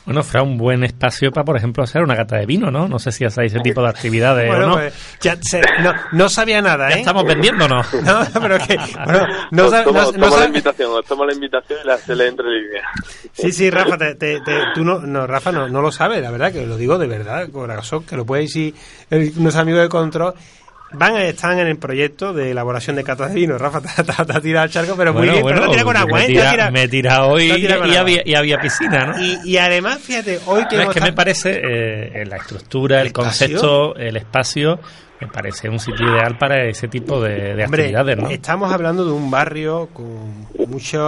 Bueno, 0.07 0.23
será 0.23 0.41
un 0.41 0.57
buen 0.57 0.83
espacio 0.85 1.31
para, 1.31 1.43
por 1.43 1.57
ejemplo, 1.57 1.83
hacer 1.83 2.01
una 2.01 2.15
cata 2.15 2.37
de 2.37 2.45
vino, 2.45 2.71
¿no? 2.71 2.87
No 2.87 2.97
sé 2.97 3.11
si 3.11 3.25
hacéis 3.25 3.51
ese 3.53 3.61
tipo 3.61 3.81
de 3.83 3.89
actividades 3.89 4.47
Bueno, 4.47 4.63
o 4.65 4.67
no. 4.69 4.73
pues, 4.75 4.93
ya 5.21 5.37
se- 5.41 5.61
no, 5.83 5.93
no 6.13 6.29
sabía 6.29 6.61
nada, 6.61 6.89
Ya 6.89 6.95
¿eh? 6.95 6.99
estamos 6.99 7.25
vendiéndonos. 7.25 7.85
No, 8.03 8.21
pero 8.41 8.57
que, 8.57 8.77
bueno, 9.03 9.27
no, 9.51 9.65
os 9.65 9.71
no- 9.71 9.91
la 9.91 10.29
sab- 10.29 10.47
invitación, 10.47 10.91
os 10.93 11.05
tomo 11.05 11.25
la 11.25 11.33
invitación 11.33 11.79
y 11.83 11.87
la 11.87 11.97
se 11.97 12.15
le 12.15 12.27
entre 12.27 12.45
línea. 12.47 12.83
Sí, 13.33 13.51
sí, 13.51 13.69
Rafa, 13.69 13.97
te, 13.97 14.15
te- 14.15 14.39
te- 14.39 14.61
tú 14.73 14.85
no, 14.85 14.99
no, 14.99 15.27
Rafa 15.27 15.51
no, 15.51 15.67
no 15.67 15.81
lo 15.81 15.91
sabes, 15.91 16.21
la 16.21 16.31
verdad, 16.31 16.53
que 16.53 16.65
lo 16.65 16.77
digo 16.77 16.97
de 16.97 17.07
verdad, 17.07 17.49
corazón, 17.51 18.05
que 18.05 18.15
lo 18.15 18.25
puede 18.25 18.43
decir 18.43 18.73
el- 19.09 19.33
unos 19.37 19.57
amigos 19.57 19.81
de 19.81 19.89
control. 19.89 20.33
Van 20.93 21.17
están 21.17 21.59
en 21.59 21.67
el 21.67 21.77
proyecto 21.77 22.33
de 22.33 22.51
elaboración 22.51 22.95
de 22.95 23.03
catas 23.03 23.29
de 23.33 23.35
vino. 23.41 23.57
Rafa, 23.57 23.81
te, 24.05 24.11
ha 24.33 24.41
tirado 24.41 24.63
al 24.63 24.69
charco, 24.69 24.95
pero 24.95 25.13
muy 25.13 25.27
bien, 25.29 25.43
pero 25.45 25.59
no 25.65 25.69
tira 25.71 25.83
con 25.83 25.97
agua, 25.97 26.19
me 26.19 26.23
¿eh? 26.25 26.27
Tira, 26.27 26.71
me 26.71 26.83
he 26.83 26.88
tirado 26.88 27.39
y, 27.39 27.47
te 27.47 27.53
ha 27.53 27.55
tirado 27.57 27.81
con 27.81 27.91
y 27.91 27.95
había, 27.95 28.21
y 28.25 28.35
había 28.35 28.59
piscina, 28.59 29.05
¿no? 29.07 29.21
Y, 29.21 29.38
y 29.43 29.57
además, 29.57 29.99
fíjate, 29.99 30.39
hoy 30.45 30.65
que 30.69 30.77
No, 30.77 30.83
es 30.83 30.89
que 30.89 31.01
me 31.01 31.11
parece 31.13 31.59
eh, 31.61 32.25
la 32.25 32.38
estructura, 32.38 33.01
el, 33.01 33.11
concepto, 33.11 33.95
el 33.97 34.15
espacio, 34.15 34.79
me 35.19 35.27
parece 35.27 35.67
un 35.67 35.79
sitio 35.79 36.09
ideal 36.09 36.38
para 36.38 36.63
ese 36.65 36.88
tipo 36.88 37.21
de, 37.21 37.55
de 37.55 37.65
Hombre, 37.65 37.83
actividades, 37.83 38.17
¿no? 38.17 38.29
estamos 38.29 38.71
hablando 38.71 39.03
de 39.03 39.11
un 39.11 39.29
barrio 39.29 39.89
con 39.91 40.47
mucho 40.69 41.01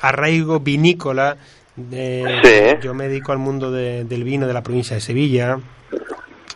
arraigo 0.00 0.60
vinícola. 0.60 1.36
de- 1.74 2.76
Sí. 2.78 2.86
Yo 2.86 2.94
me 2.94 3.08
dedico 3.08 3.32
al 3.32 3.38
mundo 3.38 3.70
de- 3.72 4.04
del 4.04 4.22
vino 4.24 4.46
de 4.46 4.54
la 4.54 4.62
provincia 4.62 4.94
de 4.94 5.00
Sevilla 5.00 5.58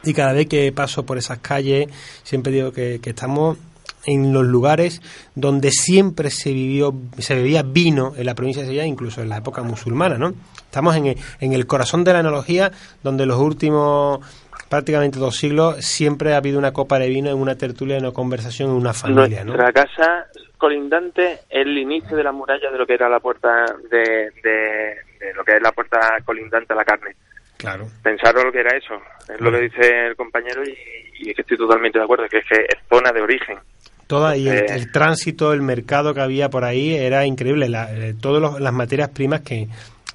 y 0.05 0.15
cada 0.15 0.33
vez 0.33 0.49
que 0.49 0.73
paso 0.73 1.05
por 1.05 1.19
esas 1.19 1.39
calles 1.39 1.89
siempre 2.23 2.53
digo 2.53 2.73
que, 2.73 3.01
que 3.01 3.11
estamos 3.11 3.59
en 4.07 4.33
los 4.33 4.45
lugares 4.45 5.03
donde 5.35 5.71
siempre 5.71 6.31
se 6.31 6.53
vivió 6.53 6.95
se 7.19 7.35
bebía 7.35 7.63
vino 7.63 8.13
en 8.17 8.27
la 8.27 8.35
provincia 8.35 8.63
de 8.63 8.69
Sevilla, 8.69 8.87
incluso 8.87 9.23
en 9.23 9.29
la 9.29 9.39
época 9.39 9.63
musulmana, 9.63 10.17
¿no? 10.17 10.33
Estamos 10.65 10.97
en 10.97 11.07
el, 11.07 11.17
en 11.41 11.53
el 11.53 11.67
corazón 11.67 12.05
de 12.05 12.13
la 12.13 12.21
enología, 12.21 12.71
donde 13.03 13.27
los 13.27 13.39
últimos 13.39 14.21
prácticamente 14.69 15.19
dos 15.19 15.37
siglos 15.37 15.85
siempre 15.85 16.33
ha 16.33 16.37
habido 16.37 16.59
una 16.59 16.73
copa 16.73 16.99
de 16.99 17.09
vino 17.09 17.29
en 17.29 17.37
una 17.37 17.57
tertulia, 17.57 17.97
en 17.97 18.05
una 18.05 18.13
conversación, 18.13 18.71
en 18.71 18.77
una 18.77 18.93
familia, 18.93 19.45
¿no? 19.45 19.57
Nuestra 19.57 19.73
casa 19.73 20.27
colindante 20.57 21.33
es 21.33 21.41
el 21.51 21.77
inicio 21.77 22.17
de 22.17 22.23
la 22.23 22.33
muralla 22.33 22.71
de 22.71 22.79
lo 22.79 22.87
que 22.87 22.95
era 22.95 23.09
la 23.09 23.19
puerta 23.19 23.65
de, 23.91 24.31
de, 24.43 24.97
de 25.19 25.35
lo 25.35 25.43
que 25.45 25.57
es 25.57 25.63
la 25.63 25.73
puerta 25.73 26.19
colindante 26.25 26.73
a 26.73 26.77
la 26.77 26.85
carne. 26.85 27.17
Claro. 27.61 27.87
Pensaros 28.03 28.43
lo 28.45 28.51
que 28.53 28.61
era 28.61 28.77
eso, 28.77 28.95
es 29.33 29.41
lo 29.41 29.53
que 29.53 29.61
dice 29.61 30.07
el 30.09 30.17
compañero 30.17 30.63
y, 30.65 30.75
y 31.19 31.31
es 31.31 31.37
que 31.37 31.43
estoy 31.43 31.59
totalmente 31.59 31.99
de 31.99 32.05
acuerdo, 32.05 32.25
que 32.29 32.39
es 32.39 32.45
que 32.49 32.55
es 32.63 32.79
zona 32.89 33.13
de 33.13 33.21
origen. 33.21 33.59
Toda, 34.07 34.37
y 34.37 34.49
el, 34.49 34.57
Eh. 34.59 34.67
el 34.71 34.91
tránsito, 34.91 35.53
el 35.53 35.63
mercado 35.63 36.15
que 36.15 36.21
había 36.21 36.49
por 36.49 36.65
ahí 36.65 36.97
era 36.97 37.25
increíble. 37.27 37.69
La, 37.69 37.93
eh, 37.93 38.15
todas 38.21 38.41
los- 38.43 38.61
las 38.61 38.73
materias 38.73 39.11
primas 39.11 39.43
que, 39.43 39.69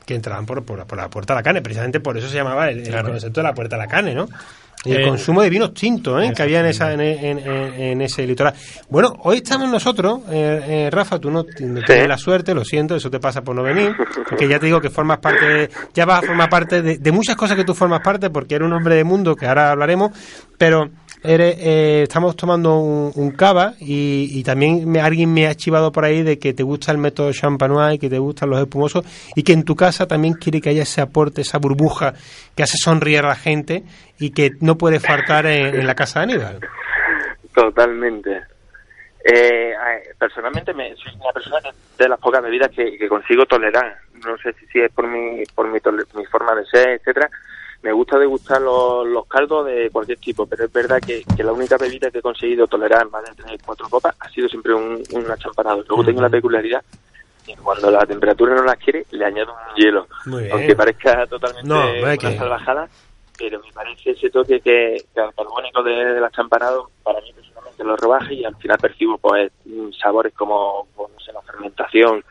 que 0.05 0.15
entraban 0.15 0.45
por, 0.45 0.65
por, 0.65 0.85
por 0.85 0.97
la 0.97 1.07
puerta 1.09 1.33
de 1.33 1.39
la 1.39 1.43
carne. 1.43 1.61
Precisamente 1.61 1.99
por 1.99 2.17
eso 2.17 2.27
se 2.27 2.35
llamaba 2.35 2.69
el, 2.69 2.79
el 2.79 2.87
Claro. 2.89 3.09
concepto 3.09 3.39
de 3.39 3.43
la 3.47 3.53
puerta 3.53 3.77
de 3.77 3.81
la 3.83 3.87
carne, 3.87 4.13
¿no? 4.13 4.27
Y 4.85 4.91
el 4.91 5.01
Eh, 5.01 5.07
consumo 5.07 5.41
de 5.41 5.49
vinos 5.49 5.73
tintos, 5.73 6.23
¿eh? 6.23 6.31
que 6.35 6.43
había 6.43 6.59
en, 6.59 6.65
esa, 6.67 6.93
en, 6.93 7.01
en- 7.01 7.39
en- 7.39 7.73
en 7.81 8.01
ese 8.01 8.25
litoral. 8.27 8.53
Bueno, 8.89 9.15
hoy 9.23 9.37
estamos 9.37 9.69
nosotros, 9.69 10.21
eh, 10.29 10.61
eh, 10.67 10.89
Rafa, 10.91 11.19
tú 11.19 11.31
no 11.31 11.43
tienes 11.43 12.07
la 12.07 12.17
suerte, 12.17 12.53
lo 12.53 12.63
siento, 12.63 12.95
eso 12.95 13.09
te 13.09 13.19
pasa 13.19 13.41
por 13.41 13.55
no 13.55 13.63
venir, 13.63 13.93
porque 14.29 14.47
ya 14.47 14.59
te 14.59 14.67
digo 14.67 14.79
que 14.79 14.89
formas 14.89 15.17
parte, 15.17 15.69
ya 15.93 16.05
vas 16.05 16.23
a 16.23 16.27
formar 16.27 16.49
parte 16.49 16.81
de, 16.81 16.97
de 16.99 17.11
muchas 17.11 17.35
cosas 17.35 17.57
que 17.57 17.63
tú 17.63 17.73
formas 17.73 18.01
parte, 18.01 18.29
porque 18.29 18.55
eres 18.55 18.67
un 18.67 18.73
hombre 18.73 18.95
de 18.95 19.03
mundo, 19.03 19.35
que 19.35 19.45
ahora 19.47 19.71
hablaremos, 19.71 20.11
pero 20.57 20.89
eres, 21.27 21.57
eh, 21.59 22.03
estamos 22.03 22.35
tomando 22.35 22.77
un, 22.79 23.11
un 23.15 23.31
cava 23.31 23.73
y, 23.79 24.29
y 24.31 24.43
también 24.43 24.89
me- 24.89 25.01
alguien 25.01 25.33
me 25.33 25.47
ha 25.47 25.55
chivado 25.55 25.91
por 25.91 26.05
ahí 26.05 26.23
de 26.23 26.39
que 26.39 26.53
te 26.53 26.63
gusta 26.63 26.91
el 26.91 26.97
método 26.97 27.31
champanois 27.33 27.95
y 27.95 27.99
que 27.99 28.09
te 28.09 28.19
gustan 28.19 28.49
los 28.49 28.59
espumosos 28.59 29.05
y 29.35 29.43
que 29.43 29.53
en 29.53 29.63
tu 29.63 29.75
casa 29.75 30.07
también 30.07 30.33
quiere 30.35 30.61
que 30.61 30.69
haya 30.69 30.83
ese 30.83 31.01
aporte, 31.01 31.41
esa 31.41 31.57
burbuja 31.57 32.13
que 32.55 32.63
hace 32.63 32.77
sonreír 32.77 33.19
a 33.19 33.29
la 33.29 33.35
gente 33.35 33.83
y 34.19 34.31
que 34.31 34.51
no 34.61 34.77
puede 34.77 34.99
faltar 34.99 35.45
en, 35.45 35.85
la 35.85 35.95
casa 35.95 36.19
de 36.19 36.23
Aníbal. 36.33 36.59
Totalmente. 37.53 38.41
Eh, 39.23 39.73
personalmente 40.19 40.73
me, 40.73 40.95
soy 40.95 41.13
una 41.15 41.31
persona 41.33 41.57
de 41.97 42.09
las 42.09 42.19
pocas 42.19 42.43
bebidas 42.43 42.69
que, 42.71 43.07
consigo 43.07 43.45
tolerar. 43.45 43.97
No 44.25 44.37
sé 44.37 44.53
si, 44.71 44.79
es 44.79 44.91
por 44.91 45.07
mi, 45.07 45.43
por 45.55 45.67
mi, 45.67 45.79
mi 46.15 46.25
forma 46.25 46.55
de 46.55 46.65
ser, 46.65 46.89
etcétera. 46.89 47.29
Me 47.85 47.91
gusta 47.93 48.17
degustar 48.17 48.59
los, 48.63 49.05
los 49.05 49.27
caldos 49.27 49.63
de 49.67 49.91
cualquier 49.91 50.17
tipo, 50.17 50.47
pero 50.47 50.65
es 50.65 50.73
verdad 50.73 50.97
que, 50.99 51.23
que 51.37 51.43
la 51.43 51.51
única 51.53 51.77
bebida 51.77 52.09
que 52.09 52.17
he 52.17 52.21
conseguido 52.23 52.65
tolerar 52.65 53.07
más 53.11 53.23
de 53.25 53.35
tres 53.43 53.61
cuatro 53.63 53.87
copas 53.87 54.15
ha 54.21 54.27
sido 54.29 54.49
siempre 54.49 54.73
un, 54.73 55.03
un 55.11 55.31
achampanado. 55.31 55.83
Luego 55.87 56.03
tengo 56.03 56.19
la 56.19 56.29
peculiaridad 56.29 56.83
que 57.45 57.55
cuando 57.57 57.91
la 57.91 58.03
temperatura 58.07 58.55
no 58.55 58.63
la 58.63 58.75
quiere, 58.75 59.05
le 59.11 59.23
añado 59.23 59.53
un 59.53 59.75
hielo. 59.75 60.07
Aunque 60.51 60.75
parezca 60.75 61.27
totalmente 61.27 61.67
No, 61.67 61.91
una 62.01 62.17
que- 62.17 62.35
salvajada, 62.35 62.89
pero 63.37 63.59
me 63.59 63.71
parece 63.71 64.09
ese 64.09 64.31
toque 64.31 64.61
que, 64.61 65.05
que 65.13 65.21
al 65.21 65.31
carbónico 65.35 65.83
de, 65.83 65.91
del 66.15 66.23
achampanado 66.23 66.89
para 67.03 67.21
mí 67.21 67.31
personalmente 67.33 67.83
lo 67.83 67.95
rebaja 67.97 68.33
y 68.33 68.43
al 68.45 68.55
final 68.55 68.79
percibo 68.79 69.19
pues 69.19 69.51
mm, 69.65 69.91
sabores 69.91 70.33
como 70.33 70.87
pues, 70.95 71.11
no 71.13 71.19
sé 71.19 71.31
la 71.33 71.41
fermentación 71.43 72.23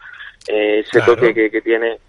eh, 0.48 0.80
ese 0.80 0.98
Claro. 0.98 1.14
toque 1.14 1.32
que, 1.32 1.48
que 1.48 1.60
tiene 1.62 2.00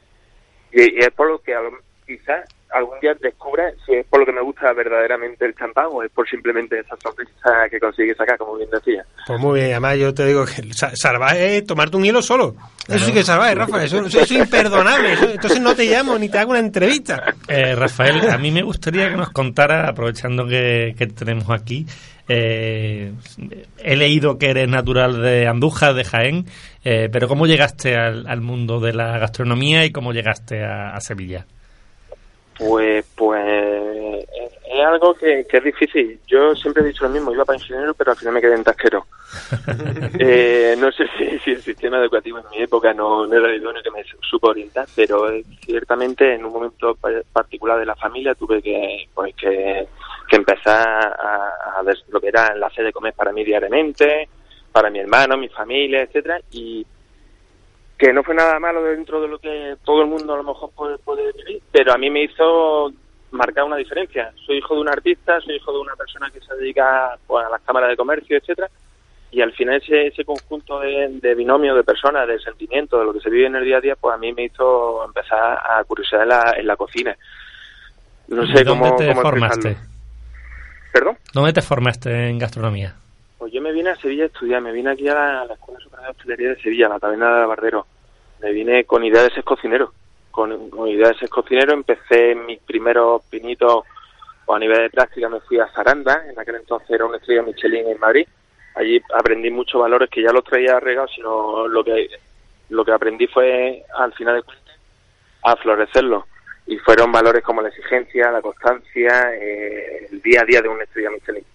y, 0.71 0.81
y 0.95 0.97
es 0.97 1.11
por 1.11 1.29
lo 1.29 1.37
que 1.37 1.53
a 1.53 1.61
lo- 1.61 1.77
quizás 2.07 2.49
algún 2.75 2.99
día 2.99 3.13
descubra 3.21 3.71
si 3.85 3.93
es 3.93 4.05
por 4.07 4.19
lo 4.19 4.25
que 4.25 4.31
me 4.33 4.41
gusta 4.41 4.71
verdaderamente 4.73 5.45
el 5.45 5.55
champán 5.55 5.85
o 5.91 6.03
es 6.03 6.11
por 6.11 6.27
simplemente 6.29 6.79
esa 6.79 6.95
sorpresa 7.01 7.31
que 7.71 7.79
consigue 7.79 8.13
sacar 8.15 8.37
como 8.37 8.55
bien 8.57 8.69
decía 8.69 9.03
Pues 9.25 9.39
muy 9.39 9.59
bien, 9.59 9.71
además 9.71 9.97
yo 9.97 10.13
te 10.13 10.25
digo 10.25 10.45
que 10.45 10.73
sa- 10.73 10.95
salvaje 10.95 11.57
es 11.57 11.65
tomarte 11.65 11.95
un 11.97 12.03
hielo 12.03 12.21
solo. 12.21 12.55
Eso 12.87 13.05
sí 13.05 13.13
que 13.13 13.19
es 13.21 13.25
salvaje, 13.25 13.55
Rafa, 13.55 13.83
eso, 13.83 13.97
eso- 13.99 14.07
eso 14.07 14.19
es 14.21 14.31
imperdonable. 14.31 15.13
eso- 15.13 15.29
entonces 15.29 15.59
no 15.61 15.73
te 15.75 15.85
llamo 15.85 16.17
ni 16.19 16.29
te 16.29 16.37
hago 16.37 16.51
una 16.51 16.59
entrevista. 16.59 17.33
Eh, 17.47 17.75
Rafael, 17.75 18.29
a 18.29 18.37
mí 18.37 18.51
me 18.51 18.61
gustaría 18.61 19.09
que 19.09 19.15
nos 19.15 19.29
contara, 19.31 19.87
aprovechando 19.89 20.45
que, 20.45 20.93
que 20.97 21.07
tenemos 21.07 21.49
aquí, 21.49 21.85
eh, 22.27 23.11
he 23.77 23.95
leído 23.95 24.37
que 24.37 24.49
eres 24.49 24.67
natural 24.67 25.21
de 25.21 25.47
Andújar, 25.47 25.93
de 25.93 26.03
Jaén, 26.03 26.45
eh, 26.83 27.09
pero 27.11 27.27
¿cómo 27.27 27.45
llegaste 27.47 27.95
al, 27.95 28.27
al 28.27 28.41
mundo 28.41 28.79
de 28.79 28.93
la 28.93 29.17
gastronomía 29.17 29.85
y 29.85 29.91
cómo 29.91 30.11
llegaste 30.11 30.63
a, 30.63 30.89
a 30.95 30.99
Sevilla? 31.01 31.45
Pues, 32.57 33.05
pues 33.15 33.43
es, 33.45 34.85
algo 34.85 35.13
que, 35.13 35.45
que 35.49 35.57
es 35.57 35.63
difícil. 35.63 36.19
Yo 36.27 36.55
siempre 36.55 36.83
he 36.83 36.87
dicho 36.87 37.03
lo 37.03 37.09
mismo, 37.09 37.33
iba 37.33 37.43
para 37.43 37.57
ingeniero, 37.57 37.93
pero 37.93 38.11
al 38.11 38.17
final 38.17 38.33
me 38.33 38.41
quedé 38.41 38.55
en 38.55 38.63
tasquero. 38.63 39.05
Eh, 40.17 40.75
no 40.77 40.91
sé 40.93 41.05
si, 41.17 41.39
si 41.39 41.51
el 41.51 41.61
sistema 41.61 41.97
educativo 41.97 42.39
en 42.39 42.45
mi 42.49 42.63
época 42.63 42.93
no, 42.93 43.27
no 43.27 43.37
era 43.37 43.49
el 43.49 43.61
idóneo 43.61 43.83
que 43.83 43.91
me 43.91 44.03
supo 44.21 44.47
orientar, 44.47 44.87
pero 44.95 45.29
eh, 45.29 45.43
ciertamente 45.65 46.33
en 46.33 46.45
un 46.45 46.53
momento 46.53 46.95
pa- 46.95 47.09
particular 47.33 47.77
de 47.77 47.85
la 47.85 47.95
familia 47.95 48.33
tuve 48.33 48.61
que, 48.61 49.09
pues, 49.13 49.35
que, 49.35 49.87
que 50.29 50.35
empezar 50.37 50.87
a, 50.87 51.77
a 51.77 51.81
ver 51.83 51.97
lo 52.07 52.21
que 52.21 52.29
era 52.29 52.55
la 52.55 52.69
sede 52.69 52.87
de 52.87 52.93
comer 52.93 53.13
para 53.13 53.33
mí 53.33 53.43
diariamente, 53.43 54.29
para 54.71 54.89
mi 54.89 54.99
hermano, 54.99 55.37
mi 55.37 55.49
familia, 55.49 56.01
etcétera, 56.01 56.39
y 56.51 56.85
que 57.97 58.11
no 58.11 58.23
fue 58.23 58.35
nada 58.35 58.59
malo 58.59 58.83
dentro 58.83 59.21
de 59.21 59.27
lo 59.27 59.39
que 59.39 59.75
todo 59.83 60.01
el 60.01 60.07
mundo 60.07 60.33
a 60.33 60.37
lo 60.37 60.43
mejor 60.43 60.71
puede, 60.75 60.97
puede 60.97 61.31
vivir, 61.33 61.61
pero 61.71 61.93
a 61.93 61.97
mí 61.97 62.09
me 62.09 62.23
hizo 62.23 62.91
marcar 63.31 63.63
una 63.63 63.77
diferencia. 63.77 64.33
Soy 64.45 64.57
hijo 64.57 64.75
de 64.75 64.81
un 64.81 64.89
artista, 64.89 65.39
soy 65.41 65.55
hijo 65.55 65.71
de 65.71 65.79
una 65.79 65.95
persona 65.95 66.29
que 66.31 66.41
se 66.41 66.55
dedica 66.55 67.17
pues, 67.27 67.45
a 67.45 67.49
las 67.49 67.61
cámaras 67.61 67.89
de 67.89 67.97
comercio, 67.97 68.37
etcétera, 68.37 68.69
y 69.31 69.41
al 69.41 69.51
final 69.53 69.81
ese, 69.81 70.07
ese 70.07 70.23
conjunto 70.23 70.79
de, 70.79 71.19
de 71.21 71.35
binomio 71.35 71.75
de 71.75 71.83
personas, 71.83 72.27
de 72.27 72.39
sentimientos, 72.39 72.99
de 72.99 73.05
lo 73.05 73.13
que 73.13 73.19
se 73.19 73.29
vive 73.29 73.47
en 73.47 73.55
el 73.55 73.65
día 73.65 73.77
a 73.77 73.81
día, 73.81 73.95
pues 73.95 74.13
a 74.15 74.17
mí 74.17 74.31
me 74.33 74.45
hizo 74.45 75.03
empezar 75.05 75.59
a 75.61 75.83
curiosidad 75.83 76.23
en 76.23 76.29
la, 76.29 76.55
en 76.57 76.67
la 76.67 76.75
cocina. 76.75 77.15
No 78.27 78.45
sé 78.47 78.63
¿Dónde 78.63 78.65
cómo, 78.65 78.95
te 78.95 79.07
cómo 79.09 79.21
formaste? 79.21 79.77
¿Perdón? 80.91 81.17
¿Dónde 81.33 81.53
te 81.53 81.61
formaste 81.61 82.29
en 82.29 82.39
gastronomía? 82.39 82.95
Pues 83.37 83.51
yo 83.51 83.61
me 83.61 83.73
vine 83.73 83.89
a 83.89 83.95
Sevilla 83.97 84.23
a 84.23 84.27
estudiar, 84.27 84.61
me 84.61 84.71
vine 84.71 84.91
aquí 84.91 85.07
a 85.09 85.13
la, 85.13 85.53
Escuela 85.53 85.79
Superior 85.79 86.07
de 86.07 86.11
Hostelería 86.11 86.49
de 86.49 86.61
Sevilla, 86.61 86.85
a 86.87 86.89
la 86.89 86.99
Taberna 86.99 87.25
de 87.25 87.31
Barbardero. 87.31 87.85
Me 88.41 88.51
vine 88.51 88.85
con 88.85 89.03
idea 89.03 89.23
de 89.23 89.31
ser 89.31 89.43
cocinero. 89.43 89.93
Con, 90.31 90.69
con 90.69 90.87
idea 90.87 91.09
de 91.09 91.17
ser 91.17 91.29
cocinero 91.29 91.73
empecé 91.73 92.35
mis 92.35 92.59
primeros 92.59 93.23
pinitos 93.25 93.83
pues, 94.45 94.55
a 94.55 94.59
nivel 94.59 94.77
de 94.77 94.89
práctica 94.89 95.29
me 95.29 95.39
fui 95.41 95.59
a 95.59 95.67
Zaranda, 95.67 96.23
en 96.29 96.39
aquel 96.39 96.55
entonces 96.55 96.89
era 96.89 97.05
una 97.05 97.17
estrella 97.17 97.41
Michelin 97.41 97.87
en 97.87 97.99
Madrid. 97.99 98.27
Allí 98.75 99.01
aprendí 99.17 99.49
muchos 99.49 99.81
valores 99.81 100.09
que 100.09 100.21
ya 100.21 100.31
los 100.31 100.43
traía 100.43 100.79
regados, 100.79 101.11
sino 101.15 101.67
lo 101.67 101.83
que 101.83 102.09
lo 102.69 102.83
que 102.83 102.91
aprendí 102.91 103.27
fue, 103.27 103.83
al 103.95 104.11
final 104.13 104.37
de 104.37 104.43
cuentas, 104.43 104.75
a 105.43 105.55
florecerlos. 105.55 106.23
Y 106.67 106.77
fueron 106.79 107.11
valores 107.11 107.43
como 107.43 107.61
la 107.61 107.69
exigencia, 107.69 108.31
la 108.31 108.41
constancia, 108.41 109.35
eh, 109.35 110.07
el 110.11 110.21
día 110.21 110.41
a 110.41 110.45
día 110.45 110.61
de 110.61 110.69
una 110.69 110.83
estrella 110.83 111.11
Michelin 111.11 111.45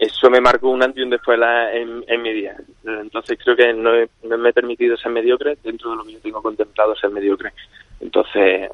eso 0.00 0.30
me 0.30 0.40
marcó 0.40 0.70
un 0.70 0.82
antes 0.82 0.98
y 1.00 1.04
un 1.04 1.10
después 1.10 1.38
la- 1.38 1.72
en, 1.74 2.02
en 2.08 2.22
mi 2.22 2.32
día. 2.32 2.56
Entonces 2.84 3.38
creo 3.42 3.54
que 3.54 3.72
no, 3.74 3.94
he- 3.94 4.08
no 4.24 4.38
me 4.38 4.48
he 4.48 4.52
permitido 4.52 4.96
ser 4.96 5.12
mediocre 5.12 5.58
dentro 5.62 5.90
de 5.90 5.96
lo 5.96 6.04
que 6.04 6.12
yo 6.14 6.20
tengo 6.20 6.42
contemplado 6.42 6.96
ser 6.96 7.10
mediocre. 7.10 7.52
Entonces, 8.00 8.70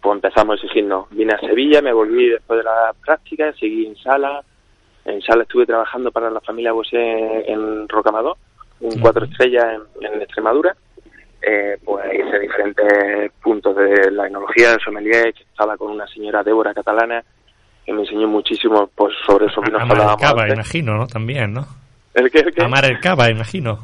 pues 0.00 0.14
empezamos 0.14 0.52
a 0.52 0.54
exigirnos. 0.62 1.08
Vine 1.10 1.32
a 1.34 1.38
Sevilla, 1.40 1.80
me 1.80 1.92
volví 1.92 2.28
después 2.28 2.58
de 2.58 2.64
la 2.64 2.92
práctica, 3.04 3.52
seguí 3.54 3.86
en 3.86 3.96
sala. 3.96 4.42
En 5.04 5.20
sala 5.22 5.42
estuve 5.44 5.66
trabajando 5.66 6.12
para 6.12 6.30
la 6.30 6.40
familia 6.40 6.72
Bosé 6.72 6.98
en 7.50 7.88
Rocamadour, 7.88 8.36
un 8.80 9.00
cuatro 9.00 9.24
estrellas 9.24 9.80
en, 10.00 10.06
en 10.06 10.22
Extremadura. 10.22 10.76
Eh, 11.44 11.76
pues 11.84 12.04
hice 12.14 12.38
diferentes 12.38 13.32
puntos 13.42 13.74
de 13.74 14.10
la 14.12 14.28
enología, 14.28 14.70
del 14.70 14.80
sommelier, 14.80 15.34
estaba 15.40 15.76
con 15.76 15.90
una 15.90 16.06
señora 16.06 16.44
Débora 16.44 16.72
catalana, 16.72 17.24
que 17.84 17.92
me 17.92 18.02
enseñó 18.02 18.28
muchísimo 18.28 18.88
pues, 18.94 19.14
sobre 19.26 19.46
esos 19.46 19.64
vinos 19.64 19.78
que 19.78 19.92
Amar 19.92 20.10
el 20.10 20.16
cava, 20.16 20.42
antes. 20.42 20.54
imagino, 20.54 20.96
¿no? 20.96 21.06
También, 21.06 21.52
¿no? 21.52 21.66
¿El 22.14 22.30
qué, 22.30 22.38
el 22.40 22.54
qué? 22.54 22.62
Amar 22.62 22.84
el 22.84 23.00
cava, 23.00 23.30
imagino. 23.30 23.78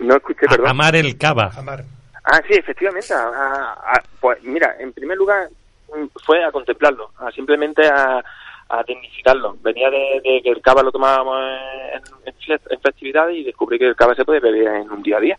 No 0.00 0.16
escuché, 0.16 0.46
A- 0.46 0.50
perdón. 0.50 0.68
amar 0.68 0.96
el 0.96 1.16
cava. 1.18 1.50
Amar. 1.56 1.84
Ah, 2.24 2.40
sí, 2.48 2.54
efectivamente. 2.54 3.12
a- 3.14 3.28
a- 3.28 3.72
a- 3.94 4.02
pues 4.20 4.42
mira, 4.42 4.74
en 4.78 4.92
primer 4.92 5.16
lugar 5.16 5.48
mm, 5.94 6.06
fue 6.24 6.42
a 6.44 6.50
contemplarlo, 6.52 7.10
a 7.18 7.30
simplemente 7.32 7.86
a, 7.86 8.22
a 8.68 8.84
tecnificarlo. 8.84 9.56
Venía 9.62 9.90
de, 9.90 10.20
de 10.22 10.40
que 10.42 10.50
el 10.50 10.60
cava 10.62 10.82
lo 10.82 10.92
tomábamos 10.92 11.38
en, 12.24 12.34
en, 12.34 12.80
festividades 12.80 13.36
y 13.36 13.44
descubrí 13.44 13.78
que 13.78 13.86
el 13.88 13.96
cava 13.96 14.14
se 14.14 14.24
puede 14.24 14.40
beber 14.40 14.68
en 14.76 14.90
un 14.90 15.02
día 15.02 15.16
a 15.16 15.20
día. 15.20 15.38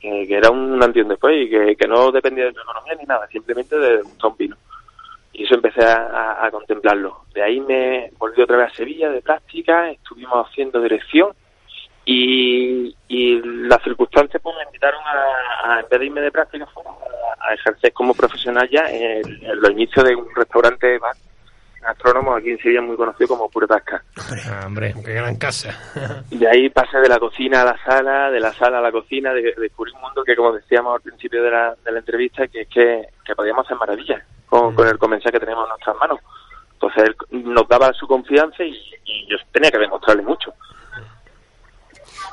Que, 0.00 0.26
que 0.28 0.34
era 0.36 0.50
un 0.50 0.82
antes 0.82 0.96
y 0.96 1.00
un 1.00 1.08
después 1.08 1.34
y 1.46 1.48
que, 1.48 1.76
que 1.76 1.88
no 1.88 2.10
dependía 2.12 2.44
de 2.44 2.52
tu 2.52 2.60
economía 2.60 2.94
ni 3.00 3.04
nada, 3.06 3.26
simplemente 3.28 3.74
de 3.78 4.02
un 4.02 4.36
vino. 4.36 4.56
Y 5.36 5.44
eso 5.44 5.56
empecé 5.56 5.84
a, 5.84 6.44
a- 6.46 6.50
contemplarlo. 6.50 7.24
De 7.34 7.42
ahí 7.42 7.60
me 7.60 8.10
volví 8.18 8.40
otra 8.40 8.56
vez 8.56 8.72
a 8.72 8.74
Sevilla 8.74 9.10
de 9.10 9.20
práctica, 9.20 9.90
estuvimos 9.90 10.46
haciendo 10.46 10.80
dirección 10.80 11.30
y, 12.04 12.94
y 13.08 13.40
las 13.42 13.82
circunstancias 13.82 14.40
pues 14.42 14.54
me 14.56 14.62
invitaron 14.64 15.00
a, 15.04 15.74
a, 15.74 15.80
en 15.80 15.86
vez 15.90 15.98
de 16.00 16.06
irme 16.06 16.20
de 16.20 16.30
práctica 16.30 16.64
a, 16.66 17.50
a 17.50 17.54
ejercer 17.54 17.92
como 17.92 18.14
profesional 18.14 18.68
ya 18.70 18.84
en, 18.88 19.22
en 19.44 19.60
los 19.60 19.70
inicios 19.72 20.04
de 20.04 20.14
un 20.14 20.28
restaurante 20.34 20.98
bar 20.98 21.16
gastrónomo 21.80 22.34
aquí 22.34 22.50
en 22.50 22.58
Sevilla 22.58 22.80
muy 22.80 22.96
conocido 22.96 23.28
como 23.28 23.50
Pure 23.50 23.66
Tasca. 23.66 24.02
Ah, 24.48 24.62
hombre. 24.66 24.94
Qué 25.04 25.12
gran 25.14 25.36
casa. 25.36 25.76
De 26.30 26.48
ahí 26.48 26.70
pasé 26.70 26.98
de 26.98 27.08
la 27.08 27.18
cocina 27.18 27.60
a 27.60 27.64
la 27.66 27.78
sala, 27.84 28.30
de 28.30 28.40
la 28.40 28.52
sala 28.54 28.78
a 28.78 28.82
la 28.82 28.90
cocina, 28.92 29.34
de, 29.34 29.42
de 29.42 29.54
descubrí 29.58 29.92
un 29.92 30.00
mundo 30.00 30.24
que, 30.24 30.34
como 30.34 30.52
decíamos 30.52 30.94
al 30.94 31.02
principio 31.02 31.42
de 31.42 31.50
la, 31.50 31.74
de 31.84 31.92
la 31.92 31.98
entrevista, 31.98 32.46
que 32.48 32.62
es 32.62 32.68
que, 32.68 33.08
que 33.24 33.34
podíamos 33.34 33.66
hacer 33.66 33.76
maravillas 33.76 34.22
con, 34.54 34.72
con 34.74 34.86
el 34.86 34.98
comensal 34.98 35.32
que 35.32 35.40
tenemos 35.40 35.64
en 35.64 35.70
nuestras 35.70 35.96
manos. 35.96 36.20
Entonces 36.74 37.02
él 37.04 37.16
nos 37.52 37.66
daba 37.66 37.92
su 37.92 38.06
confianza 38.06 38.62
y, 38.62 38.70
y 39.04 39.26
yo 39.28 39.36
tenía 39.50 39.70
que 39.70 39.78
demostrarle 39.78 40.22
mucho. 40.22 40.52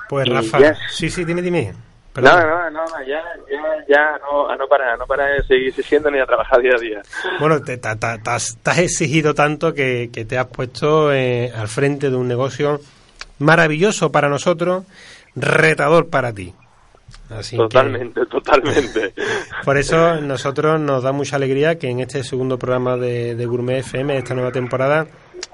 Pues 0.07 0.27
Rafa, 0.29 0.59
ya- 0.59 0.75
sí, 0.89 1.09
sí, 1.09 1.23
dime, 1.25 1.41
dime. 1.41 1.71
No, 1.73 1.77
Perdón. 2.13 2.41
no, 2.41 2.69
no, 2.71 2.85
no, 2.85 2.99
ya, 3.07 3.23
ya, 3.49 3.85
ya 3.87 4.19
no, 4.19 4.49
a 4.49 4.55
no 4.57 4.67
parar, 4.67 4.99
no 4.99 5.07
parar 5.07 5.31
de 5.37 5.43
seguir 5.47 5.69
existiendo 5.69 6.11
ni 6.11 6.19
a 6.19 6.25
trabajar 6.25 6.59
día 6.61 6.73
a 6.75 6.79
día. 6.79 7.01
Bueno, 7.39 7.61
te, 7.63 7.77
ta- 7.77 7.95
te 7.97 8.29
has, 8.29 8.57
te 8.61 8.69
has 8.69 8.79
exigido 8.79 9.33
tanto 9.33 9.73
que, 9.73 10.09
que 10.13 10.25
te 10.25 10.37
has 10.37 10.47
puesto 10.47 11.13
eh, 11.13 11.51
al 11.55 11.69
frente 11.69 12.09
de 12.09 12.17
un 12.17 12.27
negocio 12.27 12.81
maravilloso 13.39 14.11
para 14.11 14.27
nosotros, 14.27 14.83
retador 15.35 16.09
para 16.09 16.33
ti. 16.33 16.53
Así 17.31 17.55
totalmente, 17.55 18.25
totalmente. 18.25 19.13
Por 19.65 19.77
eso 19.77 20.19
nosotros 20.21 20.79
nos 20.79 21.03
da 21.03 21.11
mucha 21.11 21.37
alegría 21.37 21.77
que 21.77 21.89
en 21.89 21.99
este 21.99 22.23
segundo 22.23 22.57
programa 22.57 22.97
de, 22.97 23.35
de 23.35 23.45
Gourmet 23.45 23.79
FM, 23.79 24.17
esta 24.17 24.33
nueva 24.33 24.51
temporada, 24.51 25.07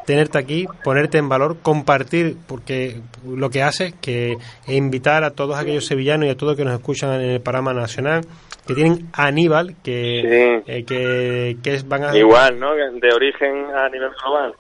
tenerte 0.06 0.38
aquí, 0.38 0.68
ponerte 0.84 1.18
en 1.18 1.30
valor, 1.30 1.58
compartir, 1.62 2.38
porque 2.48 3.02
lo 3.26 3.50
que 3.50 3.62
hace 3.62 3.88
es 3.88 3.94
que 3.96 4.38
invitar 4.68 5.24
a 5.24 5.32
todos 5.32 5.58
aquellos 5.58 5.86
sevillanos 5.86 6.28
y 6.28 6.30
a 6.30 6.38
todos 6.38 6.56
que 6.56 6.64
nos 6.64 6.74
escuchan 6.74 7.22
en 7.22 7.30
el 7.32 7.42
programa 7.42 7.74
nacional, 7.74 8.22
que 8.66 8.74
tienen 8.74 9.10
a 9.14 9.28
Aníbal, 9.28 9.76
que, 9.84 10.62
eh, 10.66 10.84
que, 10.86 11.58
que 11.62 11.82
van 11.86 12.06
a... 12.06 12.18
Igual, 12.18 12.60
¿no? 12.60 12.74
De 12.74 13.14
origen 13.14 13.66
a 13.76 13.90
nivel 13.90 14.10
global. 14.22 14.54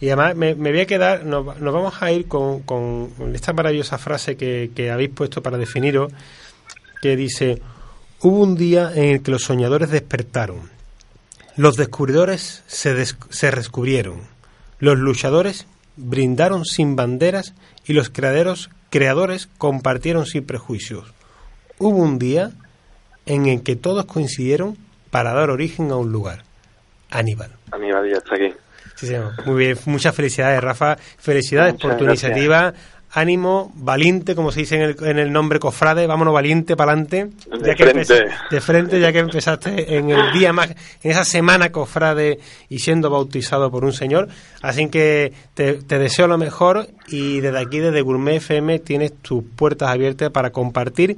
Y 0.00 0.08
además 0.08 0.36
me, 0.36 0.54
voy 0.54 0.80
a 0.80 0.86
quedar, 0.86 1.24
nos, 1.24 1.58
nos, 1.60 1.74
vamos 1.74 2.02
a 2.02 2.12
ir 2.12 2.26
con, 2.26 2.62
esta 3.34 3.52
maravillosa 3.52 3.98
frase 3.98 4.36
que, 4.36 4.90
habéis 4.90 5.10
puesto 5.10 5.42
para 5.42 5.58
definiros, 5.58 6.12
que 7.02 7.16
dice, 7.16 7.60
hubo 8.20 8.40
un 8.40 8.56
día 8.56 8.92
en 8.94 9.04
el 9.04 9.22
que 9.22 9.30
los 9.30 9.42
soñadores 9.42 9.90
despertaron, 9.90 10.70
los 11.56 11.76
descubridores 11.76 12.62
se, 12.66 12.94
des 12.94 13.16
se 13.30 13.50
descubrieron, 13.50 14.22
los 14.78 14.98
luchadores 14.98 15.66
brindaron 15.96 16.64
sin 16.64 16.96
banderas 16.96 17.54
y 17.86 17.92
los 17.92 18.10
creadores, 18.10 18.70
creadores 18.90 19.48
compartieron 19.58 20.26
sin 20.26 20.44
prejuicios. 20.44 21.12
Hubo 21.78 21.96
un 21.96 22.18
día 22.18 22.52
en 23.26 23.46
el 23.46 23.62
que 23.62 23.76
todos 23.76 24.04
coincidieron 24.06 24.76
para 25.10 25.32
dar 25.32 25.50
origen 25.50 25.90
a 25.90 25.96
un 25.96 26.12
lugar. 26.12 26.44
Aníbal. 27.10 27.50
Aníbal 27.72 28.08
ya 28.08 28.18
está 28.18 28.34
aquí. 28.34 28.54
Sí, 29.00 29.14
muy 29.46 29.56
bien. 29.64 29.78
Muchas 29.86 30.14
felicidades, 30.14 30.60
Rafa. 30.62 30.96
Felicidades 31.18 31.74
Muchas 31.74 31.88
por 31.88 31.98
tu 31.98 32.04
gracias. 32.04 32.30
iniciativa. 32.30 32.74
Ánimo, 33.12 33.72
valiente, 33.74 34.36
como 34.36 34.52
se 34.52 34.60
dice 34.60 34.76
en 34.76 34.82
el, 34.82 34.96
en 35.02 35.18
el 35.18 35.32
nombre 35.32 35.58
cofrade. 35.58 36.06
Vámonos 36.06 36.32
valiente 36.32 36.76
para 36.76 36.92
adelante. 36.92 37.28
De 37.60 37.74
frente. 37.74 38.26
De 38.52 38.60
frente, 38.60 39.00
ya 39.00 39.12
que 39.12 39.18
empezaste 39.18 39.96
en 39.96 40.10
el 40.10 40.30
día 40.32 40.52
más, 40.52 40.70
en 41.02 41.10
esa 41.10 41.24
semana 41.24 41.72
cofrade 41.72 42.38
y 42.68 42.78
siendo 42.78 43.10
bautizado 43.10 43.68
por 43.68 43.84
un 43.84 43.92
señor. 43.92 44.28
Así 44.62 44.88
que 44.90 45.32
te, 45.54 45.72
te 45.74 45.98
deseo 45.98 46.28
lo 46.28 46.38
mejor 46.38 46.86
y 47.08 47.40
desde 47.40 47.58
aquí, 47.58 47.80
desde 47.80 48.00
Gourmet 48.00 48.36
FM, 48.36 48.78
tienes 48.78 49.12
tus 49.20 49.42
puertas 49.56 49.88
abiertas 49.88 50.30
para 50.30 50.50
compartir 50.50 51.16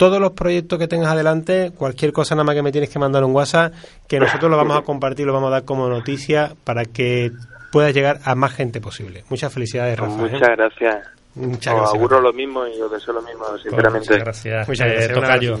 todos 0.00 0.18
los 0.18 0.32
proyectos 0.32 0.78
que 0.78 0.88
tengas 0.88 1.12
adelante, 1.12 1.72
cualquier 1.76 2.10
cosa 2.10 2.34
nada 2.34 2.44
más 2.44 2.54
que 2.54 2.62
me 2.62 2.72
tienes 2.72 2.88
que 2.88 2.98
mandar 2.98 3.22
un 3.22 3.36
WhatsApp, 3.36 3.74
que 4.08 4.18
nosotros 4.18 4.50
lo 4.50 4.56
vamos 4.56 4.78
a 4.78 4.80
compartir, 4.80 5.26
lo 5.26 5.34
vamos 5.34 5.48
a 5.48 5.50
dar 5.50 5.64
como 5.66 5.90
noticia 5.90 6.54
para 6.64 6.86
que 6.86 7.32
puedas 7.70 7.92
llegar 7.92 8.18
a 8.24 8.34
más 8.34 8.54
gente 8.54 8.80
posible. 8.80 9.24
Muchas 9.28 9.52
felicidades, 9.52 9.98
Rafa. 9.98 10.26
¿eh? 10.26 10.30
Muchas 10.32 10.56
gracias. 10.56 11.19
Muchas 11.36 11.72
Os 11.72 11.78
gracias. 11.80 11.94
auguro 11.94 12.20
lo 12.20 12.32
mismo 12.32 12.66
y 12.66 12.80
os 12.80 12.90
deseo 12.90 13.14
lo 13.14 13.22
mismo, 13.22 13.44
sinceramente. 13.62 13.98
Muchas 14.10 14.18
gracias. 14.24 14.68
Muchas 14.68 14.86
eh, 14.88 14.90
gracias, 14.90 15.08
un 15.16 15.22
tocayo. 15.22 15.58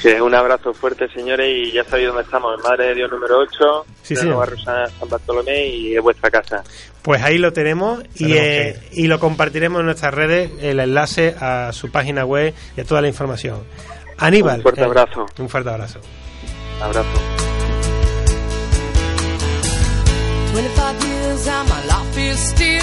Que 0.00 0.22
un 0.22 0.34
abrazo 0.34 0.72
fuerte, 0.72 1.08
señores, 1.08 1.48
y 1.48 1.72
ya 1.72 1.82
sabéis 1.84 2.06
dónde 2.08 2.22
estamos, 2.22 2.54
en 2.56 2.62
Madre 2.62 2.86
de 2.88 2.94
Dios 2.94 3.10
número 3.10 3.38
8, 3.40 3.86
Sí, 4.02 4.14
de 4.14 4.20
sí. 4.20 4.28
San 4.64 5.08
Bartolomé, 5.08 5.66
y 5.66 5.96
es 5.96 6.02
vuestra 6.02 6.30
casa. 6.30 6.62
Pues 7.02 7.20
ahí 7.22 7.38
lo 7.38 7.52
tenemos 7.52 8.02
y, 8.14 8.34
eh, 8.34 8.78
y 8.92 9.08
lo 9.08 9.18
compartiremos 9.18 9.80
en 9.80 9.86
nuestras 9.86 10.14
redes, 10.14 10.50
el 10.60 10.78
enlace 10.80 11.34
a 11.40 11.72
su 11.72 11.90
página 11.90 12.24
web 12.24 12.54
y 12.76 12.80
a 12.80 12.84
toda 12.84 13.00
la 13.00 13.08
información. 13.08 13.64
Aníbal. 14.18 14.56
Un 14.58 14.62
fuerte 14.62 14.80
eh, 14.80 14.84
abrazo. 14.84 15.26
un 15.38 15.48
fuerte 15.48 15.70
abrazo. 15.70 16.00
Abrazo. 16.80 17.08
25 20.52 21.04
years 21.04 21.48
and 21.48 21.68
my 21.68 21.84
life 21.86 22.18
is 22.18 22.38
still 22.38 22.82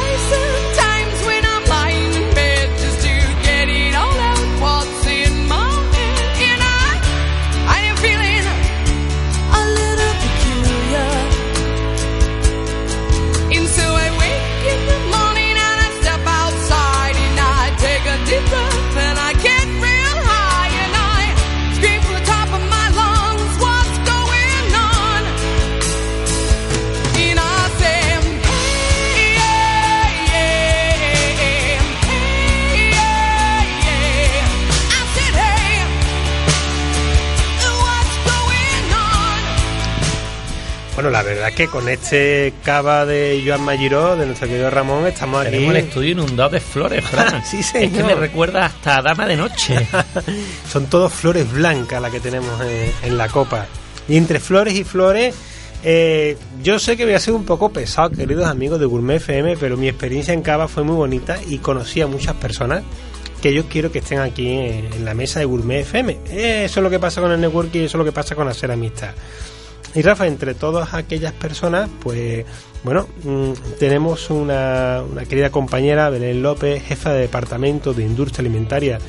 que 41.61 41.67
con 41.67 41.87
este 41.89 42.53
cava 42.63 43.05
de 43.05 43.43
Joan 43.45 43.61
Magiró, 43.61 44.15
de 44.15 44.25
nuestro 44.25 44.47
querido 44.47 44.71
Ramón, 44.71 45.05
estamos 45.05 45.41
aquí. 45.41 45.51
Tenemos 45.51 45.75
el 45.75 45.83
estudio 45.83 46.11
inundado 46.13 46.49
de 46.49 46.59
flores, 46.59 47.05
Fran. 47.05 47.43
Sí, 47.45 47.59
Es 47.59 47.71
que 47.71 47.89
señor. 47.89 48.05
me 48.07 48.15
recuerda 48.15 48.65
hasta 48.65 48.97
a 48.97 49.01
Dama 49.03 49.27
de 49.27 49.35
Noche. 49.37 49.87
Son 50.71 50.87
todos 50.87 51.13
flores 51.13 51.51
blancas 51.51 52.01
las 52.01 52.09
que 52.11 52.19
tenemos 52.19 52.59
en, 52.61 52.91
en 53.03 53.17
la 53.17 53.27
copa. 53.27 53.67
Y 54.09 54.17
entre 54.17 54.39
flores 54.39 54.73
y 54.73 54.83
flores, 54.83 55.35
eh, 55.83 56.35
yo 56.63 56.79
sé 56.79 56.97
que 56.97 57.05
voy 57.05 57.13
a 57.13 57.19
ser 57.19 57.35
un 57.35 57.45
poco 57.45 57.69
pesado, 57.71 58.09
queridos 58.09 58.47
amigos 58.47 58.79
de 58.79 58.87
Gourmet 58.87 59.17
FM, 59.17 59.55
pero 59.57 59.77
mi 59.77 59.87
experiencia 59.87 60.33
en 60.33 60.41
Cava 60.41 60.67
fue 60.67 60.81
muy 60.83 60.95
bonita 60.95 61.37
y 61.47 61.59
conocí 61.59 62.01
a 62.01 62.07
muchas 62.07 62.33
personas 62.37 62.81
que 63.39 63.53
yo 63.53 63.65
quiero 63.67 63.91
que 63.91 63.99
estén 63.99 64.19
aquí 64.19 64.47
en, 64.49 64.91
en 64.93 65.05
la 65.05 65.13
mesa 65.13 65.37
de 65.39 65.45
Gourmet 65.45 65.81
FM. 65.81 66.17
Eh, 66.31 66.63
Eso 66.65 66.79
es 66.79 66.83
lo 66.83 66.89
que 66.89 66.97
pasa 66.99 67.21
con 67.21 67.31
el 67.31 67.39
networking 67.39 67.81
y 67.81 67.83
eso 67.83 67.97
es 67.97 67.99
lo 67.99 68.05
que 68.05 68.11
pasa 68.11 68.33
con 68.33 68.47
hacer 68.47 68.71
amistad. 68.71 69.11
Y 69.93 70.01
Rafa, 70.01 70.25
entre 70.25 70.53
todas 70.53 70.93
aquellas 70.93 71.33
personas, 71.33 71.89
pues 72.01 72.45
bueno, 72.83 73.07
mm, 73.23 73.51
tenemos 73.77 74.29
una, 74.29 75.01
una 75.01 75.25
querida 75.25 75.49
compañera, 75.49 76.09
Belén 76.09 76.41
López, 76.41 76.83
jefa 76.83 77.11
de 77.11 77.21
departamento 77.21 77.93
de 77.93 78.03
industria 78.03 78.41
alimentaria 78.41 78.99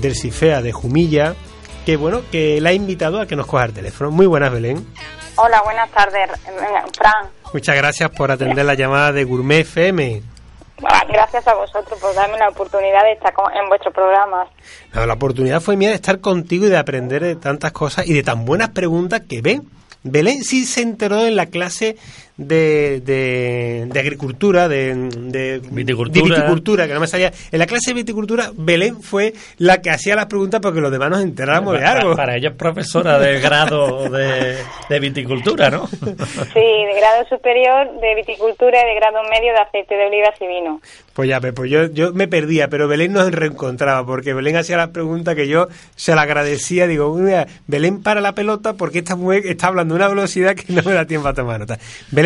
del 0.00 0.14
CIFEA 0.14 0.62
de 0.62 0.72
Jumilla, 0.72 1.34
que 1.84 1.96
bueno, 1.96 2.22
que 2.30 2.60
la 2.60 2.70
ha 2.70 2.72
invitado 2.72 3.20
a 3.20 3.26
que 3.26 3.36
nos 3.36 3.46
coja 3.46 3.66
el 3.66 3.74
teléfono. 3.74 4.10
Muy 4.10 4.26
buenas, 4.26 4.52
Belén. 4.52 4.86
Hola, 5.36 5.60
buenas 5.62 5.90
tardes, 5.90 6.30
eh, 6.46 6.90
Fran. 6.96 7.28
Muchas 7.52 7.76
gracias 7.76 8.10
por 8.10 8.30
atender 8.30 8.64
la 8.64 8.74
llamada 8.74 9.12
de 9.12 9.24
Gourmet 9.24 9.60
FM. 9.60 10.22
Ah, 10.84 11.04
Gracias 11.08 11.46
a 11.46 11.54
vosotros 11.54 11.98
por 12.00 12.14
darme 12.14 12.38
la 12.38 12.48
oportunidad 12.48 13.02
de 13.02 13.12
estar 13.12 13.32
en 13.54 13.68
vuestro 13.68 13.90
programa. 13.92 14.46
No, 14.92 15.06
la 15.06 15.14
oportunidad 15.14 15.60
fue 15.60 15.76
mía 15.76 15.90
de 15.90 15.94
estar 15.94 16.20
contigo 16.20 16.66
y 16.66 16.68
de 16.68 16.76
aprender 16.76 17.22
de 17.22 17.36
tantas 17.36 17.72
cosas 17.72 18.06
y 18.06 18.12
de 18.12 18.22
tan 18.22 18.44
buenas 18.44 18.70
preguntas 18.70 19.22
que 19.28 19.40
ven. 19.40 19.68
Belén 20.10 20.44
sí 20.44 20.64
se 20.64 20.82
enteró 20.82 21.26
en 21.26 21.36
la 21.36 21.46
clase 21.46 21.96
de, 22.36 23.00
de, 23.00 23.86
de 23.86 24.00
agricultura, 24.00 24.68
de, 24.68 24.94
de 24.94 25.60
Viticultura. 25.70 26.36
de 26.36 26.42
viticultura, 26.42 26.86
que 26.86 26.94
no 26.94 27.00
me 27.00 27.06
salía. 27.06 27.32
En 27.50 27.58
la 27.58 27.66
clase 27.66 27.90
de 27.90 27.94
viticultura, 27.94 28.50
Belén 28.54 29.02
fue 29.02 29.32
la 29.58 29.80
que 29.80 29.90
hacía 29.90 30.16
las 30.16 30.26
preguntas 30.26 30.60
porque 30.60 30.80
los 30.80 30.90
demás 30.92 31.10
nos 31.10 31.22
enteráramos 31.22 31.74
de 31.74 31.80
para, 31.80 32.00
algo. 32.00 32.16
para 32.16 32.36
ella 32.36 32.50
es 32.50 32.54
profesora 32.56 33.18
de 33.18 33.40
grado 33.40 34.08
de, 34.10 34.56
de 34.88 35.00
viticultura, 35.00 35.70
¿no? 35.70 35.86
Sí, 35.88 36.04
de 36.04 36.94
grado 36.96 37.24
superior 37.28 38.00
de 38.00 38.14
viticultura 38.16 38.80
y 38.82 38.88
de 38.88 38.94
grado 38.96 39.22
medio 39.30 39.52
de 39.52 39.58
aceite 39.60 39.94
de 39.96 40.06
olivas 40.06 40.34
y 40.40 40.46
vino. 40.46 40.80
Pues 41.14 41.28
ya, 41.30 41.40
pues 41.40 41.70
yo, 41.70 41.86
yo 41.86 42.12
me 42.12 42.28
perdía, 42.28 42.68
pero 42.68 42.88
Belén 42.88 43.14
nos 43.14 43.30
reencontraba, 43.32 44.04
porque 44.04 44.34
Belén 44.34 44.56
hacía 44.56 44.76
las 44.76 44.88
preguntas 44.88 45.34
que 45.34 45.48
yo 45.48 45.68
se 45.94 46.14
la 46.14 46.22
agradecía. 46.22 46.86
Digo, 46.86 47.14
mira, 47.14 47.46
Belén 47.66 48.02
para 48.02 48.20
la 48.20 48.34
pelota 48.34 48.74
porque 48.74 48.98
esta 48.98 49.16
mujer 49.16 49.46
está 49.46 49.68
hablando 49.68 49.94
a 49.94 49.96
una 49.96 50.08
velocidad 50.08 50.54
que 50.54 50.70
no 50.72 50.82
me 50.82 50.92
da 50.92 51.06
tiempo 51.06 51.28
a 51.28 51.32
tomar 51.32 51.60
nota. 51.60 51.78
Belén, 52.10 52.25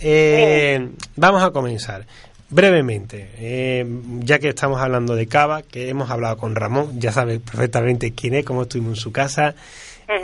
eh, 0.00 0.88
vamos 1.16 1.42
a 1.42 1.50
comenzar. 1.50 2.06
Brevemente, 2.48 3.30
eh, 3.38 3.84
ya 4.20 4.38
que 4.38 4.50
estamos 4.50 4.80
hablando 4.80 5.16
de 5.16 5.26
Cava, 5.26 5.62
que 5.62 5.88
hemos 5.88 6.10
hablado 6.10 6.36
con 6.36 6.54
Ramón, 6.54 7.00
ya 7.00 7.10
sabes 7.10 7.40
perfectamente 7.40 8.12
quién 8.12 8.34
es, 8.34 8.44
cómo 8.44 8.62
estuvimos 8.62 8.98
en 8.98 9.02
su 9.02 9.10
casa. 9.10 9.56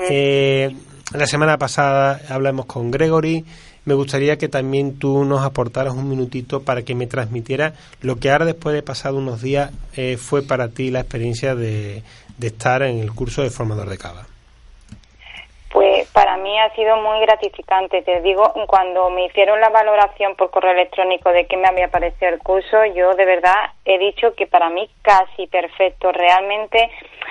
Eh, 0.08 0.72
la 1.12 1.26
semana 1.26 1.58
pasada 1.58 2.20
hablamos 2.28 2.66
con 2.66 2.92
Gregory. 2.92 3.44
Me 3.84 3.94
gustaría 3.94 4.38
que 4.38 4.48
también 4.48 4.98
tú 5.00 5.24
nos 5.24 5.44
aportaras 5.44 5.94
un 5.94 6.08
minutito 6.08 6.62
para 6.62 6.82
que 6.82 6.94
me 6.94 7.08
transmitieras 7.08 7.72
lo 8.00 8.16
que 8.20 8.30
ahora, 8.30 8.44
después 8.44 8.74
de 8.74 8.82
pasado 8.84 9.18
unos 9.18 9.42
días, 9.42 9.72
eh, 9.96 10.16
fue 10.16 10.42
para 10.42 10.68
ti 10.68 10.92
la 10.92 11.00
experiencia 11.00 11.56
de, 11.56 12.04
de 12.38 12.46
estar 12.46 12.82
en 12.82 13.00
el 13.00 13.10
curso 13.12 13.42
de 13.42 13.50
formador 13.50 13.90
de 13.90 13.98
Cava. 13.98 14.28
Pues 15.72 16.10
Para 16.12 16.36
mí 16.36 16.58
ha 16.58 16.68
sido 16.74 16.98
muy 16.98 17.18
gratificante. 17.20 18.02
Te 18.02 18.20
digo, 18.20 18.52
cuando 18.66 19.08
me 19.08 19.24
hicieron 19.24 19.58
la 19.58 19.70
valoración 19.70 20.36
por 20.36 20.50
correo 20.50 20.72
electrónico 20.72 21.30
de 21.30 21.46
qué 21.46 21.56
me 21.56 21.66
había 21.66 21.88
parecido 21.88 22.30
el 22.30 22.38
curso, 22.40 22.84
yo 22.94 23.14
de 23.14 23.24
verdad 23.24 23.70
he 23.86 23.98
dicho 23.98 24.34
que 24.34 24.46
para 24.46 24.68
mí 24.68 24.90
casi 25.00 25.46
perfecto. 25.46 26.12
Realmente 26.12 26.90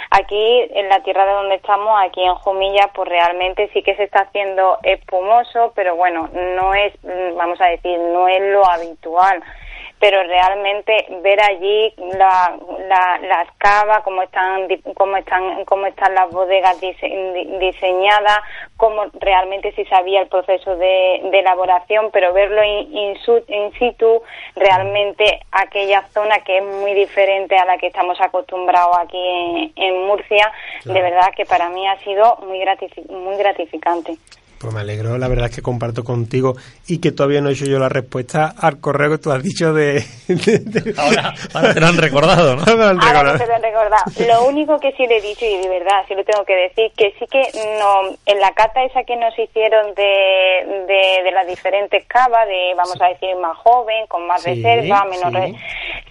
aquí 0.09 0.67
en 0.73 0.89
la 0.89 1.03
tierra 1.03 1.27
de 1.27 1.33
donde 1.33 1.55
estamos, 1.55 1.95
aquí 2.01 2.23
en 2.23 2.33
Jumilla, 2.33 2.89
pues 2.95 3.09
realmente 3.09 3.69
sí 3.73 3.83
que 3.83 3.95
se 3.95 4.03
está 4.03 4.21
haciendo 4.21 4.79
espumoso, 4.81 5.71
pero 5.75 5.95
bueno, 5.95 6.27
no 6.33 6.73
es, 6.73 6.93
mm, 7.03 7.37
vamos 7.37 7.61
a 7.61 7.67
decir, 7.67 7.99
no 7.99 8.27
es 8.27 8.41
lo 8.41 8.65
habitual 8.65 9.43
pero 10.01 10.21
realmente 10.23 11.05
ver 11.21 11.39
allí 11.41 11.93
la, 12.17 12.57
la, 12.89 13.19
las 13.21 13.47
cavas, 13.59 14.01
cómo 14.03 14.23
están, 14.23 14.67
cómo 14.97 15.15
están, 15.15 15.63
cómo 15.65 15.85
están 15.85 16.13
las 16.15 16.29
bodegas 16.31 16.81
dise- 16.81 17.33
di- 17.33 17.57
diseñadas, 17.59 18.39
cómo 18.77 19.03
realmente 19.19 19.71
sí 19.73 19.85
sabía 19.85 20.21
el 20.21 20.27
proceso 20.27 20.75
de, 20.75 21.21
de 21.31 21.39
elaboración, 21.39 22.09
pero 22.11 22.33
verlo 22.33 22.63
in, 22.63 22.97
in 22.97 23.17
in 23.47 23.71
situ, 23.73 24.23
realmente 24.55 25.39
aquella 25.51 26.01
zona 26.13 26.39
que 26.39 26.57
es 26.57 26.63
muy 26.63 26.93
diferente 26.95 27.55
a 27.57 27.65
la 27.65 27.77
que 27.77 27.87
estamos 27.87 28.19
acostumbrados 28.19 28.97
aquí 28.97 29.17
en, 29.17 29.71
en 29.75 30.07
Murcia, 30.07 30.51
de 30.85 30.99
verdad 31.01 31.31
que 31.35 31.45
para 31.45 31.69
mí 31.69 31.87
ha 31.87 31.97
sido 31.99 32.37
muy, 32.47 32.59
gratifi- 32.59 33.07
muy 33.09 33.37
gratificante. 33.37 34.15
Pues 34.61 34.73
me 34.73 34.81
alegro, 34.81 35.17
la 35.17 35.27
verdad 35.27 35.47
es 35.49 35.55
que 35.55 35.61
comparto 35.61 36.03
contigo 36.03 36.53
y 36.87 36.99
que 37.01 37.11
todavía 37.11 37.41
no 37.41 37.49
he 37.49 37.53
hecho 37.53 37.65
yo 37.65 37.79
la 37.79 37.89
respuesta 37.89 38.53
al 38.57 38.79
correo 38.79 39.09
que 39.11 39.17
tú 39.17 39.31
has 39.31 39.41
dicho 39.41 39.73
de... 39.73 40.03
de- 40.27 40.59
de- 40.59 40.93
Ahora, 40.97 41.33
ahora 41.53 41.73
te 41.73 41.79
lo 41.79 41.87
han 41.87 41.97
recordado, 41.97 42.55
¿no? 42.55 42.65
Me 42.65 42.75
lo 42.75 42.83
han 42.83 43.01
Ahora 43.01 43.23
recordado. 43.23 43.37
te 43.39 43.47
lo 43.47 43.53
he 43.55 43.59
recordado. 43.59 44.03
Lo 44.27 44.47
único 44.47 44.79
que 44.79 44.91
sí 44.93 45.07
le 45.07 45.17
he 45.17 45.21
dicho, 45.21 45.45
y 45.45 45.57
de 45.57 45.67
verdad, 45.69 46.03
sí 46.07 46.13
lo 46.13 46.23
tengo 46.23 46.45
que 46.45 46.55
decir, 46.55 46.91
que 46.95 47.13
sí 47.17 47.25
que 47.27 47.41
no, 47.79 48.15
en 48.25 48.39
la 48.39 48.51
cata 48.51 48.83
esa 48.83 49.03
que 49.03 49.15
nos 49.15 49.37
hicieron 49.37 49.95
de, 49.95 50.85
de, 50.87 51.23
de 51.23 51.31
las 51.31 51.47
diferentes 51.47 52.05
cavas, 52.05 52.47
de, 52.47 52.73
vamos 52.75 53.01
a 53.01 53.07
decir, 53.07 53.35
más 53.37 53.57
joven, 53.57 54.05
con 54.07 54.27
más 54.27 54.43
Sí, 54.43 54.53
reserva, 54.53 55.05
menos 55.05 55.31
sí. 55.31 55.37
re- 55.39 55.55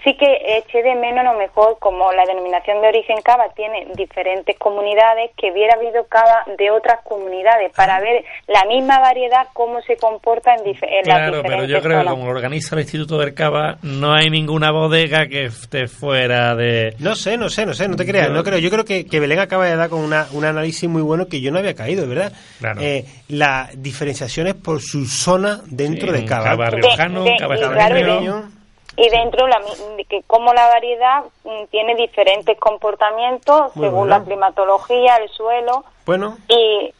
sí 0.04 0.16
que 0.16 0.56
eché 0.58 0.82
de 0.82 0.94
menos 0.96 1.26
a 1.26 1.32
lo 1.32 1.38
mejor, 1.38 1.78
como 1.78 2.10
la 2.12 2.24
denominación 2.24 2.80
de 2.80 2.88
origen 2.88 3.20
cava 3.22 3.48
tiene 3.54 3.86
diferentes 3.94 4.58
comunidades, 4.58 5.30
que 5.36 5.52
hubiera 5.52 5.74
habido 5.74 6.06
cava 6.08 6.44
de 6.58 6.70
otras 6.70 7.00
comunidades, 7.04 7.70
para 7.76 8.00
ver 8.00 8.24
la 8.46 8.64
misma 8.64 8.98
variedad, 8.98 9.46
cómo 9.52 9.80
se 9.82 9.96
comporta 9.96 10.54
en, 10.54 10.64
dif- 10.64 10.82
en 10.82 11.06
las 11.08 11.18
Claro, 11.18 11.36
diferentes 11.38 11.50
pero 11.50 11.64
yo 11.66 11.80
creo 11.82 12.00
que 12.02 12.08
como 12.08 12.24
lo 12.24 12.30
organiza 12.30 12.74
el 12.74 12.82
Instituto 12.82 13.18
del 13.18 13.32
Cava, 13.34 13.78
no 13.82 14.12
hay 14.12 14.28
ninguna 14.30 14.72
bodega 14.72 15.26
que 15.28 15.44
esté 15.44 15.86
fuera 15.86 16.54
de... 16.56 16.94
No 16.98 17.14
sé, 17.14 17.36
no 17.36 17.48
sé, 17.48 17.64
no 17.64 17.74
sé, 17.74 17.86
no 17.88 17.96
te 17.96 18.04
creas, 18.06 18.28
Yo- 18.28 18.32
no 18.34 18.42
creo. 18.42 18.58
Yo 18.58 18.70
creo 18.70 18.84
que, 18.84 19.06
que 19.06 19.20
Belén 19.20 19.38
acaba 19.38 19.66
de 19.66 19.76
dar 19.76 19.88
con 19.88 20.00
una, 20.00 20.26
un 20.32 20.44
análisis 20.44 20.88
muy 20.88 21.02
bueno 21.02 21.26
que 21.28 21.40
yo 21.40 21.52
no 21.52 21.58
había 21.60 21.74
caído, 21.74 22.08
¿verdad? 22.08 22.32
Claro. 22.58 22.80
Eh, 22.80 23.04
las 23.28 23.80
diferenciaciones 23.80 24.54
por 24.54 24.80
su 24.80 25.06
zona 25.06 25.60
dentro 25.66 26.12
Sí, 26.12 26.20
de 26.20 26.24
Cava. 26.24 26.44
cava 26.44 26.70
riojano, 26.70 27.22
De- 27.24 27.36
cava 27.38 27.54
de-. 27.56 28.60
Y 28.96 29.08
dentro, 29.08 29.46
la, 29.46 29.60
que 30.08 30.22
como 30.26 30.52
la 30.52 30.66
variedad 30.66 31.22
mm, 31.44 31.66
tiene 31.70 31.94
diferentes 31.94 32.58
comportamientos 32.58 33.74
Muy 33.76 33.86
según 33.86 34.08
bueno. 34.08 34.18
la 34.18 34.24
climatología, 34.24 35.16
el 35.16 35.28
suelo. 35.30 35.84
Bueno, 36.04 36.36
Y 36.48 36.92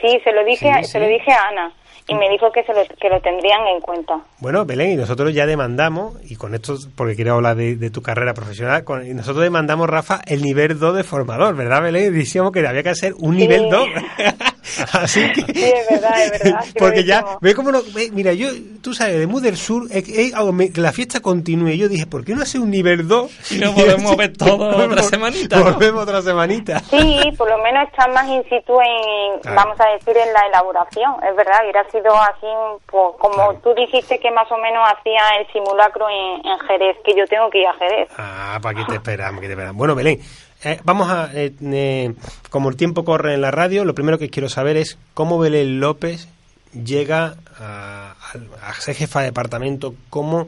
sí, 0.00 0.20
se 0.24 0.32
lo 0.32 0.44
dije, 0.44 0.70
Sí, 0.82 0.84
se 0.84 0.98
lo 1.00 1.06
dije 1.06 1.30
a 1.32 1.48
Ana 1.48 1.72
y 2.06 2.14
me 2.14 2.28
dijo 2.28 2.52
que, 2.52 2.62
se 2.64 2.74
lo, 2.74 2.82
que 3.00 3.08
lo 3.08 3.18
tendrían 3.22 3.66
en 3.66 3.80
cuenta. 3.80 4.18
Bueno, 4.40 4.66
Belén, 4.66 4.92
y 4.92 4.96
nosotros 4.96 5.32
ya 5.32 5.46
demandamos, 5.46 6.16
y 6.30 6.36
con 6.36 6.54
esto, 6.54 6.74
porque 6.96 7.14
quiero 7.16 7.34
hablar 7.34 7.56
de, 7.56 7.76
de 7.76 7.88
tu 7.90 8.02
carrera 8.02 8.34
profesional, 8.34 8.84
con- 8.84 9.06
y 9.06 9.14
nosotros 9.14 9.42
demandamos, 9.42 9.88
Rafa, 9.88 10.20
el 10.26 10.42
nivel 10.42 10.78
2 10.78 10.96
de 10.96 11.02
formador, 11.02 11.56
¿verdad, 11.56 11.80
Belén? 11.82 12.12
Decíamos 12.14 12.52
que 12.52 12.66
había 12.66 12.82
que 12.82 12.90
hacer 12.90 13.14
un 13.18 13.34
Sí. 13.36 13.40
nivel 13.40 13.70
2. 13.70 13.88
Así 14.92 15.20
que... 15.32 15.52
Sí, 15.52 15.64
es 15.64 15.88
verdad, 15.90 16.22
es 16.24 16.30
verdad, 16.42 16.64
porque 16.78 17.04
ya, 17.04 17.24
ve 17.40 17.54
cómo 17.54 17.70
no, 17.70 17.80
ve, 17.94 18.10
mira, 18.12 18.32
yo, 18.32 18.48
tú 18.82 18.94
sabes, 18.94 19.18
de 19.18 19.26
Mud 19.26 19.42
del 19.42 19.56
Sur, 19.56 19.86
eh, 19.90 20.02
eh, 20.06 20.32
que 20.72 20.80
la 20.80 20.92
fiesta 20.92 21.20
continúe. 21.20 21.70
Yo 21.76 21.88
dije, 21.88 22.06
¿por 22.06 22.24
qué 22.24 22.34
no 22.34 22.42
hace 22.42 22.58
un 22.58 22.70
nivel 22.70 23.06
2? 23.08 23.50
Y 23.54 23.58
nos 23.58 23.74
podemos 23.74 24.16
ver 24.16 24.32
todo 24.36 24.76
otra 24.84 25.02
semanita, 25.02 25.56
¿no? 25.58 25.64
Volvemos 25.64 26.02
otra 26.02 26.22
semanita. 26.22 26.80
Sí, 26.80 27.20
por 27.36 27.48
lo 27.48 27.58
menos 27.62 27.88
estar 27.88 28.10
más 28.12 28.26
in 28.28 28.42
situ 28.44 28.74
en, 28.80 29.40
Claro. 29.42 29.56
vamos 29.56 29.80
a 29.80 29.88
decir, 29.94 30.16
en 30.16 30.32
la 30.32 30.46
elaboración. 30.48 31.12
Es 31.28 31.36
verdad, 31.36 31.60
hubiera 31.62 31.84
sido 31.90 32.14
así, 32.14 32.46
pues, 32.86 33.04
como 33.18 33.34
Claro. 33.34 33.60
tú 33.62 33.74
dijiste 33.74 34.18
que 34.18 34.30
más 34.30 34.50
o 34.50 34.56
menos 34.58 34.82
hacía 34.96 35.20
el 35.40 35.46
simulacro 35.52 36.06
en, 36.08 36.46
en 36.46 36.58
Jerez, 36.60 36.96
que 37.04 37.14
yo 37.16 37.26
tengo 37.26 37.50
que 37.50 37.60
ir 37.60 37.66
a 37.66 37.74
Jerez. 37.74 38.08
Ah, 38.16 38.58
para 38.62 38.78
aquí 38.80 38.88
te 38.88 38.96
esperamos, 38.96 39.38
aquí 39.38 39.46
te 39.46 39.52
esperamos. 39.52 39.76
Bueno, 39.76 39.94
Belén, 39.94 40.20
eh, 40.64 40.78
vamos 40.84 41.08
a, 41.10 41.30
eh, 41.34 41.52
eh, 41.62 42.14
como 42.50 42.68
el 42.70 42.76
tiempo 42.76 43.04
corre 43.04 43.34
en 43.34 43.40
la 43.40 43.50
radio, 43.50 43.84
lo 43.84 43.94
primero 43.94 44.18
que 44.18 44.30
quiero 44.30 44.48
saber 44.48 44.76
es 44.76 44.98
cómo 45.14 45.38
Belén 45.38 45.80
López 45.80 46.28
llega 46.72 47.34
a, 47.60 48.12
a- 48.12 48.68
a 48.70 48.72
ser 48.74 48.94
jefa 48.96 49.20
de 49.20 49.26
departamento, 49.26 49.94
cómo 50.10 50.46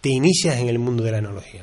te 0.00 0.10
inicias 0.10 0.56
en 0.58 0.68
el 0.68 0.78
mundo 0.78 1.02
de 1.02 1.12
la 1.12 1.18
enología. 1.18 1.62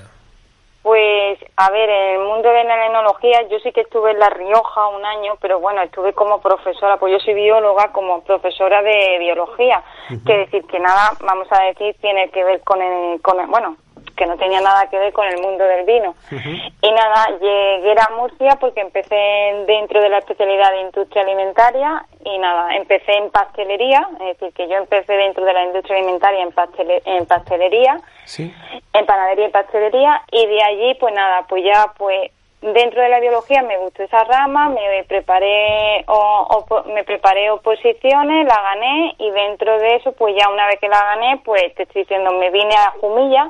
Pues, 0.81 1.37
a 1.57 1.69
ver, 1.69 1.89
en 1.89 2.19
el 2.21 2.25
mundo 2.25 2.49
de 2.49 2.63
la 2.63 2.87
enología, 2.87 3.41
yo 3.51 3.59
sí 3.59 3.71
que 3.73 3.81
estuve 3.81 4.11
en 4.11 4.19
La 4.19 4.29
Rioja 4.29 4.87
un 4.87 5.05
año, 5.05 5.33
pero 5.41 5.59
bueno, 5.59 5.81
estuve 5.83 6.13
como 6.13 6.41
profesora, 6.41 6.97
pues 6.97 7.11
yo 7.13 7.19
soy 7.19 7.33
bióloga 7.35 7.91
como 7.91 8.23
profesora 8.23 8.81
de 8.81 9.19
biología. 9.19 9.83
Que 10.25 10.37
decir 10.37 10.63
que 10.65 10.79
nada, 10.79 11.11
vamos 11.19 11.47
a 11.51 11.63
decir, 11.65 11.95
tiene 12.01 12.29
que 12.31 12.43
ver 12.43 12.61
con 12.61 12.81
el, 12.81 13.21
con 13.21 13.39
el- 13.39 13.47
bueno, 13.47 13.75
que 14.19 14.25
no 14.25 14.35
tenía 14.37 14.59
nada 14.59 14.89
que 14.89 14.99
ver 14.99 15.13
con 15.13 15.25
el 15.25 15.41
mundo 15.41 15.63
del 15.63 15.85
vino. 15.85 16.13
Y 16.81 16.91
nada, 16.91 17.29
llegué 17.39 17.95
a 17.99 18.13
Murcia 18.17 18.57
porque 18.59 18.81
empecé 18.81 19.15
dentro 19.65 20.01
de 20.01 20.09
la 20.09 20.17
especialidad 20.17 20.71
de 20.71 20.81
industria 20.81 21.23
alimentaria 21.23 22.05
y 22.25 22.37
nada, 22.37 22.75
empecé 22.75 23.13
en 23.13 23.31
pastelería, 23.31 24.05
es 24.19 24.37
decir, 24.37 24.53
que 24.53 24.67
yo 24.67 24.75
empecé 24.75 25.13
dentro 25.13 25.45
de 25.45 25.53
la 25.53 25.63
industria 25.63 25.97
alimentaria 25.99 26.43
en, 26.43 26.51
pastele- 26.51 27.01
en 27.05 27.25
pastelería 27.25 27.97
Sí. 28.25 28.53
en 28.93 29.05
panadería 29.05 29.47
y 29.47 29.51
pastelería 29.51 30.21
y 30.31 30.45
de 30.45 30.61
allí 30.63 30.93
pues 30.99 31.13
nada 31.15 31.45
pues 31.49 31.63
ya 31.63 31.91
pues 31.97 32.29
dentro 32.61 33.01
de 33.01 33.09
la 33.09 33.19
biología 33.21 33.63
me 33.63 33.77
gustó 33.77 34.03
esa 34.03 34.23
rama 34.25 34.69
me 34.69 35.03
preparé 35.07 36.03
o, 36.07 36.65
me 36.93 37.03
preparé 37.05 37.49
oposiciones 37.49 38.45
la 38.45 38.61
gané 38.61 39.15
y 39.17 39.31
dentro 39.31 39.79
de 39.79 39.95
eso 39.95 40.11
pues 40.11 40.35
ya 40.37 40.47
una 40.49 40.67
vez 40.67 40.79
que 40.79 40.89
la 40.89 41.01
gané 41.03 41.41
pues 41.43 41.73
te 41.73 41.83
estoy 41.83 42.01
diciendo 42.03 42.31
me 42.33 42.51
vine 42.51 42.75
a 42.75 42.91
Jumilla 42.99 43.49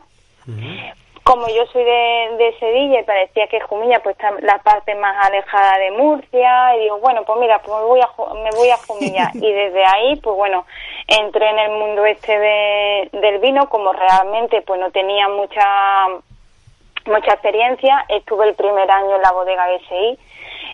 como 1.24 1.48
yo 1.48 1.64
soy 1.68 1.84
de, 1.84 2.36
de 2.40 2.56
Sevilla 2.60 3.02
y 3.02 3.04
parecía 3.04 3.48
que 3.48 3.60
Jumilla 3.60 4.02
pues 4.02 4.16
está 4.16 4.32
la 4.42 4.58
parte 4.60 4.96
más 4.96 5.28
alejada 5.28 5.78
de 5.78 5.92
Murcia 5.92 6.76
y 6.76 6.80
digo 6.80 7.00
bueno 7.00 7.24
pues 7.24 7.40
mira 7.40 7.60
pues 7.60 7.78
me 7.78 7.86
voy 7.86 8.02
a 8.02 8.34
me 8.34 8.50
voy 8.58 8.70
a 8.70 8.78
Jumilla 8.78 9.32
y 9.36 9.52
desde 9.52 9.86
ahí 9.86 10.16
pues 10.16 10.36
bueno 10.36 10.66
entré 11.08 11.50
en 11.50 11.60
el 11.60 11.72
mundo 11.72 12.06
este 12.06 12.38
de, 12.38 13.10
del 13.14 13.40
vino 13.40 13.70
como 13.70 13.94
realmente 13.94 14.62
pues 14.64 14.80
no 14.80 14.90
tenía 14.92 15.28
mucha 15.28 16.08
mucha 17.06 17.34
experiencia. 17.34 18.06
Estuve 18.08 18.48
el 18.48 18.56
primer 18.56 18.90
año 18.90 19.16
en 19.16 19.22
la 19.22 19.32
bodega 19.32 19.66
SI 19.88 20.18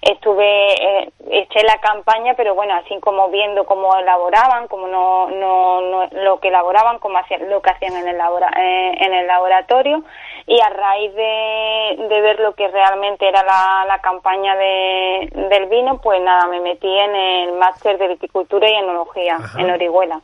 estuve 0.01 0.73
eh, 0.73 1.09
eché 1.29 1.63
la 1.63 1.77
campaña 1.79 2.33
pero 2.35 2.55
bueno 2.55 2.73
así 2.75 2.99
como 2.99 3.29
viendo 3.29 3.65
cómo 3.65 3.95
elaboraban 3.97 4.67
como 4.67 4.87
no, 4.87 5.27
no, 5.29 5.81
no 5.81 6.07
lo 6.11 6.39
que 6.39 6.49
elaboraban 6.49 6.99
como 6.99 7.17
hacían 7.17 7.49
lo 7.49 7.61
que 7.61 7.71
hacían 7.71 7.95
en 7.95 8.07
el 8.07 8.17
labora- 8.17 8.53
eh, 8.57 8.93
en 8.99 9.13
el 9.13 9.27
laboratorio 9.27 10.03
y 10.47 10.59
a 10.61 10.69
raíz 10.69 11.13
de, 11.15 11.95
de 12.09 12.21
ver 12.21 12.39
lo 12.39 12.53
que 12.55 12.67
realmente 12.67 13.27
era 13.27 13.43
la, 13.43 13.85
la 13.87 13.99
campaña 13.99 14.55
de, 14.55 15.29
del 15.49 15.65
vino 15.67 15.99
pues 16.01 16.21
nada 16.21 16.47
me 16.47 16.59
metí 16.59 16.87
en 16.87 17.15
el 17.15 17.53
máster 17.53 17.97
de 17.97 18.07
viticultura 18.09 18.69
y 18.69 18.73
enología 18.75 19.35
Ajá. 19.35 19.61
en 19.61 19.71
Orihuela 19.71 20.21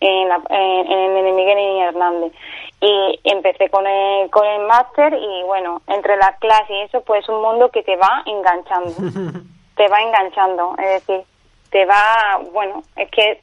en, 0.00 0.28
la, 0.28 0.40
en, 0.50 0.92
en 0.92 1.26
el 1.26 1.32
Miguel 1.34 1.58
y 1.58 1.80
Hernández. 1.80 2.32
Y 2.80 3.20
empecé 3.24 3.68
con 3.70 3.86
el, 3.86 4.30
con 4.30 4.46
el 4.46 4.66
máster 4.66 5.14
y 5.14 5.42
bueno, 5.44 5.80
entre 5.86 6.16
las 6.16 6.38
clases 6.38 6.70
y 6.70 6.80
eso, 6.82 7.00
pues 7.02 7.22
es 7.22 7.28
un 7.28 7.42
mundo 7.42 7.70
que 7.70 7.82
te 7.82 7.96
va 7.96 8.22
enganchando. 8.26 8.92
te 9.76 9.88
va 9.88 10.02
enganchando, 10.02 10.74
es 10.78 11.06
decir, 11.06 11.24
te 11.70 11.84
va, 11.84 12.40
bueno, 12.52 12.82
es 12.96 13.10
que 13.10 13.40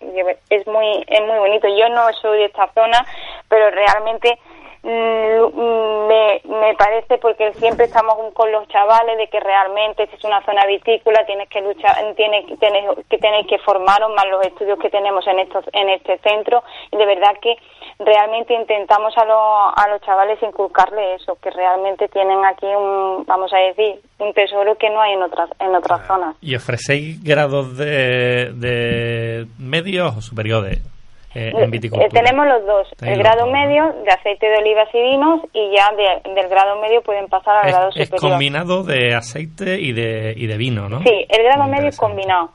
es 0.49 0.67
muy, 0.67 1.03
es 1.07 1.21
muy 1.21 1.37
bonito. 1.37 1.67
Yo 1.67 1.89
no 1.89 2.11
soy 2.13 2.39
de 2.39 2.45
esta 2.45 2.67
zona, 2.73 3.05
pero 3.49 3.69
realmente 3.69 4.39
me, 4.83 6.41
me 6.43 6.75
parece 6.75 7.17
porque 7.17 7.53
siempre 7.53 7.85
estamos 7.85 8.15
con 8.33 8.51
los 8.51 8.67
chavales 8.67 9.17
de 9.17 9.27
que 9.27 9.39
realmente 9.39 10.07
si 10.07 10.15
es 10.15 10.23
una 10.23 10.43
zona 10.45 10.65
vitícola 10.65 11.25
tienes 11.25 11.47
que 11.49 11.61
luchar 11.61 11.95
tienes, 12.15 12.59
tienes 12.59 13.05
que 13.09 13.17
tenéis 13.17 13.47
que 13.47 13.59
formaros 13.59 14.11
más 14.13 14.25
los 14.29 14.45
estudios 14.45 14.77
que 14.79 14.89
tenemos 14.89 15.25
en 15.27 15.39
estos 15.39 15.65
en 15.71 15.89
este 15.89 16.17
centro. 16.19 16.63
Y 16.91 16.97
de 16.97 17.05
verdad 17.05 17.35
que 17.41 17.55
realmente 17.99 18.53
intentamos 18.53 19.13
a, 19.17 19.25
los 19.25 19.73
a 19.75 19.87
los 19.89 20.01
chavales 20.01 20.41
inculcarle 20.43 21.15
eso 21.15 21.37
que 21.41 21.49
realmente 21.51 22.09
tienen 22.09 22.43
aquí 22.43 22.65
un 22.65 23.23
vamos 23.25 23.53
a 23.53 23.57
decir 23.57 24.01
un 24.19 24.33
tesoro 24.33 24.75
que 24.75 24.89
no 24.89 25.01
hay 25.01 25.13
en 25.13 25.23
otras 25.23 25.49
en 25.59 25.75
otras 25.75 26.05
zonas. 26.07 26.35
¿Y 26.41 26.55
ofrecéis 26.55 27.23
grados 27.23 27.77
de, 27.77 28.51
de 28.53 29.45
medios 29.57 30.17
o 30.17 30.21
superiores 30.21 30.92
eh, 31.35 31.51
en 31.55 31.71
viticultura? 31.71 32.07
Eh, 32.07 32.11
tenemos 32.11 32.45
los 32.47 32.65
dos, 32.65 32.87
el 33.01 33.17
grado 33.17 33.41
dos, 33.41 33.47
¿no? 33.47 33.53
medio 33.53 33.93
de 34.03 34.11
aceite 34.11 34.45
de 34.47 34.57
olivas 34.57 34.87
y 34.93 35.01
vinos 35.01 35.41
y 35.53 35.71
ya 35.75 35.91
de- 35.95 36.33
del 36.33 36.47
grado 36.49 36.79
medio 36.81 37.01
pueden 37.01 37.27
pasar 37.27 37.65
al 37.65 37.71
grado 37.71 37.89
Es, 37.89 37.97
es 37.97 38.09
superior. 38.09 38.31
combinado 38.31 38.83
de 38.83 39.15
aceite 39.15 39.79
y 39.79 39.91
de, 39.93 40.33
y 40.37 40.47
de 40.47 40.57
vino, 40.57 40.89
¿no? 40.89 40.99
Sí, 41.03 41.25
el 41.29 41.43
grado 41.43 41.65
medio 41.67 41.89
es 41.89 41.97
combinado. 41.97 42.51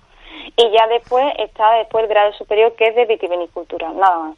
y 0.57 0.62
ya 0.76 0.87
después 0.89 1.24
está 1.39 1.72
después 1.79 2.05
el 2.05 2.11
grado 2.11 2.33
superior 2.33 2.74
que 2.76 2.87
es 2.87 2.95
de 2.97 3.05
vitivinicultura, 3.07 3.93
nada 3.93 4.18
más. 4.18 4.37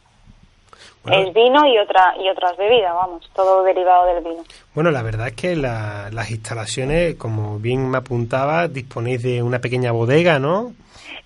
Bueno. 1.03 1.29
Es 1.29 1.35
vino 1.35 1.67
y 1.67 1.79
otra 1.79 2.15
y 2.23 2.29
otras 2.29 2.57
bebidas, 2.59 2.95
vamos, 2.95 3.31
todo 3.35 3.63
derivado 3.63 4.07
del 4.07 4.23
vino. 4.25 4.43
Bueno, 4.75 4.91
la 4.91 5.03
verdad 5.03 5.29
es 5.29 5.35
que 5.35 5.57
la- 5.57 6.11
las 6.13 6.31
instalaciones, 6.31 7.15
como 7.17 7.59
bien 7.59 7.89
me 7.91 7.99
apuntaba, 7.99 8.69
disponéis 8.69 9.23
de 9.23 9.43
una 9.43 9.61
pequeña 9.61 9.93
bodega, 9.93 10.39
¿no? 10.39 10.73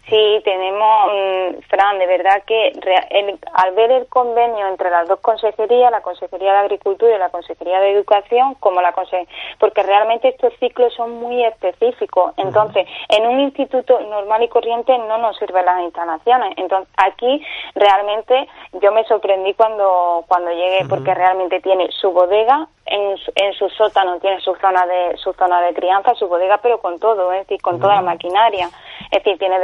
Sí, 0.08 0.40
tenemos, 0.44 1.12
mm, 1.12 1.60
Fran, 1.70 1.98
de 1.98 2.06
verdad 2.06 2.42
que 2.46 2.68
el- 2.68 3.38
al 3.54 3.72
ver 3.72 3.90
el 3.90 4.06
convenio 4.08 4.66
entre 4.68 4.90
las 4.90 5.08
dos 5.08 5.18
consejerías, 5.20 5.90
la 5.90 6.02
Consejería 6.02 6.52
de 6.52 6.58
Agricultura 6.58 7.14
y 7.14 7.18
la 7.18 7.30
Consejería 7.30 7.80
de 7.80 7.92
Educación, 7.92 8.54
como 8.60 8.82
la 8.82 8.92
conse 8.92 9.26
porque 9.58 9.82
realmente 9.82 10.28
estos 10.28 10.52
ciclos 10.60 10.92
son 10.94 11.12
muy 11.20 11.42
específicos. 11.44 12.34
Entonces, 12.36 12.86
en 13.08 13.26
un 13.26 13.40
instituto 13.40 13.98
normal 14.00 14.42
y 14.42 14.48
corriente 14.48 14.96
no 14.98 15.16
nos 15.18 15.38
sirven 15.38 15.64
las 15.64 15.80
instalaciones. 15.80 16.52
Entonces, 16.58 16.92
aquí 16.98 17.42
realmente 17.74 18.46
yo 18.74 18.92
me 18.92 19.04
sorprendí 19.04 19.54
cuando 19.54 20.24
cuando 20.28 20.50
llegué 20.50 20.84
porque 20.88 21.14
realmente 21.14 21.60
tiene 21.60 21.88
su 21.92 22.12
bodega 22.12 22.66
en, 22.86 23.16
su- 23.16 23.32
en 23.34 23.54
su 23.54 23.70
sótano 23.70 24.18
tiene 24.20 24.38
su 24.40 24.54
zona 24.56 24.84
de 24.86 25.16
su 25.16 25.32
zona 25.32 25.62
de 25.62 25.72
crianza, 25.72 26.14
su 26.14 26.28
bodega, 26.28 26.58
pero 26.58 26.78
con 26.82 26.98
todo, 26.98 27.32
es 27.32 27.40
decir, 27.46 27.62
con 27.62 27.80
toda 27.80 27.94
la 27.94 28.02
maquinaria. 28.02 28.68
Es 29.14 29.22
decir, 29.22 29.38
tiene 29.38 29.60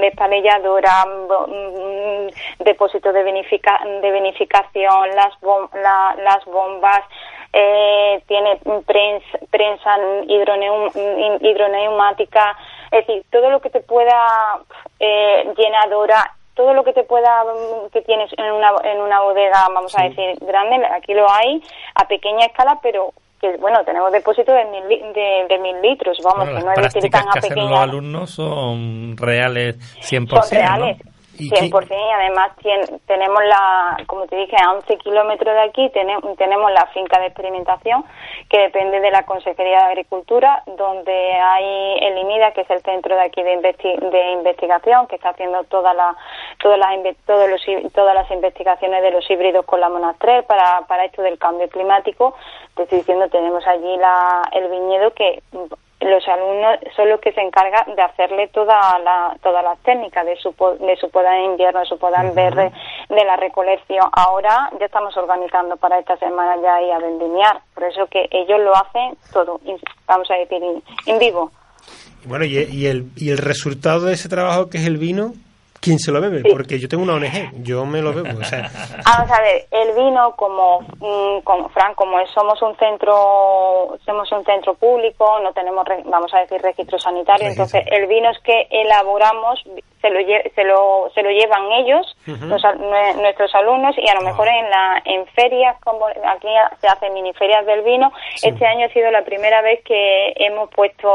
despalilladora, 0.00 1.04
bo- 1.28 1.46
mm, 1.46 2.64
depósito 2.64 3.12
de, 3.12 3.22
vinifica- 3.22 3.80
de 4.02 4.10
vinificación, 4.10 5.10
las, 5.14 5.32
bom- 5.40 5.70
la- 5.74 6.16
las 6.22 6.44
bombas, 6.46 7.00
eh, 7.52 8.20
tiene 8.26 8.58
prensa, 8.86 9.38
prensa 9.50 9.96
hidroneum- 10.26 11.38
hidroneumática, 11.40 12.56
es 12.90 13.06
decir, 13.06 13.22
todo 13.30 13.50
lo 13.50 13.60
que 13.60 13.70
te 13.70 13.80
pueda, 13.80 14.58
eh, 14.98 15.52
llenadora, 15.56 16.34
todo 16.54 16.74
lo 16.74 16.82
que 16.82 16.92
te 16.92 17.04
pueda 17.04 17.44
mm, 17.44 17.90
que 17.92 18.02
tienes 18.02 18.32
en 18.36 18.50
una 18.52 18.72
en 18.82 19.00
una 19.00 19.20
bodega 19.20 19.68
vamos 19.72 19.96
a 19.96 20.02
decir 20.08 20.36
grande 20.40 20.84
aquí 20.86 21.14
lo 21.14 21.30
hay 21.30 21.62
a 21.94 22.08
pequeña 22.08 22.46
escala 22.46 22.80
pero 22.82 23.12
que 23.40 23.56
bueno 23.58 23.84
tenemos 23.84 24.12
depósitos 24.12 24.54
de 24.54 24.64
mil, 24.64 25.12
de, 25.12 25.46
de 25.48 25.58
mil 25.58 25.80
litros 25.80 26.18
vamos 26.22 26.46
Bueno, 26.46 26.58
que 26.58 26.64
no 26.64 26.86
es 26.86 26.94
decir 26.94 27.10
tan 27.10 27.28
a 27.28 27.32
que 27.32 27.38
hacen 27.38 27.50
los 27.50 27.66
pequeña 27.66 27.82
alumnos 27.82 28.30
son 28.30 29.16
reales 29.16 29.76
100%, 30.00 30.28
son 30.28 30.50
reales 30.50 30.96
¿no? 31.04 31.17
100% 31.38 31.88
y 31.90 32.10
además 32.12 32.50
tien- 32.62 33.00
tenemos 33.06 33.44
la, 33.44 33.96
como 34.06 34.26
te 34.26 34.36
dije, 34.36 34.56
a 34.56 34.72
11 34.72 34.96
kilómetros 34.98 35.54
de 35.54 35.60
aquí 35.62 35.88
tenemos, 35.90 36.36
tenemos 36.36 36.70
la 36.72 36.86
finca 36.86 37.18
de 37.20 37.26
experimentación 37.26 38.04
que 38.50 38.58
depende 38.58 39.00
de 39.00 39.10
la 39.10 39.24
Consejería 39.24 39.78
de 39.78 39.84
Agricultura, 39.84 40.62
donde 40.66 41.12
hay 41.34 41.98
el 42.00 42.18
IMIDA, 42.18 42.52
que 42.52 42.62
es 42.62 42.70
el 42.70 42.82
centro 42.82 43.14
de 43.14 43.22
aquí 43.22 43.42
de, 43.42 43.54
investi- 43.60 43.98
de 44.10 44.32
investigación, 44.32 45.06
que 45.06 45.16
está 45.16 45.30
haciendo 45.30 45.64
toda 45.64 45.94
la, 45.94 46.16
todas, 46.60 46.78
las, 46.78 46.90
todos 47.26 47.48
los 47.48 47.60
todas 47.92 48.14
las 48.14 48.30
investigaciones 48.30 49.02
de 49.02 49.10
los 49.10 49.28
híbridos 49.30 49.64
con 49.66 49.80
la 49.80 49.88
monastrel 49.88 50.44
para, 50.44 50.82
para 50.88 51.04
esto 51.04 51.22
del 51.22 51.38
cambio 51.38 51.68
climático. 51.68 52.34
Te 52.74 52.84
estoy 52.84 52.98
diciendo, 52.98 53.28
tenemos 53.28 53.66
allí 53.66 53.96
la, 53.96 54.42
el 54.52 54.68
viñedo 54.68 55.12
que 55.12 55.42
los 56.00 56.28
alumnos 56.28 56.78
son 56.94 57.08
los 57.08 57.20
que 57.20 57.32
se 57.32 57.40
encargan 57.40 57.94
de 57.94 58.02
hacerle 58.02 58.48
toda 58.48 58.98
la, 59.00 59.36
todas 59.42 59.64
las 59.64 59.78
técnicas 59.80 60.24
de 60.24 60.36
su, 60.36 60.54
de 60.80 60.96
su 60.96 61.10
poda 61.10 61.36
en 61.38 61.52
invierno, 61.52 61.80
de 61.80 61.86
su 61.86 61.98
poda 61.98 62.24
en 62.24 62.34
verde, 62.34 62.70
de 63.08 63.24
la 63.24 63.36
recolección. 63.36 64.06
Ahora 64.12 64.70
ya 64.78 64.86
estamos 64.86 65.16
organizando 65.16 65.76
para 65.76 65.98
esta 65.98 66.16
semana 66.18 66.56
ya 66.62 66.82
ir 66.82 66.92
a 66.92 66.98
vendimiar, 66.98 67.60
por 67.74 67.84
eso 67.84 68.06
que 68.06 68.28
ellos 68.30 68.60
lo 68.60 68.76
hacen 68.76 69.16
todo, 69.32 69.60
vamos 70.06 70.30
a 70.30 70.34
decir, 70.34 70.62
in 71.06 71.18
vivo. 71.18 71.50
Bueno, 72.24 72.44
y 72.44 72.86
el, 72.86 73.10
y 73.16 73.30
el 73.30 73.38
resultado 73.38 74.06
de 74.06 74.14
ese 74.14 74.28
trabajo 74.28 74.68
que 74.68 74.78
es 74.78 74.86
el 74.86 74.98
vino, 74.98 75.32
¿quién 75.80 75.98
se 75.98 76.10
lo 76.12 76.20
bebe? 76.20 76.42
Porque 76.50 76.78
yo 76.78 76.88
tengo 76.88 77.02
una 77.04 77.14
ONG, 77.14 77.62
yo 77.62 77.86
me 77.86 78.02
lo 78.02 78.12
bebo. 78.12 78.38
O 78.40 78.44
sea, 78.44 78.70
Vamos 79.04 79.30
a 79.30 79.40
ver, 79.42 79.66
el 79.70 79.94
vino 79.94 80.32
como, 80.36 80.80
mm, 80.80 81.40
como 81.44 81.68
Fran, 81.70 81.94
como 81.94 82.18
es- 82.20 82.30
somos 82.30 82.60
un 82.62 82.76
centro, 82.76 83.98
somos 84.04 84.30
un 84.32 84.44
centro 84.44 84.74
público, 84.74 85.38
no 85.42 85.52
tenemos, 85.52 85.84
vamos 86.06 86.32
a 86.34 86.40
decir, 86.40 86.60
registro 86.60 86.98
sanitario, 86.98 87.46
Registro. 87.48 87.78
entonces 87.78 87.92
el 87.92 88.06
vino 88.06 88.30
es 88.30 88.38
que 88.40 88.66
elaboramos 88.70 89.62
se 90.00 90.10
lo, 90.10 90.20
lle- 90.20 90.52
se 90.54 90.64
lo, 90.64 91.10
se 91.14 91.22
lo 91.22 91.30
llevan 91.30 91.70
ellos, 91.72 92.16
los 92.26 92.64
al- 92.64 92.78
nue- 92.78 93.14
nuestros 93.20 93.54
alumnos, 93.54 93.96
y 93.98 94.08
a 94.08 94.14
lo 94.14 94.20
mejor 94.22 94.46
en 94.48 94.70
la 94.70 95.02
en 95.04 95.26
ferias, 95.28 95.76
como 95.82 96.06
aquí 96.06 96.48
se 96.80 96.86
hacen 96.86 97.12
mini 97.14 97.32
ferias 97.34 97.66
del 97.66 97.82
vino, 97.82 98.12
este 98.42 98.66
año 98.66 98.86
ha 98.86 98.92
sido 98.92 99.10
la 99.10 99.24
primera 99.24 99.60
vez 99.62 99.80
que 99.84 100.32
hemos 100.36 100.70
puesto 100.70 101.08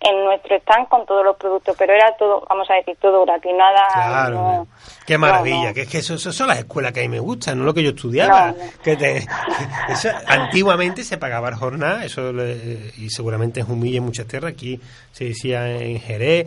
en 0.00 0.24
nuestro 0.24 0.56
stand 0.56 0.88
con 0.88 1.04
todos 1.06 1.24
los 1.24 1.36
productos, 1.36 1.74
pero 1.76 1.92
era 1.92 2.14
todo, 2.16 2.44
vamos 2.48 2.70
a 2.70 2.74
decir, 2.74 2.96
todo 3.00 3.24
gratis, 3.24 3.52
nada, 3.56 3.82
claro, 3.92 4.34
no- 4.34 4.66
qué 5.06 5.18
maravilla, 5.18 5.68
no, 5.68 5.74
que 5.74 5.82
es 5.82 5.88
que 5.90 5.98
eso, 5.98 6.14
eso 6.14 6.32
son 6.32 6.46
las 6.48 6.58
escuelas 6.58 6.92
que 6.92 7.00
a 7.00 7.02
mí 7.02 7.08
me 7.08 7.18
gustan, 7.20 7.58
no 7.58 7.64
lo 7.64 7.74
que 7.74 7.82
yo 7.82 7.90
estudiaba. 7.90 8.52
No. 8.52 8.54
Que 8.84 8.96
te- 8.96 9.26
eso, 9.88 10.08
antiguamente 10.26 11.02
se 11.02 11.18
pagaba 11.18 11.48
el 11.48 11.54
jornal, 11.56 12.02
eso 12.04 12.32
le- 12.32 12.92
y 12.98 13.08
seguramente 13.10 13.60
en 13.60 13.70
Humilla 13.70 13.98
en 13.98 14.04
muchas 14.04 14.26
tierras, 14.26 14.52
aquí 14.52 14.80
se 15.12 15.24
decía 15.24 15.68
en 15.68 15.98
Jerez. 16.00 16.46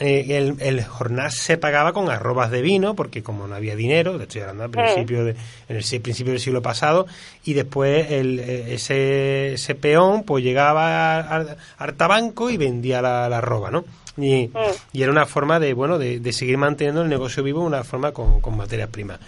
Eh, 0.00 0.26
el, 0.30 0.56
el 0.60 0.84
jornal 0.84 1.30
se 1.30 1.58
pagaba 1.58 1.92
con 1.92 2.10
arrobas 2.10 2.50
de 2.50 2.62
vino 2.62 2.94
porque 2.94 3.22
como 3.22 3.46
no 3.46 3.54
había 3.54 3.76
dinero 3.76 4.16
te 4.16 4.22
estoy 4.24 4.40
hablando 4.40 4.64
al 4.64 4.70
principio 4.70 5.24
de, 5.24 5.30
en 5.68 5.76
el 5.76 6.00
principio 6.00 6.32
del 6.32 6.40
siglo 6.40 6.62
pasado 6.62 7.06
y 7.44 7.52
después 7.54 8.10
el, 8.10 8.40
eh, 8.40 8.74
ese, 8.74 9.54
ese 9.54 9.74
peón 9.74 10.24
pues 10.24 10.42
llegaba 10.42 11.18
a, 11.18 11.36
a 11.40 11.56
Artabanco 11.78 12.50
y 12.50 12.56
vendía 12.56 13.02
la, 13.02 13.28
la 13.28 13.38
arroba 13.38 13.70
¿no? 13.70 13.84
y, 14.16 14.48
Mm. 14.48 14.58
y 14.92 15.02
era 15.02 15.12
una 15.12 15.26
forma 15.26 15.58
de 15.60 15.72
bueno 15.74 15.98
de, 15.98 16.20
de 16.20 16.32
seguir 16.32 16.58
manteniendo 16.58 17.02
el 17.02 17.08
negocio 17.08 17.42
vivo 17.42 17.60
una 17.62 17.84
forma 17.84 18.12
con, 18.12 18.40
con 18.40 18.56
materias 18.56 18.88
primas 18.88 19.18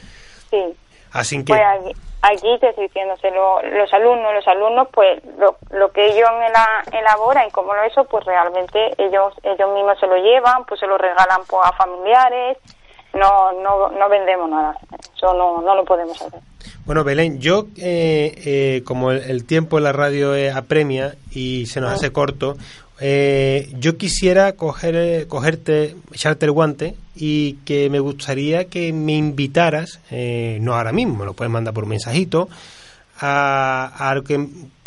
Sí. 0.50 0.58
así 1.12 1.36
que 1.38 1.54
Pues 1.54 1.60
allí, 2.26 2.58
te 2.58 2.68
estoy 2.70 2.86
diciendo, 2.86 3.16
se 3.18 3.30
lo- 3.30 3.62
los 3.62 3.92
alumnos, 3.92 4.34
los 4.34 4.46
alumnos, 4.48 4.88
pues 4.92 5.22
lo, 5.38 5.56
lo 5.70 5.90
que 5.92 6.06
ellos 6.06 6.28
ela- 6.30 6.82
elaboran 6.98 7.46
y 7.48 7.50
como 7.50 7.74
lo 7.74 7.82
eso, 7.84 8.04
pues 8.04 8.24
realmente 8.24 8.92
ellos 8.98 9.32
ellos 9.42 9.72
mismos 9.74 9.98
se 10.00 10.06
lo 10.06 10.16
llevan, 10.16 10.64
pues 10.66 10.80
se 10.80 10.86
lo 10.86 10.96
regalan 10.98 11.40
pues, 11.48 11.62
a 11.64 11.72
familiares, 11.72 12.58
no, 13.12 13.52
no, 13.52 13.90
no 13.90 14.08
vendemos 14.08 14.48
nada, 14.50 14.76
eso 15.16 15.34
no, 15.34 15.60
no 15.62 15.74
lo 15.74 15.84
podemos 15.84 16.20
hacer. 16.20 16.40
Bueno, 16.86 17.02
Belén, 17.04 17.38
yo, 17.40 17.64
eh, 17.80 18.34
eh, 18.44 18.82
como 18.84 19.10
el, 19.10 19.22
el 19.30 19.46
tiempo 19.46 19.78
en 19.78 19.84
la 19.84 19.92
radio 19.92 20.34
eh, 20.34 20.50
apremia 20.50 21.14
y 21.32 21.64
se 21.66 21.80
nos 21.80 21.92
hace 21.92 22.12
corto, 22.12 22.56
eh, 23.06 23.70
yo 23.78 23.98
quisiera 23.98 24.52
coger, 24.52 24.96
eh, 24.96 25.26
cogerte, 25.28 25.94
echarte 26.10 26.46
el 26.46 26.52
guante 26.52 26.94
y 27.14 27.58
que 27.66 27.90
me 27.90 28.00
gustaría 28.00 28.64
que 28.64 28.94
me 28.94 29.12
invitaras, 29.12 30.00
eh, 30.10 30.56
no 30.62 30.74
ahora 30.74 30.90
mismo, 30.90 31.16
me 31.16 31.26
lo 31.26 31.34
puedes 31.34 31.52
mandar 31.52 31.74
por 31.74 31.84
un 31.84 31.90
mensajito, 31.90 32.48
a, 33.20 33.92
a 34.10 34.22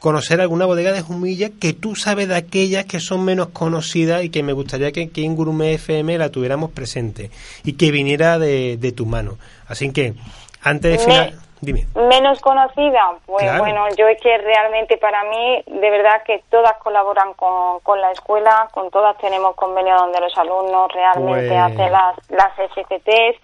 conocer 0.01 0.41
alguna 0.41 0.65
bodega 0.65 0.93
de 0.93 1.01
Jumilla 1.03 1.51
que 1.51 1.74
tú 1.74 1.95
sabes 1.95 2.28
de 2.28 2.36
aquellas 2.36 2.86
que 2.86 2.99
son 2.99 3.24
menos 3.24 3.49
conocidas 3.49 4.24
y 4.24 4.30
que 4.30 4.41
me 4.41 4.53
gustaría 4.53 4.91
que, 4.91 5.09
que 5.09 5.24
en 5.24 5.36
Gourmet 5.36 5.76
FM 5.76 6.18
la 6.18 6.32
tuviéramos 6.32 6.72
presente 6.72 7.30
y 7.63 7.74
que 7.74 7.91
viniera 7.91 8.39
de, 8.39 8.78
de 8.78 8.91
tu 8.93 9.05
mano. 9.05 9.38
Así 9.68 9.91
que, 9.91 10.15
antes 10.63 10.91
de 10.91 10.97
final... 10.97 11.39
Dime. 11.60 11.86
Menos 11.95 12.39
conocida, 12.41 13.14
pues 13.26 13.43
Claro. 13.43 13.60
bueno, 13.64 13.86
yo 13.97 14.08
es 14.08 14.22
que 14.22 14.38
realmente 14.38 14.97
para 14.97 15.24
mí, 15.24 15.64
de 15.66 15.89
verdad 15.89 16.22
que 16.26 16.43
todas 16.51 16.74
colaboran 16.84 17.34
con, 17.34 17.80
con 17.82 17.99
la 17.99 18.12
escuela, 18.12 18.68
con 18.72 18.89
todas 18.91 19.18
tenemos 19.18 19.55
convenio 19.55 19.95
donde 19.97 20.20
los 20.20 20.38
alumnos 20.38 20.91
realmente 20.93 21.47
Pues- 21.49 21.60
hacen 21.60 21.91
las, 21.91 22.16
las 22.30 22.53
SCTs, 22.72 23.41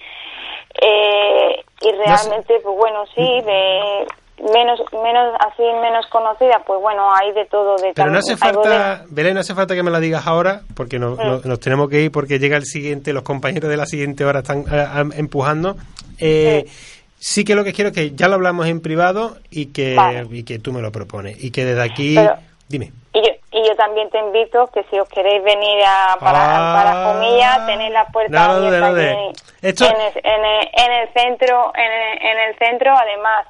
eh, 0.82 1.64
y 1.82 1.92
realmente, 1.92 2.60
pues 2.64 2.76
bueno, 2.78 3.06
sí, 3.16 3.42
de 3.46 4.08
menos, 4.54 4.82
menos, 5.04 5.36
así 5.40 5.62
menos 5.82 6.06
conocida, 6.08 6.62
pues 6.66 6.82
bueno, 6.82 7.10
hay 7.14 7.32
de 7.34 7.46
todo, 7.46 7.76
de 7.78 7.94
Pero 7.94 8.10
no 8.12 8.20
hace 8.20 8.36
falta, 8.36 9.04
Belén, 9.10 9.36
no 9.36 9.40
hace 9.42 9.54
falta 9.56 9.76
que 9.76 9.84
me 9.84 9.92
la 9.92 10.00
digas 10.00 10.26
ahora, 10.28 10.62
porque 10.76 11.00
no- 11.00 11.12
Mm. 11.12 11.18
no- 11.18 11.40
nos 11.46 11.60
tenemos 11.60 11.90
que 11.90 12.02
ir, 12.02 12.12
porque 12.12 12.40
llega 12.40 12.58
el 12.58 12.66
siguiente, 12.66 13.14
los 13.14 13.24
compañeros 13.24 13.70
de 13.70 13.78
la 13.78 13.86
siguiente 13.86 14.26
hora 14.26 14.40
están 14.40 14.66
eh, 14.72 14.86
am- 14.94 15.12
empujando. 15.16 15.76
Eh, 16.20 16.64
sí 16.66 17.03
que 17.46 17.56
lo 17.56 17.64
que 17.64 17.72
quiero 17.74 17.90
es 17.90 17.96
que 17.96 18.12
ya 18.12 18.28
lo 18.28 18.36
hablamos 18.36 18.68
en 18.68 18.82
privado 18.82 19.38
y 19.50 19.68
que, 19.68 19.96
Vale. 19.96 20.28
y 20.32 20.44
que 20.44 20.60
tú 20.60 20.74
me 20.74 20.82
lo 20.82 20.92
propones. 20.92 21.42
Y 21.44 21.52
que 21.52 21.64
desde 21.66 21.82
aquí... 21.82 22.16
Pero- 22.16 22.36
Dime. 22.68 22.92
Y 23.14 23.20
yo, 23.22 23.32
y 23.52 23.68
yo 23.68 23.76
también 23.76 24.10
te 24.10 24.18
invito 24.18 24.68
que 24.74 24.84
si 24.90 24.98
os 24.98 25.08
queréis 25.10 25.44
venir 25.44 25.84
a, 25.86 26.16
para, 26.20 26.40
Ah, 26.40 26.74
para 26.84 27.14
Jumilla, 27.14 27.66
tenéis 27.68 27.92
la 27.94 28.06
puerta 28.08 28.48
no 28.48 28.54
abierta 28.54 28.90
no. 28.92 29.32
Esto- 29.62 29.86
en, 29.86 29.92
el, 30.02 30.12
en, 30.24 30.46
el, 30.46 30.70
en 30.74 30.92
el 30.92 31.10
centro, 31.14 31.72
en 31.76 31.92
el, 31.92 32.26
en 32.32 32.40
el 32.50 32.58
centro 32.58 32.92
además 32.98 33.46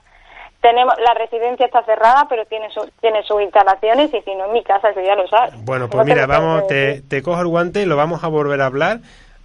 tenemos 0.61 0.93
la 1.05 1.13
residencia 1.13 1.65
está 1.65 1.84
cerrada, 1.84 2.26
pero 2.30 2.45
tiene 2.45 2.69
su, 2.71 2.89
tiene 3.01 3.24
sus 3.24 3.41
instalaciones 3.41 4.13
y 4.13 4.21
si 4.21 4.36
no 4.36 4.45
en 4.45 4.53
mi 4.53 4.63
casa, 4.63 4.89
eso 4.89 5.01
ya 5.01 5.15
lo 5.15 5.28
sabes. 5.28 5.53
Bueno, 5.63 5.86
No 5.86 5.91
pues 5.91 6.05
mira, 6.05 6.26
vamos, 6.26 6.67
te, 6.67 7.01
te 7.01 7.21
cojo 7.21 7.39
el 7.41 7.47
guante 7.47 7.82
y 7.82 7.86
lo 7.86 7.95
vamos 7.95 8.24
a 8.24 8.28
volver 8.28 8.59
a 8.61 8.65
hablar. 8.65 8.99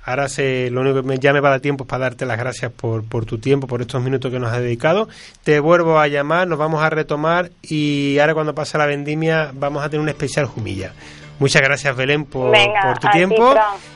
Ahora 0.08 0.30
se, 0.30 0.70
lo 0.70 0.80
único 0.80 1.02
que 1.02 1.02
me, 1.02 1.18
ya 1.18 1.34
me 1.34 1.40
va 1.40 1.48
a 1.48 1.50
dar 1.52 1.60
tiempo 1.60 1.84
es 1.84 1.88
para 1.88 2.04
darte 2.04 2.24
las 2.24 2.38
gracias 2.38 2.72
por, 2.72 3.04
por 3.04 3.26
tu 3.26 3.36
tiempo, 3.36 3.66
por 3.66 3.82
estos 3.82 4.02
minutos 4.02 4.32
que 4.32 4.38
nos 4.38 4.50
has 4.50 4.60
dedicado. 4.60 5.06
Te 5.44 5.60
vuelvo 5.60 6.00
a 6.00 6.08
llamar, 6.08 6.48
nos 6.48 6.58
vamos 6.58 6.82
a 6.82 6.88
retomar 6.88 7.50
y 7.60 8.18
ahora 8.18 8.32
cuando 8.32 8.54
pase 8.54 8.78
la 8.78 8.86
vendimia 8.86 9.50
vamos 9.52 9.84
a 9.84 9.90
tener 9.90 10.00
un 10.00 10.08
especial 10.08 10.46
Jumilla. 10.46 10.94
Muchas 11.38 11.62
gracias, 11.62 11.94
Belén, 11.96 12.24
por, 12.24 12.50
Venga, 12.50 12.80
por 12.82 12.98
tu 12.98 13.06
ti, 13.08 13.18
tiempo. 13.18 13.54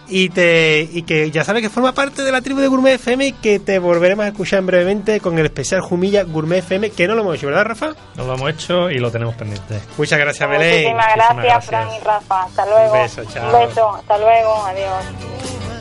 Y, 0.09 0.28
te, 0.28 0.88
y 0.93 1.03
que 1.03 1.30
ya 1.30 1.45
sabes 1.45 1.62
que 1.62 1.70
forma 1.70 1.93
parte 1.93 2.22
de 2.22 2.30
la 2.30 2.40
tribu 2.40 2.61
de 2.61 2.68
Gourmet 2.68 2.95
FM 2.95 3.26
y 3.26 3.32
que 3.32 3.59
te 3.59 3.78
volveremos 3.78 4.24
a 4.24 4.28
escuchar 4.28 4.61
en 4.61 4.66
brevemente 4.66 5.20
con 5.20 5.38
el 5.38 5.47
especial 5.47 5.80
Jumilla 5.80 6.22
Gourmet 6.24 6.59
FM, 6.59 6.90
que 6.90 7.09
no 7.09 7.14
lo 7.14 7.22
hemos 7.22 7.36
hecho, 7.36 7.47
¿verdad, 7.47 7.64
Rafa? 7.64 7.95
Nos 8.16 8.26
lo 8.26 8.34
hemos 8.34 8.51
hecho 8.51 8.90
y 8.90 8.99
lo 8.99 9.11
tenemos 9.11 9.34
pendiente. 9.34 9.80
Muchas 9.97 10.18
gracias, 10.18 10.49
Belén. 10.49 10.95
Muchísimas 10.95 11.14
gracias, 11.16 11.66
Fran 11.66 11.88
y 11.95 12.05
Rafa. 12.05 12.43
Hasta 12.45 12.66
luego. 12.66 12.93
Un 12.93 13.03
beso, 13.03 13.24
chao. 13.24 13.47
Un 13.47 13.68
beso. 13.68 13.95
Hasta 13.97 14.18
luego. 14.18 14.66
Adiós. 14.66 15.05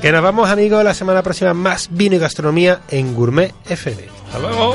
Que 0.01 0.11
nos 0.11 0.23
vamos, 0.23 0.49
amigos, 0.49 0.83
la 0.83 0.95
semana 0.95 1.21
próxima 1.21 1.53
más 1.53 1.89
vino 1.91 2.15
y 2.15 2.19
gastronomía 2.19 2.81
en 2.89 3.13
Gourmet 3.13 3.53
FM. 3.69 4.03
Hasta 4.25 4.39
luego. 4.39 4.73